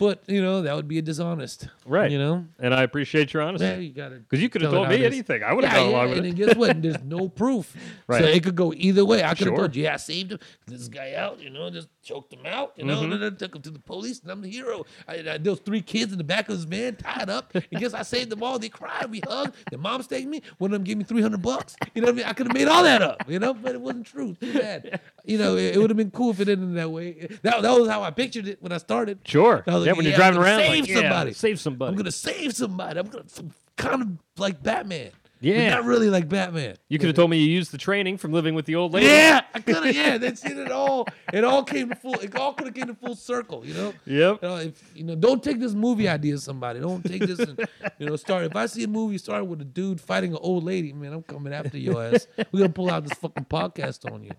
But 0.02 0.24
you 0.26 0.42
know 0.42 0.64
that 0.64 0.76
would 0.76 0.88
be 0.88 0.98
a 0.98 1.02
dishonest. 1.04 1.68
Right. 1.86 2.10
You 2.10 2.18
know. 2.18 2.46
And 2.58 2.74
I 2.74 2.82
appreciate 2.82 3.34
your 3.34 3.44
honesty. 3.44 3.68
Yeah, 3.68 3.76
you 3.78 3.94
got 3.94 4.12
it. 4.12 4.28
Because 4.28 4.42
you 4.42 4.50
could 4.50 4.64
have 4.64 4.72
told 4.72 4.90
me 4.90 5.06
anything. 5.06 5.44
I 5.44 5.54
would 5.54 5.64
have 5.64 5.74
Yeah, 5.74 5.80
gone 5.84 5.90
yeah, 5.92 5.96
along 5.96 6.10
with 6.10 6.18
and 6.18 6.28
it. 6.28 6.36
then 6.38 6.48
guess 6.48 6.56
what? 6.58 6.82
There's 6.82 7.04
no 7.04 7.30
proof. 7.30 7.76
Right. 8.08 8.24
So 8.24 8.28
it 8.28 8.44
could 8.44 8.56
go 8.56 8.74
either 8.76 9.06
way. 9.06 9.24
I 9.24 9.30
could 9.30 9.38
have 9.40 9.48
Sure. 9.50 9.58
told 9.58 9.76
you, 9.76 9.84
yeah, 9.84 9.94
I 9.94 9.98
saved 9.98 10.34
him. 10.34 10.40
This 10.68 10.88
guy 10.90 11.14
out, 11.14 11.40
you 11.40 11.50
know, 11.50 11.70
just 11.70 11.88
choked 12.04 12.34
him 12.34 12.46
out, 12.46 12.74
you 12.76 12.84
know, 12.84 12.96
Mm-hmm. 12.96 13.12
and 13.14 13.22
then 13.22 13.34
I 13.34 13.36
took 13.38 13.56
him 13.56 13.62
to 13.62 13.70
the 13.70 13.80
police, 13.80 14.20
and 14.22 14.30
I'm 14.32 14.42
the 14.42 14.50
hero. 14.50 14.86
I, 15.08 15.14
I, 15.20 15.38
there 15.38 15.52
was 15.52 15.60
three 15.62 15.82
kids 15.82 16.12
in 16.12 16.18
the 16.18 16.24
back 16.26 16.50
of 16.50 16.56
his 16.56 16.66
van 16.66 16.96
tied 16.98 17.30
up. 17.30 17.54
And 17.56 17.80
guess 17.80 17.94
I 17.94 18.02
saved 18.02 18.32
them 18.32 18.44
all. 18.44 18.60
They 18.60 18.68
cried. 18.70 19.10
We 19.10 19.22
hugged. 19.26 19.56
Their 19.70 19.80
mom 19.80 20.02
stayed 20.04 20.28
me. 20.28 20.42
One 20.58 20.72
of 20.72 20.80
them 20.80 20.84
gave 20.84 20.98
me 20.98 21.04
300 21.06 21.42
bucks. 21.42 21.76
You 21.94 22.02
know 22.02 22.08
what 22.08 22.14
I 22.14 22.18
mean? 22.18 22.26
I 22.26 22.34
could 22.34 22.48
have 22.48 22.56
made 22.56 22.68
all 22.68 22.84
that 22.84 23.02
up, 23.02 23.24
you 23.30 23.40
know, 23.40 23.54
but 23.54 23.76
it 23.76 23.80
wasn't 23.82 24.08
true. 24.08 24.36
Too 24.42 24.54
bad. 24.54 25.00
You 25.24 25.38
know, 25.38 25.56
it, 25.56 25.76
it 25.76 25.78
would 25.80 25.92
have 25.92 25.98
been 25.98 26.10
cool 26.10 26.32
if 26.32 26.40
it 26.40 26.50
ended 26.50 26.76
that 26.78 26.90
way. 26.90 27.28
That, 27.44 27.62
that 27.62 27.80
was 27.80 27.88
how 27.88 28.02
I 28.02 28.10
pictured 28.10 28.48
it 28.48 28.60
when 28.60 28.72
I 28.72 28.78
started. 28.80 29.20
Sure. 29.24 29.64
I 29.68 29.76
was 29.76 29.86
yeah, 29.92 29.98
when 29.98 30.06
you're 30.06 30.12
yeah, 30.12 30.18
driving 30.18 30.40
I'm 30.40 30.44
gonna 30.46 30.58
around, 30.58 30.60
save 30.72 30.80
like, 30.82 30.90
yeah, 30.90 30.96
somebody. 30.96 31.34
save 31.34 31.60
somebody. 31.60 31.90
I'm 31.92 31.96
gonna 31.98 32.12
save 32.12 32.56
somebody. 32.56 33.00
I'm 33.00 33.08
gonna 33.08 33.24
some 33.30 33.52
kind 33.78 34.02
of 34.02 34.08
like 34.38 34.62
Batman. 34.62 35.12
but 35.40 35.48
Yeah. 35.48 35.72
not 35.72 35.86
really 35.86 36.10
like 36.10 36.30
Batman. 36.30 36.76
You 36.88 37.00
could 37.00 37.08
have 37.08 37.16
told 37.16 37.32
me 37.32 37.38
you 37.40 37.50
used 37.50 37.72
the 37.72 37.78
training 37.80 38.18
from 38.18 38.32
living 38.32 38.54
with 38.54 38.66
the 38.66 38.76
old 38.76 38.94
lady. 38.94 39.08
Yeah, 39.08 39.42
I 39.56 39.60
could 39.62 39.84
have. 39.86 39.96
Yeah, 39.96 40.18
that's 40.20 40.46
it. 40.46 40.56
It 40.58 40.72
all. 40.72 41.08
It 41.34 41.44
all 41.44 41.64
came 41.64 41.90
to 41.90 41.96
full. 41.96 42.14
It 42.20 42.36
all 42.36 42.54
could 42.54 42.68
have 42.68 42.76
came 42.76 42.88
to 42.88 42.94
full 42.94 43.16
circle. 43.16 43.66
You 43.66 43.74
know. 43.74 43.94
Yep. 44.06 44.40
You 44.44 44.48
know, 44.48 44.56
if 44.58 44.84
you 44.96 45.04
know, 45.04 45.16
don't 45.16 45.44
take 45.44 45.60
this 45.60 45.74
movie 45.74 46.08
idea, 46.08 46.38
somebody. 46.38 46.80
Don't 46.80 47.04
take 47.04 47.24
this 47.26 47.40
and 47.40 47.68
you 47.98 48.06
know, 48.06 48.16
start. 48.18 48.44
If 48.46 48.56
I 48.56 48.68
see 48.68 48.84
a 48.84 48.88
movie 48.88 49.18
starting 49.18 49.50
with 49.50 49.62
a 49.62 49.66
dude 49.66 50.00
fighting 50.00 50.32
an 50.34 50.40
old 50.42 50.64
lady, 50.64 50.94
man, 50.94 51.12
I'm 51.14 51.24
coming 51.24 51.54
after 51.54 51.78
your 51.80 52.04
ass. 52.04 52.28
We're 52.52 52.60
gonna 52.60 52.70
pull 52.70 52.92
out 52.92 53.04
this 53.08 53.18
fucking 53.18 53.46
podcast 53.46 54.12
on 54.12 54.24
you. 54.24 54.32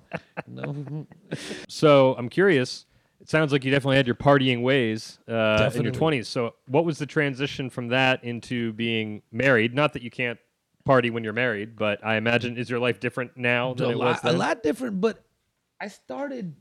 You 0.46 0.55
know? 0.55 1.07
So 1.68 2.14
I'm 2.16 2.28
curious. 2.28 2.86
It 3.22 3.30
sounds 3.30 3.52
like 3.52 3.64
you 3.64 3.70
definitely 3.70 3.96
had 3.96 4.06
your 4.06 4.16
partying 4.16 4.62
ways 4.62 5.20
uh, 5.28 5.70
in 5.74 5.84
your 5.84 5.92
20s. 5.92 6.26
So 6.26 6.56
what 6.66 6.84
was 6.84 6.98
the 6.98 7.06
transition 7.06 7.70
from 7.70 7.88
that 7.88 8.22
into 8.24 8.72
being 8.72 9.22
married? 9.30 9.74
Not 9.74 9.92
that 9.92 10.02
you 10.02 10.10
can't 10.10 10.38
party 10.84 11.08
when 11.08 11.22
you're 11.22 11.32
married, 11.32 11.76
but 11.76 12.04
I 12.04 12.16
imagine 12.16 12.56
is 12.58 12.68
your 12.68 12.80
life 12.80 12.98
different 12.98 13.36
now 13.36 13.74
than 13.74 13.86
a 13.86 13.90
it 13.90 13.96
was 13.96 14.24
lot, 14.24 14.34
a 14.34 14.36
lot 14.36 14.62
different, 14.64 15.00
but 15.00 15.24
I 15.80 15.86
started 15.86 16.56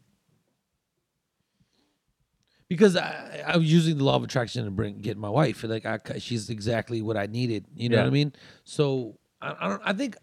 because 2.70 2.95
I, 2.95 3.43
I 3.47 3.57
was 3.57 3.72
using 3.72 3.97
the 3.97 4.03
law 4.03 4.16
of 4.16 4.24
attraction 4.24 4.64
to 4.66 4.72
bring 4.72 4.99
get 4.99 5.18
my 5.18 5.30
wife. 5.30 5.64
Like 5.64 5.86
I, 5.86 5.99
she's 6.20 6.49
exactly 6.51 7.01
what 7.01 7.18
I 7.18 7.26
needed. 7.26 7.66
You 7.76 7.89
know 7.89 7.97
Yeah. 7.97 8.03
what 8.03 8.07
I 8.07 8.12
mean? 8.12 8.34
So 8.64 9.18
I, 9.41 9.55
I 9.59 9.68
don't. 9.68 9.82
I 9.84 9.93
think 9.93 10.16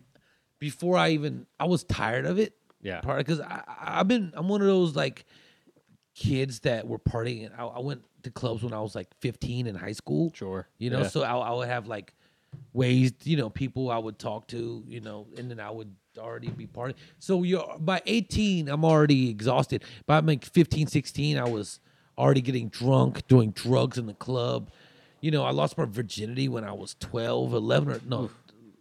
before 0.61 0.97
I 0.97 1.11
even 1.11 1.47
I 1.59 1.66
was 1.66 1.84
tired 1.84 2.26
of 2.26 2.39
it. 2.39 2.55
Yeah. 2.80 3.01
Part 3.01 3.18
because 3.18 3.41
I- 3.41 3.64
I've 3.80 4.09
been 4.09 4.32
I'm 4.36 4.49
one 4.49 4.61
of 4.61 4.66
those 4.68 4.95
like 4.97 5.24
kids 6.19 6.61
that 6.61 6.87
were 6.89 6.99
partying. 6.99 7.51
I, 7.57 7.64
I 7.64 7.79
went 7.79 8.03
to 8.25 8.31
clubs 8.31 8.62
when 8.64 8.73
I 8.73 8.81
was 8.81 8.95
like 8.97 9.07
15 9.21 9.66
in 9.69 9.75
high 9.77 9.93
school. 9.93 10.33
Sure. 10.35 10.66
You 10.79 10.91
know, 10.91 11.03
Yeah. 11.03 11.09
so 11.09 11.23
I, 11.23 11.37
I 11.37 11.53
would 11.55 11.69
have 11.69 11.87
like 11.87 12.12
ways, 12.73 13.12
you 13.23 13.37
know, 13.37 13.49
people 13.49 13.91
I 13.91 13.99
would 13.99 14.19
talk 14.19 14.49
to, 14.49 14.83
you 14.87 15.01
know, 15.01 15.27
and 15.37 15.49
then 15.51 15.61
I 15.61 15.71
would 15.71 15.95
already 16.19 16.49
be 16.51 16.66
partying. 16.66 16.95
So 17.21 17.45
you're 17.45 17.77
by 17.79 18.03
18, 18.07 18.69
I'm 18.69 18.85
already 18.85 19.31
exhausted. 19.31 19.85
By 20.07 20.19
like 20.19 20.45
15, 20.45 20.89
16, 20.89 21.39
I 21.39 21.45
was 21.49 21.79
already 22.16 22.41
getting 22.41 22.69
drunk, 22.69 23.27
doing 23.29 23.53
drugs 23.53 23.97
in 23.97 24.07
the 24.07 24.14
club. 24.14 24.71
You 25.21 25.31
know, 25.31 25.45
I 25.45 25.51
lost 25.53 25.79
my 25.79 25.85
virginity 25.85 26.49
when 26.49 26.64
I 26.64 26.73
was 26.73 26.97
12, 26.99 27.55
11 27.55 27.93
or 27.93 28.01
no, 28.09 28.31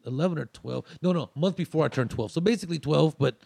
11 0.07 0.39
or 0.39 0.45
12. 0.47 0.85
No, 1.03 1.11
no, 1.11 1.29
month 1.35 1.55
before 1.55 1.85
I 1.85 1.87
turned 1.89 2.09
12. 2.09 2.31
So 2.31 2.41
basically 2.41 2.79
12, 2.79 3.17
but 3.19 3.37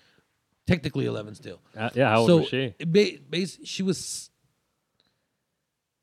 technically 0.67 1.05
11 1.05 1.35
still. 1.35 1.59
Uh, 1.77 1.89
yeah, 1.93 2.09
how 2.09 2.19
old 2.19 2.27
so 2.29 2.37
was 2.37 2.47
she? 2.49 2.73
ba- 2.85 3.47
she 3.65 3.83
was 3.83 4.29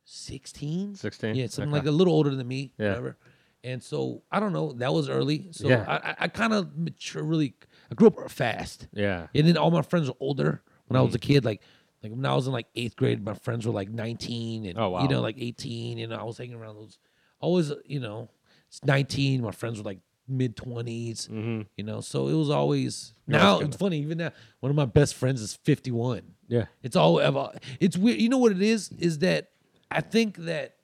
16 0.05 0.95
16? 0.95 1.35
yeah 1.35 1.47
something 1.49 1.69
Okay. 1.75 1.81
like 1.81 1.87
a 1.87 1.91
little 1.91 2.15
older 2.15 2.35
than 2.35 2.47
me 2.49 2.73
Yeah. 2.79 2.89
whatever 2.91 3.19
and 3.63 3.83
so 3.83 4.23
i 4.33 4.41
don't 4.41 4.53
know 4.55 4.73
that 4.75 4.93
was 4.95 5.09
early 5.09 5.49
so 5.51 5.69
Yeah. 5.69 5.85
i, 5.87 6.25
I, 6.25 6.29
kind 6.29 6.55
of 6.55 6.77
mature 6.79 7.23
really 7.23 7.55
i 7.91 7.95
grew 7.95 8.09
up 8.09 8.31
fast 8.31 8.89
Yeah. 8.93 9.27
and 9.35 9.47
then 9.47 9.57
all 9.59 9.71
my 9.71 9.83
friends 9.83 10.09
were 10.09 10.17
older 10.21 10.63
when 10.87 10.97
i 10.97 11.03
was 11.03 11.13
Mm. 11.13 11.17
a 11.17 11.19
kid 11.19 11.45
like 11.45 11.61
like 12.03 12.13
when 12.13 12.25
i 12.25 12.35
was 12.35 12.47
in 12.47 12.53
like 12.55 12.69
eighth 12.75 12.97
grade 12.97 13.23
my 13.23 13.35
friends 13.35 13.67
were 13.67 13.73
like 13.73 13.91
19 13.91 14.65
and 14.67 14.79
Oh, 14.79 14.91
wow. 14.91 15.03
you 15.03 15.09
know 15.09 15.21
like 15.21 15.37
18 15.39 15.99
and 15.99 16.15
i 16.15 16.23
was 16.23 16.39
hanging 16.39 16.55
around 16.55 16.77
those 16.77 16.99
always 17.41 17.71
you 17.85 18.01
know 18.01 18.31
it's 18.69 18.83
19 18.85 19.43
my 19.43 19.51
friends 19.51 19.77
were 19.79 19.85
like 19.85 20.01
mid 20.29 20.57
20s 20.57 21.29
Mm-hmm. 21.29 21.63
you 21.77 21.85
know 21.85 22.01
so 22.01 22.29
it 22.29 22.35
was 22.35 22.51
always 22.51 23.15
No, 23.27 23.39
now 23.39 23.59
it's 23.61 23.77
funny 23.77 23.99
even 24.01 24.19
now 24.19 24.33
one 24.61 24.71
of 24.71 24.77
my 24.77 24.85
best 24.85 25.15
friends 25.15 25.41
is 25.41 25.55
51 25.55 26.23
Yeah. 26.49 26.67
it's 26.83 26.97
all 26.97 27.19
about. 27.21 27.63
It's 27.81 27.97
weird. 27.97 28.21
You 28.21 28.29
know 28.29 28.39
what 28.39 28.53
it 28.53 28.63
is? 28.63 28.91
Is 28.99 29.19
that 29.21 29.51
I 29.91 30.01
think 30.01 30.37
that 30.39 30.77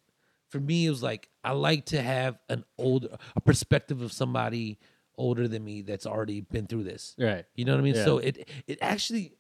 for 0.50 0.60
me 0.60 0.86
it 0.86 0.90
was 0.90 1.02
like 1.02 1.28
I 1.42 1.52
like 1.52 1.86
to 1.86 2.00
have 2.00 2.38
an 2.48 2.64
older 2.78 3.08
a 3.36 3.40
perspective 3.40 4.00
of 4.02 4.12
somebody 4.12 4.78
older 5.16 5.46
than 5.48 5.64
me 5.64 5.82
that's 5.82 6.06
already 6.06 6.40
been 6.40 6.66
through 6.66 6.84
this. 6.84 7.14
Right. 7.18 7.44
You 7.54 7.64
know 7.64 7.72
what 7.72 7.80
I 7.80 7.84
mean? 7.84 7.94
Yeah. 7.94 8.04
So 8.04 8.18
it 8.18 8.48
it 8.66 8.78
actually 8.80 9.32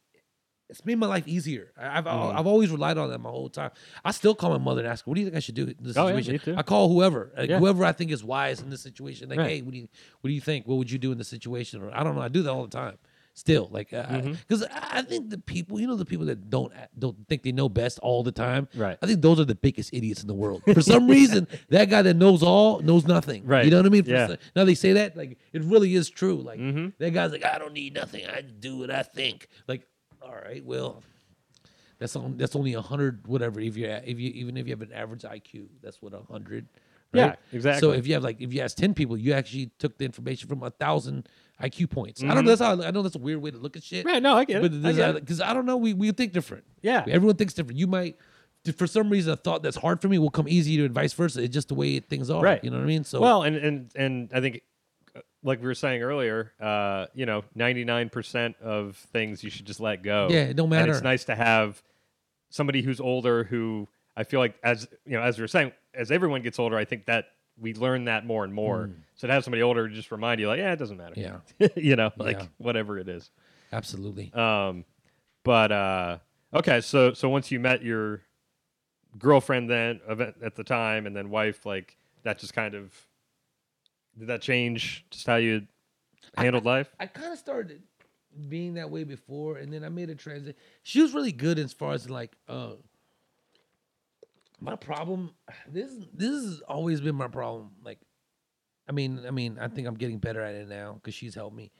it's 0.70 0.84
made 0.84 0.98
my 0.98 1.06
life 1.06 1.28
easier. 1.28 1.72
I- 1.78 1.98
I've 1.98 2.04
Mm. 2.04 2.34
I've 2.38 2.46
always 2.46 2.70
relied 2.70 2.96
on 2.98 3.10
that 3.10 3.18
my 3.18 3.28
whole 3.30 3.48
time. 3.48 3.70
I 4.04 4.10
still 4.12 4.34
call 4.34 4.50
my 4.50 4.58
mother 4.58 4.80
and 4.80 4.88
ask 4.88 5.04
her, 5.04 5.10
"What 5.10 5.14
do 5.16 5.20
you 5.20 5.26
think 5.26 5.36
I 5.36 5.40
should 5.40 5.54
do 5.54 5.64
in 5.64 5.74
this 5.80 5.96
Oh, 5.96 6.06
situation?" 6.08 6.38
too. 6.38 6.54
I 6.56 6.62
call 6.62 6.88
whoever, 6.88 7.32
like, 7.36 7.50
Yeah. 7.50 7.58
whoever 7.58 7.84
I 7.84 7.92
think 7.92 8.10
is 8.10 8.24
wise 8.24 8.60
in 8.60 8.70
this 8.70 8.80
situation. 8.80 9.28
Like, 9.28 9.38
Right. 9.38 9.50
hey, 9.50 9.62
what 9.62 9.72
do 9.72 9.78
you 9.78 9.88
what 10.20 10.28
do 10.28 10.34
you 10.34 10.40
think? 10.40 10.66
What 10.66 10.76
would 10.78 10.90
you 10.90 10.98
do 10.98 11.12
in 11.12 11.18
this 11.18 11.28
situation? 11.28 11.82
Or 11.82 11.94
I 11.94 12.02
don't 12.02 12.14
know. 12.14 12.22
I 12.22 12.28
do 12.28 12.42
that 12.42 12.50
all 12.50 12.62
the 12.62 12.70
time. 12.76 12.96
Still, 13.36 13.68
like, 13.72 13.90
because 13.90 14.62
I, 14.70 14.98
I 14.98 15.02
think 15.02 15.28
the 15.30 15.38
people, 15.38 15.80
you 15.80 15.88
know, 15.88 15.96
the 15.96 16.04
people 16.04 16.24
that 16.26 16.50
don't 16.50 16.72
don't 16.96 17.16
think 17.28 17.42
they 17.42 17.50
know 17.50 17.68
best 17.68 17.98
all 17.98 18.22
the 18.22 18.30
time. 18.30 18.68
Right. 18.76 18.96
I 19.02 19.06
think 19.06 19.22
those 19.22 19.40
are 19.40 19.44
the 19.44 19.56
biggest 19.56 19.92
idiots 19.92 20.20
in 20.22 20.28
the 20.28 20.34
world. 20.34 20.62
For 20.72 20.80
some 20.80 21.08
reason, 21.08 21.48
that 21.70 21.90
guy 21.90 22.00
that 22.02 22.14
knows 22.14 22.44
all 22.44 22.78
knows 22.78 23.06
nothing. 23.08 23.44
Right. 23.44 23.64
You 23.64 23.72
know 23.72 23.78
what 23.78 23.86
I 23.86 23.88
mean? 23.88 24.04
For 24.04 24.10
Yeah. 24.12 24.26
some- 24.28 24.36
now 24.54 24.64
they 24.64 24.76
say 24.76 24.92
that 24.92 25.16
like 25.16 25.36
it 25.52 25.64
really 25.64 25.96
is 25.96 26.08
true. 26.10 26.36
Like 26.36 26.60
Mm-hmm. 26.60 26.90
that 27.00 27.10
guy's 27.10 27.32
like, 27.32 27.44
I 27.44 27.58
don't 27.58 27.72
need 27.74 27.94
nothing. 27.94 28.24
I 28.24 28.40
do 28.42 28.78
what 28.78 28.90
I 28.92 29.02
think. 29.02 29.48
Like, 29.66 29.84
all 30.24 30.34
right, 30.34 30.64
well, 30.64 31.02
that's 31.98 32.16
on 32.16 32.36
that's 32.36 32.56
only 32.56 32.74
a 32.74 32.80
hundred 32.80 33.26
whatever. 33.26 33.60
If 33.60 33.76
you 33.76 33.86
if 33.86 34.18
you 34.18 34.30
even 34.30 34.56
if 34.56 34.66
you 34.66 34.72
have 34.72 34.82
an 34.82 34.92
average 34.92 35.22
IQ, 35.22 35.66
that's 35.82 36.00
what 36.02 36.14
a 36.14 36.20
hundred. 36.30 36.66
Yeah, 37.12 37.36
exactly. 37.52 37.80
So 37.80 37.92
if 37.92 38.06
you 38.06 38.14
have 38.14 38.24
like 38.24 38.40
if 38.40 38.52
you 38.52 38.60
ask 38.60 38.76
ten 38.76 38.94
people, 38.94 39.16
you 39.16 39.32
actually 39.32 39.70
took 39.78 39.98
the 39.98 40.04
information 40.04 40.48
from 40.48 40.62
a 40.62 40.70
thousand 40.70 41.28
IQ 41.62 41.90
points. 41.90 42.22
I 42.22 42.34
don't 42.34 42.44
know. 42.44 42.54
That's 42.54 42.60
how 42.60 42.82
I 42.82 42.90
know 42.90 43.02
that's 43.02 43.14
a 43.14 43.20
weird 43.20 43.40
way 43.40 43.50
to 43.50 43.58
look 43.58 43.76
at 43.76 43.82
shit. 43.82 44.04
Mm-hmm. 44.04 44.14
Right, 44.14 44.22
no, 44.22 44.36
I 44.36 44.44
get 44.44 44.64
it. 44.64 44.82
But 44.82 44.90
it. 44.98 45.14
because 45.14 45.40
I, 45.40 45.54
don't 45.54 45.66
know, 45.66 45.76
we 45.76 45.94
we 45.94 46.10
think 46.12 46.32
different. 46.32 46.64
Yeah. 46.82 47.04
everyone 47.08 47.36
thinks 47.36 47.54
different. 47.54 47.78
You 47.78 47.86
might. 47.86 48.16
For 48.78 48.86
some 48.86 49.10
reason, 49.10 49.30
a 49.30 49.36
thought 49.36 49.62
that's 49.62 49.76
hard 49.76 50.00
for 50.00 50.08
me 50.08 50.16
will 50.18 50.30
come 50.30 50.48
easy 50.48 50.78
to, 50.78 50.86
and 50.86 50.94
vice 50.94 51.12
versa. 51.12 51.42
It's 51.42 51.52
just 51.52 51.68
the 51.68 51.74
way 51.74 52.00
things 52.00 52.30
are. 52.30 52.42
Right. 52.42 52.64
You 52.64 52.70
know 52.70 52.78
what 52.78 52.84
I 52.84 52.86
mean? 52.86 53.04
So 53.04 53.20
Well, 53.20 53.42
and 53.42 53.56
and 53.56 53.90
and 53.94 54.30
I 54.32 54.40
think, 54.40 54.62
like 55.44 55.60
we 55.60 55.66
were 55.66 55.74
saying 55.74 56.02
earlier, 56.02 56.52
uh, 56.60 57.06
you 57.14 57.26
know, 57.26 57.44
ninety 57.54 57.84
nine 57.84 58.08
percent 58.08 58.56
of 58.60 58.96
things 59.12 59.44
you 59.44 59.50
should 59.50 59.66
just 59.66 59.78
let 59.78 60.02
go. 60.02 60.28
Yeah, 60.30 60.40
it 60.44 60.56
don't 60.56 60.72
And 60.72 60.90
it's 60.90 61.02
nice 61.02 61.24
to 61.24 61.34
have 61.36 61.82
somebody 62.50 62.82
who's 62.82 63.00
older 63.00 63.44
who 63.44 63.86
I 64.16 64.24
feel 64.24 64.40
like, 64.40 64.56
as 64.62 64.88
you 65.04 65.12
know, 65.12 65.22
as 65.22 65.38
we 65.38 65.42
were 65.42 65.48
saying, 65.48 65.72
as 65.92 66.10
everyone 66.10 66.42
gets 66.42 66.58
older, 66.58 66.76
I 66.76 66.84
think 66.84 67.06
that 67.06 67.26
we 67.60 67.74
learn 67.74 68.06
that 68.06 68.26
more 68.26 68.42
and 68.44 68.52
more. 68.52 68.90
So 69.14 69.26
to 69.28 69.32
have 69.32 69.44
somebody 69.44 69.62
older 69.62 69.86
just 69.88 70.10
remind 70.10 70.40
you, 70.40 70.48
like, 70.48 70.58
yeah, 70.58 70.72
it 70.72 70.78
doesn't 70.78 70.96
matter. 70.96 71.14
Mm. 71.14 71.40
yeah, 71.58 71.68
you 71.76 71.94
know, 71.94 72.10
like 72.16 72.40
Yeah. 72.40 72.46
whatever 72.58 72.98
it 72.98 73.08
is. 73.08 73.30
absolutely. 73.72 74.32
Um, 74.32 74.84
but 75.44 75.70
uh, 75.70 76.18
okay, 76.52 76.80
so 76.80 77.12
so 77.12 77.28
once 77.28 77.50
you 77.50 77.60
met 77.60 77.82
your 77.82 78.22
girlfriend 79.18 79.70
then 79.70 80.00
at 80.42 80.56
the 80.56 80.64
time, 80.64 81.06
and 81.06 81.14
then 81.14 81.30
wife, 81.30 81.66
like 81.66 81.96
that 82.22 82.38
just 82.38 82.54
kind 82.54 82.74
of 82.74 82.92
did 84.18 84.28
that 84.28 84.42
change 84.42 85.04
just 85.10 85.26
how 85.26 85.36
you 85.36 85.66
handled 86.36 86.64
life? 86.64 86.88
I 87.00 87.06
kind 87.06 87.32
of 87.32 87.38
started 87.38 87.82
being 88.48 88.74
that 88.74 88.90
way 88.90 89.04
before, 89.04 89.58
and 89.58 89.72
then 89.72 89.84
I 89.84 89.88
made 89.88 90.10
a 90.10 90.14
transition. 90.14 90.54
She 90.82 91.00
was 91.02 91.12
really 91.14 91.32
good 91.32 91.58
as 91.58 91.72
far 91.72 91.92
as 91.92 92.08
like 92.10 92.32
uh, 92.48 92.72
my 94.60 94.76
problem. 94.76 95.30
This 95.70 95.92
this 96.12 96.30
has 96.30 96.60
always 96.68 97.00
been 97.00 97.14
my 97.14 97.28
problem. 97.28 97.72
Like, 97.82 97.98
I 98.88 98.92
mean, 98.92 99.20
I 99.26 99.30
mean, 99.30 99.58
I 99.60 99.68
think 99.68 99.86
I'm 99.86 99.94
getting 99.94 100.18
better 100.18 100.40
at 100.42 100.54
it 100.54 100.68
now 100.68 100.94
because 100.94 101.14
she's 101.14 101.34
helped 101.34 101.56
me. 101.56 101.70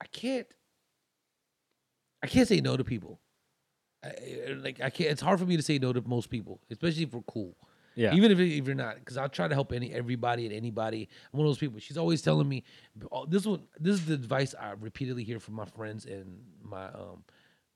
I 0.00 0.06
can't. 0.06 0.46
I 2.22 2.26
can't 2.26 2.46
say 2.48 2.60
no 2.60 2.76
to 2.76 2.84
people. 2.84 3.20
I, 4.04 4.08
I- 4.48 4.52
like 4.52 4.80
I 4.80 4.90
can't. 4.90 5.10
It's 5.10 5.22
hard 5.22 5.38
for 5.38 5.46
me 5.46 5.56
to 5.56 5.62
say 5.62 5.78
no 5.78 5.92
to 5.92 6.02
most 6.02 6.30
people, 6.30 6.60
especially 6.70 7.04
if 7.04 7.12
we're 7.12 7.22
cool. 7.22 7.56
Yeah. 8.00 8.14
Even 8.14 8.32
if, 8.32 8.38
if 8.40 8.66
you're 8.66 8.74
not, 8.74 8.96
because 8.96 9.18
I'll 9.18 9.28
try 9.28 9.46
to 9.46 9.54
help 9.54 9.72
any 9.72 9.92
everybody 9.92 10.46
and 10.46 10.54
anybody. 10.54 11.06
I'm 11.32 11.38
one 11.38 11.46
of 11.46 11.50
those 11.50 11.58
people. 11.58 11.78
She's 11.80 11.98
always 11.98 12.22
telling 12.22 12.48
me, 12.48 12.64
oh, 13.12 13.26
this 13.26 13.44
one, 13.44 13.62
this 13.78 13.94
is 13.94 14.06
the 14.06 14.14
advice 14.14 14.54
I 14.58 14.72
repeatedly 14.80 15.22
hear 15.22 15.38
from 15.38 15.54
my 15.54 15.66
friends 15.66 16.06
and 16.06 16.40
my 16.62 16.86
um 16.86 17.24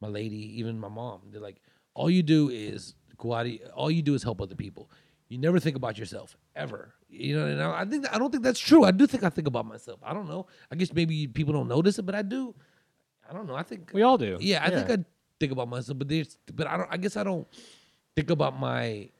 my 0.00 0.08
lady, 0.08 0.58
even 0.58 0.80
my 0.80 0.88
mom. 0.88 1.20
They're 1.30 1.42
like, 1.42 1.60
all 1.94 2.08
you 2.08 2.22
do 2.22 2.48
is 2.48 2.94
out. 3.22 3.46
All 3.74 3.90
you 3.90 4.02
do 4.02 4.14
is 4.14 4.22
help 4.22 4.40
other 4.40 4.54
people. 4.54 4.90
You 5.28 5.38
never 5.38 5.58
think 5.60 5.76
about 5.76 5.98
yourself 5.98 6.36
ever. 6.56 6.94
You 7.08 7.36
know, 7.38 7.46
and 7.46 7.62
I 7.62 7.82
I 7.82 7.84
think 7.84 8.06
I 8.14 8.18
don't 8.18 8.30
think 8.30 8.42
that's 8.42 8.60
true. 8.60 8.84
I 8.84 8.92
do 8.92 9.06
think 9.06 9.24
I 9.24 9.28
think 9.30 9.46
about 9.46 9.66
myself. 9.66 10.00
I 10.02 10.14
don't 10.14 10.28
know. 10.28 10.46
I 10.70 10.74
guess 10.76 10.92
maybe 10.92 11.26
people 11.26 11.52
don't 11.52 11.68
notice 11.68 11.98
it, 11.98 12.06
but 12.06 12.14
I 12.14 12.22
do. 12.22 12.54
I 13.28 13.32
don't 13.34 13.46
know. 13.46 13.56
I 13.56 13.62
think 13.62 13.90
We 13.92 14.02
all 14.02 14.18
do. 14.18 14.38
yeah, 14.40 14.64
I 14.64 14.70
think 14.70 14.90
I 14.90 15.04
think 15.40 15.52
about 15.52 15.68
myself, 15.68 15.98
but 15.98 16.08
there's, 16.08 16.38
but 16.54 16.66
I 16.66 16.76
don't. 16.78 16.88
I 16.90 16.96
guess 16.96 17.16
I 17.16 17.24
don't 17.24 17.46
think 18.16 18.30
about 18.30 18.58
my. 18.58 19.10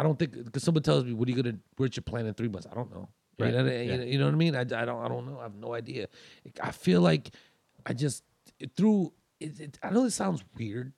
I 0.00 0.02
don't 0.02 0.18
think 0.18 0.32
because 0.44 0.62
someone 0.62 0.82
tells 0.82 1.04
me, 1.04 1.12
"What 1.12 1.28
are 1.28 1.32
you 1.32 1.42
gonna? 1.42 1.58
Where's 1.76 1.94
your 1.96 2.02
plan 2.02 2.24
in 2.26 2.34
three 2.34 2.48
months?" 2.48 2.66
I 2.70 2.74
don't 2.74 2.90
know. 2.90 3.08
Right, 3.38 3.52
You, 3.52 3.58
know, 3.62 3.64
yeah. 3.70 3.80
you 3.82 3.96
know- 3.98 4.04
you 4.04 4.18
know 4.18 4.24
what 4.26 4.34
I 4.34 4.36
mean? 4.38 4.54
I, 4.56 4.60
I 4.60 4.64
don't. 4.64 5.04
I 5.04 5.08
don't 5.08 5.26
know. 5.26 5.38
I 5.38 5.42
have 5.44 5.54
no 5.54 5.74
idea. 5.74 6.08
I 6.62 6.70
feel 6.72 7.00
like 7.02 7.30
I 7.86 7.92
just 7.92 8.24
through. 8.76 9.12
It, 9.40 9.60
it, 9.60 9.78
I 9.82 9.90
know 9.90 10.04
this 10.04 10.14
sounds 10.14 10.42
weird, 10.58 10.92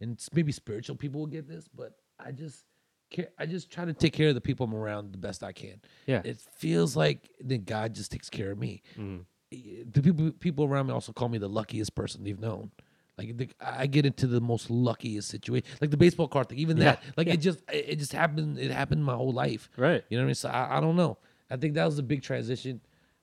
and 0.00 0.12
it's 0.12 0.32
maybe 0.32 0.52
spiritual 0.52 0.96
people 0.96 1.20
will 1.20 1.26
get 1.38 1.48
this, 1.48 1.68
but 1.68 1.92
I 2.18 2.30
just. 2.32 2.64
care 3.10 3.28
I 3.38 3.46
just 3.46 3.70
try 3.70 3.84
to 3.84 3.92
take 3.92 4.12
care 4.12 4.28
of 4.30 4.34
the 4.34 4.40
people 4.40 4.64
I'm 4.66 4.74
around 4.74 5.12
the 5.12 5.18
best 5.18 5.42
I 5.44 5.52
can. 5.52 5.80
Yeah. 6.06 6.22
It 6.24 6.40
feels 6.56 6.96
like 6.96 7.30
then 7.40 7.62
God 7.64 7.94
just 7.94 8.10
takes 8.12 8.30
care 8.30 8.50
of 8.52 8.58
me 8.58 8.82
Mm-hmm. 8.98 9.90
the 9.92 10.02
people 10.02 10.32
people 10.32 10.64
around 10.64 10.86
me 10.88 10.92
also 10.92 11.12
call 11.12 11.28
me 11.28 11.38
the 11.38 11.48
luckiest 11.48 11.94
person 11.94 12.24
they've 12.24 12.40
known. 12.40 12.70
Like 13.16 13.36
the, 13.36 13.48
I 13.60 13.86
get 13.86 14.06
into 14.06 14.26
the 14.26 14.40
most 14.40 14.70
luckiest 14.70 15.28
situation, 15.28 15.68
like 15.80 15.90
the 15.90 15.96
baseball 15.96 16.26
card 16.26 16.48
thing. 16.48 16.58
Even 16.58 16.78
that, 16.80 17.00
Yeah, 17.02 17.10
like 17.16 17.28
it 17.28 17.36
just 17.36 17.62
it 17.72 17.96
just 17.96 18.12
happened. 18.12 18.58
It 18.58 18.72
happened 18.72 19.04
my 19.04 19.14
whole 19.14 19.32
life. 19.32 19.70
Right. 19.76 20.02
You 20.08 20.16
know 20.16 20.22
what 20.22 20.26
I 20.26 20.26
mean? 20.26 20.34
So 20.34 20.48
I, 20.48 20.78
I 20.78 20.80
don't 20.80 20.96
know. 20.96 21.18
I 21.48 21.56
think 21.56 21.74
that 21.74 21.84
was 21.84 21.98
a 21.98 22.02
big 22.02 22.22
transition. 22.22 22.80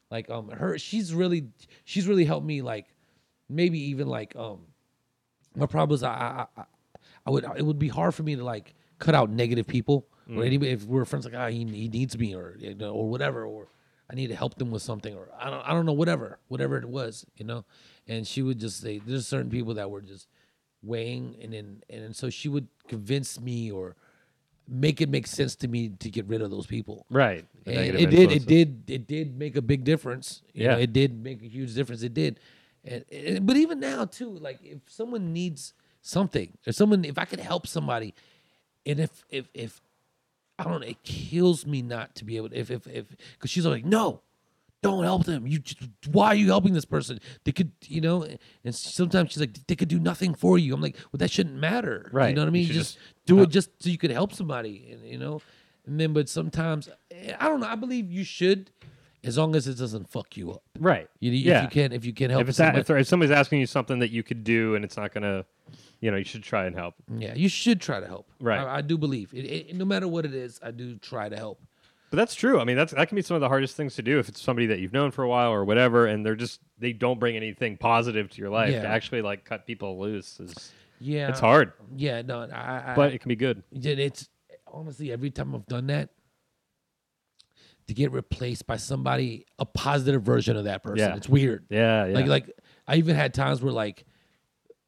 Like 0.09 0.29
um 0.29 0.49
her 0.49 0.77
she's 0.77 1.13
really 1.13 1.47
she's 1.83 2.07
really 2.07 2.25
helped 2.25 2.45
me 2.45 2.61
like 2.61 2.87
maybe 3.49 3.79
even 3.89 4.07
like 4.07 4.33
um 4.35 4.59
my 5.55 5.65
problem 5.65 5.95
is 5.95 6.03
I 6.03 6.45
I, 6.55 6.61
I, 6.61 6.65
I 7.25 7.29
would 7.29 7.45
it 7.57 7.65
would 7.65 7.79
be 7.79 7.89
hard 7.89 8.15
for 8.15 8.23
me 8.23 8.35
to 8.35 8.43
like 8.43 8.73
cut 8.99 9.15
out 9.15 9.29
negative 9.29 9.67
people 9.67 10.07
or 10.37 10.43
anybody 10.45 10.71
if 10.71 10.85
we're 10.85 11.03
friends 11.03 11.25
like 11.25 11.33
ah 11.35 11.47
he, 11.47 11.65
he 11.65 11.89
needs 11.89 12.17
me 12.17 12.33
or 12.33 12.55
you 12.59 12.73
know, 12.75 12.93
or 12.93 13.09
whatever 13.09 13.45
or 13.45 13.67
I 14.09 14.15
need 14.15 14.27
to 14.27 14.35
help 14.35 14.55
them 14.55 14.71
with 14.71 14.81
something 14.81 15.13
or 15.15 15.27
I 15.37 15.49
don't 15.49 15.67
I 15.67 15.73
don't 15.73 15.85
know 15.85 15.93
whatever 15.93 16.39
whatever 16.47 16.77
it 16.77 16.87
was 16.87 17.25
you 17.35 17.45
know 17.45 17.65
and 18.07 18.25
she 18.27 18.41
would 18.41 18.59
just 18.59 18.81
say 18.81 18.99
there's 19.05 19.27
certain 19.27 19.49
people 19.49 19.73
that 19.75 19.89
were 19.89 20.01
just 20.01 20.27
weighing 20.83 21.35
and 21.41 21.53
then 21.53 21.83
and 21.89 22.03
then 22.03 22.13
so 22.13 22.29
she 22.29 22.49
would 22.49 22.67
convince 22.87 23.39
me 23.39 23.71
or 23.71 23.95
make 24.67 25.01
it 25.01 25.09
make 25.09 25.27
sense 25.27 25.55
to 25.55 25.67
me 25.67 25.89
to 25.99 26.09
get 26.09 26.25
rid 26.27 26.41
of 26.41 26.49
those 26.49 26.65
people 26.65 27.05
Right. 27.09 27.45
And 27.65 27.75
it 27.77 28.09
did. 28.09 28.31
It 28.31 28.45
did. 28.47 28.83
It 28.87 29.07
did 29.07 29.37
make 29.37 29.55
a 29.55 29.61
big 29.61 29.83
difference. 29.83 30.41
You 30.53 30.67
know, 30.67 30.77
Yeah. 30.77 30.83
it 30.83 30.93
did 30.93 31.21
make 31.23 31.43
a 31.43 31.47
huge 31.47 31.75
difference. 31.75 32.01
It 32.01 32.13
did. 32.15 32.39
And, 32.83 33.05
and 33.11 33.45
but 33.45 33.55
even 33.57 33.79
now 33.79 34.05
too, 34.05 34.29
like 34.31 34.59
if 34.63 34.79
someone 34.87 35.31
needs 35.33 35.73
something, 36.01 36.57
if 36.65 36.73
someone, 36.75 37.05
if 37.05 37.19
I 37.19 37.25
could 37.25 37.39
help 37.39 37.67
somebody, 37.67 38.15
and 38.85 38.99
if 38.99 39.23
if 39.29 39.45
if 39.53 39.79
I 40.57 40.63
don't 40.63 40.81
know, 40.81 40.87
it 40.87 41.03
kills 41.03 41.65
me 41.67 41.83
not 41.83 42.15
to 42.15 42.25
be 42.25 42.37
able 42.37 42.49
to. 42.49 42.55
If 42.57 42.71
if 42.71 42.87
if 42.87 43.05
because 43.33 43.51
she's 43.51 43.65
like, 43.67 43.85
no, 43.85 44.21
don't 44.81 45.03
help 45.03 45.25
them. 45.25 45.45
You 45.47 45.59
just, 45.59 45.79
why 46.07 46.27
are 46.27 46.35
you 46.35 46.47
helping 46.47 46.73
this 46.73 46.85
person? 46.85 47.19
They 47.43 47.51
could, 47.51 47.71
you 47.87 48.01
know. 48.01 48.27
And 48.63 48.75
sometimes 48.75 49.31
she's 49.31 49.39
like, 49.39 49.67
they 49.67 49.75
could 49.75 49.87
do 49.87 49.99
nothing 49.99 50.33
for 50.33 50.57
you. 50.57 50.73
I'm 50.73 50.81
like, 50.81 50.95
well, 51.11 51.19
that 51.19 51.31
shouldn't 51.31 51.55
matter. 51.55 52.09
Right. 52.11 52.29
You 52.29 52.35
know 52.35 52.41
what 52.41 52.47
I 52.47 52.51
mean? 52.51 52.65
Just 52.65 52.95
just 52.95 52.97
do 53.25 53.41
it 53.41 53.49
just 53.49 53.69
so 53.79 53.89
you 53.89 53.97
could 53.97 54.11
help 54.11 54.33
somebody. 54.33 54.89
And, 54.91 55.07
you 55.07 55.17
know. 55.17 55.41
And 55.85 55.99
then, 55.99 56.13
but 56.13 56.29
sometimes 56.29 56.89
eh, 57.11 57.33
I 57.39 57.47
don't 57.47 57.59
know. 57.59 57.67
I 57.67 57.75
believe 57.75 58.11
you 58.11 58.23
should, 58.23 58.71
as 59.23 59.37
long 59.37 59.55
as 59.55 59.67
it 59.67 59.77
doesn't 59.77 60.09
fuck 60.09 60.35
you 60.37 60.51
up. 60.51 60.63
Right. 60.79 61.07
You, 61.19 61.31
if 61.31 61.39
yeah. 61.39 61.63
you 61.63 61.69
can, 61.69 61.91
if 61.91 62.05
you 62.05 62.13
can 62.13 62.29
help 62.31 62.41
if 62.41 62.49
it's 62.49 62.57
that, 62.57 62.77
if, 62.77 62.89
if 62.89 63.07
somebody's 63.07 63.31
asking 63.31 63.59
you 63.59 63.67
something 63.67 63.99
that 63.99 64.11
you 64.11 64.23
could 64.23 64.43
do 64.43 64.75
and 64.75 64.83
it's 64.83 64.97
not 64.97 65.13
gonna, 65.13 65.45
you 65.99 66.09
know, 66.09 66.17
you 66.17 66.23
should 66.23 66.43
try 66.43 66.65
and 66.65 66.75
help. 66.75 66.95
yeah, 67.17 67.33
you 67.35 67.49
should 67.49 67.79
try 67.81 67.99
to 67.99 68.07
help. 68.07 68.27
Right. 68.39 68.59
I, 68.59 68.77
I 68.77 68.81
do 68.81 68.97
believe 68.97 69.31
it, 69.33 69.45
it, 69.45 69.75
no 69.75 69.85
matter 69.85 70.07
what 70.07 70.25
it 70.25 70.33
is, 70.33 70.59
I 70.63 70.71
do 70.71 70.95
try 70.97 71.29
to 71.29 71.35
help. 71.35 71.61
But 72.11 72.17
that's 72.17 72.35
true. 72.35 72.59
I 72.59 72.65
mean, 72.65 72.75
that's 72.75 72.93
that 72.93 73.07
can 73.07 73.15
be 73.15 73.21
some 73.23 73.35
of 73.35 73.41
the 73.41 73.47
hardest 73.47 73.75
things 73.75 73.95
to 73.95 74.01
do 74.03 74.19
if 74.19 74.27
it's 74.29 74.41
somebody 74.41 74.67
that 74.67 74.79
you've 74.79 74.91
known 74.93 75.09
for 75.11 75.23
a 75.23 75.27
while 75.29 75.51
or 75.51 75.63
whatever, 75.65 76.05
and 76.07 76.23
they're 76.25 76.35
just 76.35 76.59
they 76.77 76.91
don't 76.93 77.19
bring 77.19 77.35
anything 77.37 77.77
positive 77.77 78.29
to 78.31 78.37
your 78.41 78.49
life. 78.49 78.71
Yeah. 78.73 78.81
To 78.83 78.87
actually 78.89 79.21
like 79.23 79.45
cut 79.45 79.65
people 79.65 79.97
loose 79.99 80.39
is 80.39 80.71
Yeah, 80.99 81.29
it's 81.29 81.39
hard, 81.39 81.71
Yeah, 81.95 82.21
no, 82.21 82.41
I, 82.53 82.91
I, 82.91 82.93
but 82.95 83.13
it 83.13 83.19
can 83.21 83.29
be 83.29 83.35
good. 83.37 83.63
It's 83.71 84.29
honestly 84.67 85.11
every 85.11 85.31
time 85.31 85.55
I've 85.55 85.65
done 85.65 85.87
that 85.87 86.09
to 87.87 87.93
get 87.93 88.11
replaced 88.11 88.67
by 88.67 88.77
somebody 88.77 89.45
a 89.57 89.65
positive 89.65 90.21
version 90.21 90.55
of 90.55 90.65
that 90.65 90.83
person. 90.83 90.97
Yeah. 91.09 91.15
It's 91.15 91.27
weird. 91.29 91.65
Yeah, 91.69 92.05
yeah. 92.07 92.13
Like 92.15 92.27
like 92.27 92.51
I 92.87 92.95
even 92.97 93.15
had 93.15 93.33
times 93.33 93.61
where 93.61 93.73
like 93.73 94.05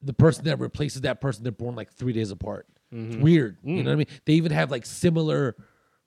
the 0.02 0.12
person 0.12 0.44
that 0.44 0.58
replaces 0.60 1.00
that 1.02 1.20
person 1.20 1.42
they're 1.42 1.52
born 1.52 1.74
like 1.74 1.90
three 1.92 2.12
days 2.12 2.30
apart. 2.30 2.66
Mm-hmm. 2.92 3.12
It's 3.14 3.22
weird. 3.22 3.56
You 3.62 3.76
Mm. 3.76 3.84
know 3.84 3.90
what 3.90 3.92
I 3.94 3.96
mean? 3.96 4.06
They 4.26 4.34
even 4.34 4.52
have 4.52 4.70
like 4.70 4.84
similar 4.86 5.56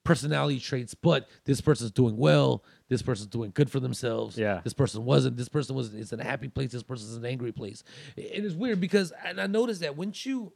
personality 0.07 0.59
traits, 0.59 0.93
but 0.93 1.27
this 1.45 1.59
person's 1.59 1.91
doing 1.91 2.15
well. 2.17 2.63
This 2.87 3.01
person's 3.01 3.27
doing 3.27 3.51
good 3.53 3.69
for 3.69 3.79
themselves. 3.79 4.37
Yeah. 4.37 4.61
This 4.63 4.73
person 4.73 5.03
wasn't. 5.03 5.35
This 5.35 5.49
person 5.49 5.75
was. 5.75 5.93
It's 5.93 6.13
in 6.13 6.19
a 6.19 6.23
happy 6.23 6.47
place. 6.47 6.71
This 6.71 6.83
person's 6.83 7.15
in 7.15 7.25
an 7.25 7.29
angry 7.29 7.51
place. 7.51 7.83
It 8.15 8.45
is 8.45 8.55
weird 8.55 8.79
because, 8.79 9.11
and 9.25 9.41
I 9.41 9.47
noticed 9.47 9.81
that 9.81 9.97
when 9.97 10.13
you, 10.15 10.53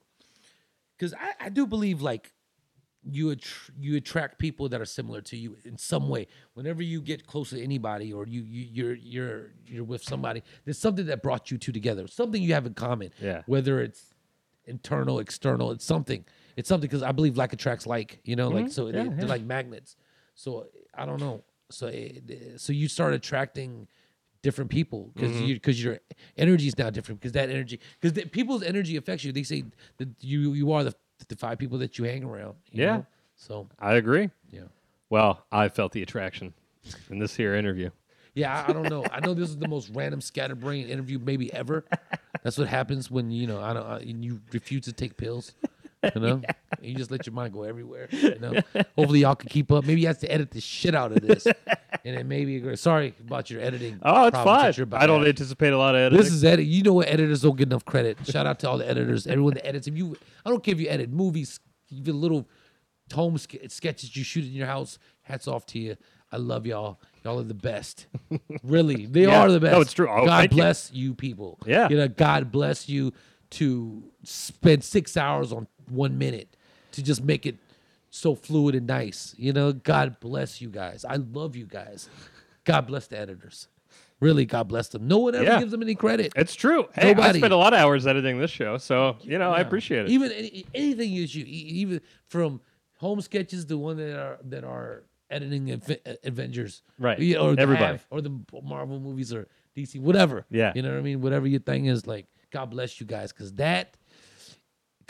because 0.97 1.13
I, 1.13 1.33
I 1.45 1.49
do 1.49 1.67
believe 1.67 2.01
like 2.01 2.31
you 3.03 3.35
attr- 3.35 3.71
you 3.77 3.97
attract 3.97 4.39
people 4.39 4.69
that 4.69 4.79
are 4.79 4.85
similar 4.85 5.21
to 5.21 5.35
you 5.35 5.57
in 5.65 5.77
some 5.77 6.07
way. 6.07 6.27
Whenever 6.53 6.81
you 6.81 7.01
get 7.01 7.27
close 7.27 7.49
to 7.49 7.61
anybody 7.61 8.13
or 8.13 8.25
you, 8.25 8.43
you 8.43 8.67
you're 8.71 8.95
you're 8.95 9.51
you're 9.67 9.83
with 9.83 10.03
somebody, 10.03 10.43
there's 10.63 10.79
something 10.79 11.07
that 11.07 11.21
brought 11.21 11.51
you 11.51 11.57
two 11.57 11.73
together. 11.73 12.07
Something 12.07 12.41
you 12.41 12.53
have 12.53 12.65
in 12.65 12.73
common. 12.73 13.11
Yeah. 13.21 13.41
Whether 13.47 13.81
it's 13.81 14.13
internal, 14.65 15.19
external, 15.19 15.71
it's 15.71 15.85
something. 15.85 16.23
It's 16.61 16.69
something 16.69 16.87
because 16.87 17.01
I 17.01 17.11
believe 17.11 17.37
like 17.37 17.53
attracts 17.53 17.87
like. 17.87 18.19
You 18.23 18.35
know, 18.35 18.49
like 18.49 18.69
so 18.69 18.85
Mm-hmm. 18.85 18.95
Yeah, 18.97 19.03
they, 19.09 19.09
they're 19.15 19.27
like 19.27 19.41
magnets. 19.43 19.95
So 20.35 20.67
I 20.95 21.07
don't 21.07 21.19
know. 21.19 21.43
So 21.71 21.87
it, 21.87 22.61
so 22.61 22.71
you 22.71 22.87
start 22.87 23.15
attracting 23.15 23.87
different 24.43 24.69
people 24.69 25.09
because 25.15 25.31
Mm-hmm. 25.31 25.45
you 25.47 25.53
because 25.55 25.83
your 25.83 25.97
energy 26.37 26.67
is 26.67 26.77
now 26.77 26.91
different 26.91 27.19
because 27.19 27.31
that 27.31 27.49
energy 27.49 27.79
because 27.99 28.23
people's 28.29 28.61
energy 28.61 28.95
affects 28.95 29.23
you. 29.23 29.31
They 29.31 29.41
say 29.41 29.63
that 29.97 30.09
you 30.19 30.53
you 30.53 30.71
are 30.71 30.83
the 30.83 30.93
the 31.29 31.35
five 31.35 31.57
people 31.57 31.79
that 31.79 31.97
you 31.97 32.05
hang 32.05 32.23
around. 32.23 32.57
you 32.71 32.81
Yeah. 32.83 32.97
know? 32.97 33.05
So 33.35 33.67
I 33.79 33.95
agree. 33.95 34.29
yeah. 34.51 34.67
Well, 35.09 35.45
I 35.51 35.67
felt 35.69 35.91
the 35.93 36.03
attraction 36.03 36.53
in 37.09 37.17
this 37.19 37.35
here 37.35 37.55
interview. 37.55 37.89
Yeah, 38.35 38.53
I, 38.55 38.69
I 38.69 38.73
don't 38.73 38.87
know. 38.87 39.09
I 39.11 39.19
know 39.19 39.33
this 39.33 39.49
is 39.49 39.57
the 39.57 39.65
most 39.65 39.89
random 39.93 40.21
scatterbrain 40.21 40.87
interview 40.87 41.17
maybe 41.19 41.51
ever. 41.53 41.85
That's 42.43 42.57
what 42.57 42.67
happens 42.69 43.11
when 43.11 43.29
you 43.31 43.47
know 43.47 43.59
I 43.61 43.73
don't 43.73 43.85
uh, 43.85 43.99
you 44.03 44.41
refuse 44.53 44.85
to 44.85 44.93
take 44.93 45.17
pills. 45.17 45.53
You 46.03 46.21
know, 46.21 46.41
you 46.81 46.95
just 46.95 47.11
let 47.11 47.25
your 47.25 47.33
mind 47.33 47.53
go 47.53 47.63
everywhere. 47.63 48.07
You 48.11 48.39
know, 48.39 48.53
hopefully 48.95 49.19
y'all 49.19 49.35
can 49.35 49.49
keep 49.49 49.71
up. 49.71 49.85
Maybe 49.85 50.01
you 50.01 50.07
have 50.07 50.19
to 50.19 50.31
edit 50.31 50.51
the 50.51 50.61
shit 50.61 50.95
out 50.95 51.11
of 51.11 51.21
this, 51.21 51.45
and 51.45 52.17
then 52.17 52.27
maybe 52.27 52.75
sorry 52.75 53.13
about 53.19 53.49
your 53.49 53.61
editing. 53.61 53.99
Oh, 54.01 54.27
it's 54.27 54.37
fine. 54.37 54.73
I 54.93 55.05
don't 55.05 55.25
anticipate 55.25 55.73
a 55.73 55.77
lot 55.77 55.95
of 55.95 55.99
editing. 56.01 56.17
This 56.23 56.31
is 56.33 56.43
edit. 56.43 56.65
You 56.65 56.83
know 56.83 56.93
what? 56.93 57.07
Editors 57.07 57.41
don't 57.41 57.55
get 57.57 57.67
enough 57.67 57.85
credit. 57.85 58.17
Shout 58.25 58.45
out 58.47 58.59
to 58.59 58.69
all 58.69 58.77
the 58.77 58.89
editors, 58.89 59.27
everyone 59.27 59.53
that 59.55 59.67
edits. 59.67 59.87
If 59.87 59.95
you, 59.97 60.15
I 60.45 60.49
don't 60.49 60.63
care 60.63 60.73
if 60.73 60.79
you 60.81 60.87
edit 60.89 61.11
movies, 61.11 61.59
even 61.89 62.19
little 62.19 62.47
home 63.13 63.37
ske- 63.37 63.69
sketches 63.69 64.15
you 64.15 64.23
shoot 64.23 64.45
in 64.45 64.51
your 64.51 64.67
house. 64.67 64.97
Hats 65.21 65.47
off 65.47 65.65
to 65.67 65.79
you. 65.79 65.95
I 66.31 66.37
love 66.37 66.65
y'all. 66.65 66.99
Y'all 67.23 67.39
are 67.39 67.43
the 67.43 67.53
best. 67.53 68.07
really, 68.63 69.05
they 69.05 69.23
Yeah. 69.23 69.41
are 69.41 69.51
the 69.51 69.59
best. 69.59 69.73
No, 69.73 69.81
it's 69.81 69.93
true. 69.93 70.07
Oh, 70.09 70.25
God 70.25 70.37
thank 70.39 70.51
you. 70.53 70.57
bless 70.57 70.91
you. 70.93 71.13
people. 71.13 71.59
Yeah. 71.65 71.89
You 71.89 71.97
know, 71.97 72.07
God 72.07 72.51
bless 72.51 72.87
you 72.89 73.11
to 73.51 74.01
spend 74.23 74.81
six 74.83 75.17
hours 75.17 75.51
on 75.51 75.67
one 75.89 76.17
minute 76.17 76.55
to 76.93 77.01
just 77.03 77.23
make 77.23 77.45
it 77.45 77.55
so 78.09 78.35
fluid 78.35 78.75
and 78.75 78.87
nice. 78.87 79.33
You 79.37 79.53
know, 79.53 79.71
God 79.73 80.19
bless 80.19 80.61
you 80.61 80.69
guys. 80.69 81.05
I 81.07 81.15
love 81.15 81.55
you 81.55 81.65
guys. 81.65 82.09
God 82.65 82.87
bless 82.87 83.07
the 83.07 83.17
editors. 83.17 83.67
Really, 84.19 84.45
God 84.45 84.67
bless 84.67 84.89
them. 84.89 85.07
No 85.07 85.17
one 85.17 85.33
ever 85.33 85.43
Yeah. 85.43 85.59
gives 85.59 85.71
them 85.71 85.81
any 85.81 85.95
credit. 85.95 86.31
It's 86.35 86.53
true. 86.53 86.87
Hey, 86.93 87.15
I 87.15 87.31
spent 87.33 87.53
a 87.53 87.57
lot 87.57 87.73
of 87.73 87.79
hours 87.79 88.05
editing 88.05 88.39
this 88.39 88.51
show, 88.51 88.77
so 88.77 89.17
you 89.23 89.39
know 89.39 89.51
I 89.51 89.61
appreciate 89.61 90.05
it. 90.05 90.09
Even 90.11 90.31
any, 90.31 90.65
anything 90.75 91.11
you 91.11 91.25
shoot, 91.25 91.47
even 91.47 92.01
from 92.27 92.61
home 92.97 93.19
sketches 93.21 93.65
to 93.65 93.77
one 93.79 93.97
that 93.97 94.15
are 94.15 94.37
that 94.43 94.63
are 94.63 95.03
editing 95.31 95.71
Aven- 95.71 95.97
uh, 96.05 96.13
Avengers, 96.23 96.83
Right. 96.99 97.17
Yeah, 97.17 97.37
Or 97.37 97.55
Everybody. 97.57 97.93
have- 97.93 98.05
or 98.11 98.21
the 98.21 98.37
Marvel 98.61 98.99
movies 98.99 99.33
or 99.33 99.47
DC, 99.75 99.99
whatever. 99.99 100.45
Yeah. 100.51 100.71
you 100.75 100.81
know 100.83 100.89
what 100.91 100.99
I 100.99 101.01
mean. 101.01 101.21
Whatever 101.21 101.47
your 101.47 101.61
thing 101.61 101.85
is, 101.85 102.05
like 102.05 102.27
God 102.51 102.65
bless 102.69 102.99
you 102.99 103.07
guys, 103.07 103.31
because 103.31 103.53
that. 103.53 103.95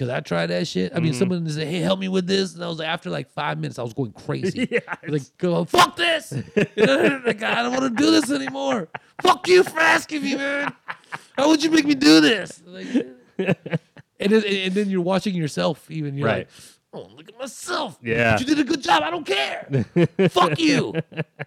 Cause 0.02 0.10
I 0.10 0.20
tried 0.20 0.47
that 0.47 0.68
shit. 0.68 0.91
I 0.91 0.95
Mm-hmm. 0.95 1.04
mean, 1.04 1.14
someone 1.14 1.47
said, 1.47 1.68
"Hey, 1.68 1.78
help 1.80 1.99
me 1.99 2.08
with 2.08 2.26
this," 2.26 2.56
and 2.56 2.64
I 2.64 2.68
was 2.68 2.80
like, 2.80 2.88
after 2.88 3.12
like 3.12 3.30
five 3.30 3.60
minutes, 3.60 3.78
I 3.78 3.84
was 3.84 3.93
going 3.93 4.12
crazy. 4.14 4.68
Yeah, 4.72 4.80
was 5.04 5.12
like, 5.12 5.38
"Go 5.38 5.64
fuck 5.66 5.95
this! 5.95 6.32
Like, 6.56 7.43
I 7.43 7.62
don't 7.62 7.72
want 7.72 7.95
to 7.95 8.04
do 8.04 8.10
this 8.10 8.32
anymore. 8.32 8.89
Fuck 9.22 9.47
you 9.47 9.62
for 9.64 9.80
asking 9.80 10.24
me, 10.24 10.36
man. 10.36 10.74
How 11.38 11.49
would 11.49 11.64
you 11.64 11.70
make 11.70 11.86
me 11.86 11.93
do 11.93 12.20
this?" 12.20 12.64
Like, 12.66 12.88
and 13.38 14.32
then, 14.32 14.43
and 14.43 14.74
then 14.74 14.89
you're 14.89 15.02
watching 15.02 15.36
yourself 15.36 15.89
even 15.91 16.18
you're 16.18 16.28
Right. 16.28 16.38
like 16.39 16.49
oh 16.93 17.10
look 17.16 17.30
at 17.30 17.39
myself 17.39 17.97
Yeah. 18.04 18.34
But 18.34 18.41
you 18.41 18.47
did 18.47 18.60
a 18.60 18.64
good 18.66 18.82
job 18.84 19.02
i 19.02 19.10
don't 19.10 19.26
care 19.26 19.86
fuck 20.30 20.60
you 20.60 20.93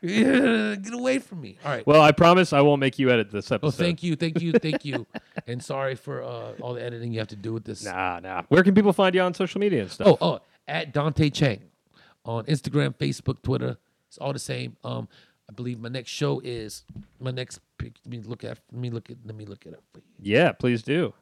get 0.03 0.93
away 0.95 1.19
from 1.19 1.41
me 1.43 1.59
all 1.65 1.71
right 1.71 1.87
Well, 1.87 2.01
I 2.01 2.13
promise 2.13 2.53
I 2.55 2.63
won't 2.63 2.81
make 2.81 2.99
you 2.99 3.11
edit 3.11 3.31
this 3.31 3.53
episode. 3.53 3.67
oh 3.69 3.71
thank 3.85 4.03
you 4.03 4.17
thank 4.17 4.41
you 4.41 4.53
thank 4.55 4.85
you 4.87 5.07
and 5.47 5.63
sorry 5.63 5.95
for 5.95 6.23
uh, 6.23 6.53
all 6.61 6.75
the 6.75 6.83
editing 6.83 7.13
you 7.13 7.19
have 7.19 7.29
to 7.29 7.37
do 7.37 7.53
with 7.53 7.65
this 7.65 7.85
Nah, 7.85 8.21
nah. 8.21 8.43
Where 8.49 8.63
can 8.63 8.75
people 8.75 8.93
find 8.93 9.15
you 9.15 9.21
on 9.23 9.35
social 9.35 9.61
media 9.61 9.83
and 9.83 9.91
stuff? 9.91 10.07
oh 10.09 10.19
oh 10.21 10.41
at 10.67 10.93
dante 10.93 11.29
chang 11.31 11.61
on 12.25 12.45
instagram 12.47 12.95
facebook 12.97 13.43
twitter 13.43 13.77
it's 14.09 14.17
all 14.19 14.33
the 14.33 14.39
same 14.39 14.77
um 14.85 15.07
i 15.49 15.53
believe 15.53 15.79
my 15.79 15.91
next 15.91 16.11
show 16.11 16.41
is 16.43 16.85
my 17.21 17.31
next 17.31 17.61
pic 17.77 17.93
let 18.05 18.11
me 18.11 18.21
look 18.23 18.45
at 18.45 18.59
let 18.73 18.81
me 18.81 18.89
look 18.91 19.11
at 19.11 19.17
let 19.27 19.35
me 19.37 19.45
look 19.45 19.67
it 19.67 19.75
up 19.75 19.83
for 19.93 19.99
you 19.99 20.05
yeah, 20.37 20.53
please 20.53 20.83
do. 20.83 21.13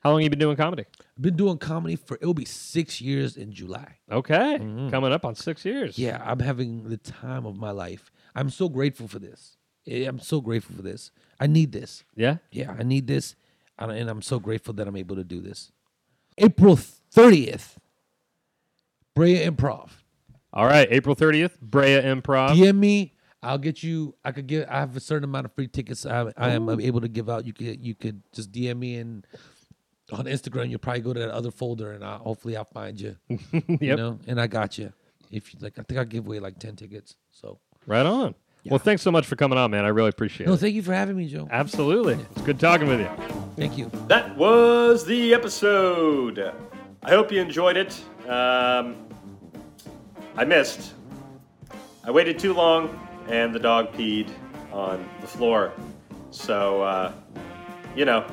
How 0.00 0.10
long 0.10 0.22
you 0.22 0.30
been 0.30 0.40
doing 0.40 0.56
comedy? 0.56 0.84
i've 1.00 1.22
been 1.22 1.36
doing 1.36 1.58
comedy 1.58 1.94
for 1.94 2.16
it'll 2.20 2.34
be 2.34 2.44
six 2.44 3.00
years 3.00 3.36
in 3.36 3.52
july 3.52 3.98
Okay, 4.10 4.58
coming 4.90 5.12
up 5.12 5.24
on 5.24 5.36
six 5.36 5.64
years. 5.64 5.92
Mm-hmm. 5.94 6.02
Yeah, 6.02 6.22
I'm 6.24 6.40
having 6.40 6.88
the 6.88 6.96
time 6.96 7.46
of 7.46 7.56
my 7.56 7.70
life. 7.70 8.10
I'm 8.34 8.50
so 8.50 8.68
grateful 8.68 9.06
for 9.06 9.20
this. 9.20 9.56
I'm 9.86 10.18
so 10.18 10.40
grateful 10.40 10.74
for 10.76 10.82
this. 10.82 11.12
I 11.42 11.46
need 11.48 11.72
this. 11.72 12.04
yeah. 12.14 12.36
Yeah, 12.52 12.74
I 12.78 12.84
need 12.84 13.06
this. 13.08 13.34
And 13.78 13.90
and 13.90 14.08
I'm 14.08 14.22
so 14.22 14.38
grateful 14.38 14.74
that 14.74 14.86
I'm 14.86 14.96
able 14.96 15.16
to 15.16 15.24
do 15.24 15.40
this. 15.40 15.72
April 16.38 16.76
30th, 16.76 17.76
Brea 19.14 19.44
Improv. 19.44 19.90
All 20.52 20.66
right, 20.66 20.86
April 20.90 21.14
thirtieth, 21.14 21.60
Brea 21.60 22.00
Improv. 22.00 22.50
DM 22.50 22.76
me. 22.76 23.14
I'll 23.42 23.58
get 23.58 23.82
you. 23.82 24.14
I 24.24 24.30
could 24.30 24.46
give. 24.46 24.68
I 24.68 24.78
have 24.80 24.96
a 24.96 25.00
certain 25.00 25.24
amount 25.24 25.46
of 25.46 25.52
free 25.54 25.66
tickets. 25.66 26.06
I, 26.06 26.30
I 26.36 26.50
am 26.50 26.68
able 26.80 27.00
to 27.00 27.08
give 27.08 27.28
out. 27.28 27.44
You 27.44 27.52
could. 27.52 27.80
You 27.80 27.94
could 27.94 28.22
just 28.32 28.52
DM 28.52 28.78
me 28.78 28.96
and 28.96 29.26
on 30.12 30.26
Instagram. 30.26 30.70
You'll 30.70 30.78
probably 30.78 31.00
go 31.00 31.12
to 31.14 31.20
that 31.20 31.30
other 31.30 31.50
folder, 31.50 31.92
and 31.92 32.04
I, 32.04 32.18
hopefully 32.18 32.56
I'll 32.56 32.64
find 32.64 33.00
you. 33.00 33.16
yep. 33.28 33.80
You 33.80 33.96
know, 33.96 34.18
and 34.28 34.40
I 34.40 34.46
got 34.46 34.78
you. 34.78 34.92
If 35.30 35.52
you 35.52 35.60
like, 35.60 35.78
I 35.78 35.82
think 35.82 35.98
I 35.98 36.04
give 36.04 36.26
away 36.26 36.38
like 36.38 36.58
ten 36.60 36.76
tickets. 36.76 37.16
So 37.32 37.58
Right 37.86 38.06
on. 38.06 38.34
Well, 38.64 38.78
thanks 38.78 39.02
so 39.02 39.10
much 39.10 39.26
for 39.26 39.34
coming 39.36 39.58
on, 39.58 39.70
man. 39.72 39.84
I 39.84 39.88
really 39.88 40.08
appreciate 40.10 40.46
No, 40.46 40.52
it. 40.52 40.56
No, 40.56 40.60
thank 40.60 40.74
you 40.74 40.82
for 40.82 40.94
having 40.94 41.16
me, 41.16 41.26
Joe. 41.26 41.48
Absolutely. 41.50 42.14
It's 42.14 42.42
good 42.42 42.60
talking 42.60 42.86
with 42.86 43.00
you. 43.00 43.10
Thank 43.56 43.76
you. 43.76 43.90
That 44.08 44.36
was 44.36 45.04
the 45.04 45.34
episode. 45.34 46.52
I 47.02 47.10
hope 47.10 47.32
you 47.32 47.40
enjoyed 47.40 47.76
it. 47.76 48.00
Um, 48.28 48.96
I 50.36 50.44
missed. 50.44 50.94
I 52.04 52.10
waited 52.10 52.38
too 52.38 52.54
long, 52.54 52.98
and 53.28 53.52
the 53.54 53.58
dog 53.58 53.92
peed 53.94 54.30
on 54.72 55.08
the 55.20 55.26
floor. 55.26 55.72
So, 56.30 56.82
uh, 56.82 57.12
you 57.96 58.04
know, 58.04 58.24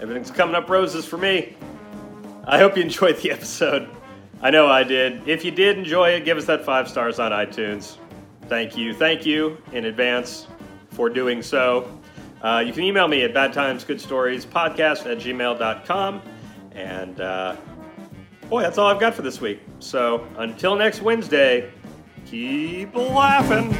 everything's 0.00 0.30
coming 0.30 0.54
up 0.54 0.68
roses 0.70 1.04
for 1.04 1.18
me. 1.18 1.54
I 2.46 2.58
hope 2.58 2.76
you 2.76 2.82
enjoyed 2.82 3.18
the 3.18 3.30
episode. 3.30 3.88
I 4.42 4.50
know 4.50 4.66
I 4.66 4.84
did. 4.84 5.26
If 5.28 5.44
you 5.44 5.50
did 5.50 5.78
enjoy 5.78 6.10
it, 6.10 6.24
give 6.24 6.36
us 6.38 6.46
that 6.46 6.64
five 6.64 6.88
stars 6.88 7.18
on 7.18 7.30
iTunes. 7.32 7.96
Thank 8.48 8.76
you. 8.76 8.94
Thank 8.94 9.26
you 9.26 9.58
in 9.72 9.86
advance 9.86 10.46
for 10.90 11.08
doing 11.08 11.42
so. 11.42 12.00
Uh, 12.42 12.62
you 12.64 12.72
can 12.72 12.82
email 12.82 13.08
me 13.08 13.22
at 13.22 13.32
badtimesgoodstoriespodcast 13.32 15.10
at 15.10 15.18
gmail.com. 15.18 16.22
And 16.72 17.20
uh, 17.20 17.56
boy, 18.48 18.62
that's 18.62 18.78
all 18.78 18.88
I've 18.88 19.00
got 19.00 19.14
for 19.14 19.22
this 19.22 19.40
week. 19.40 19.60
So 19.78 20.26
until 20.36 20.76
next 20.76 21.00
Wednesday, 21.00 21.72
keep 22.26 22.94
laughing. 22.94 23.74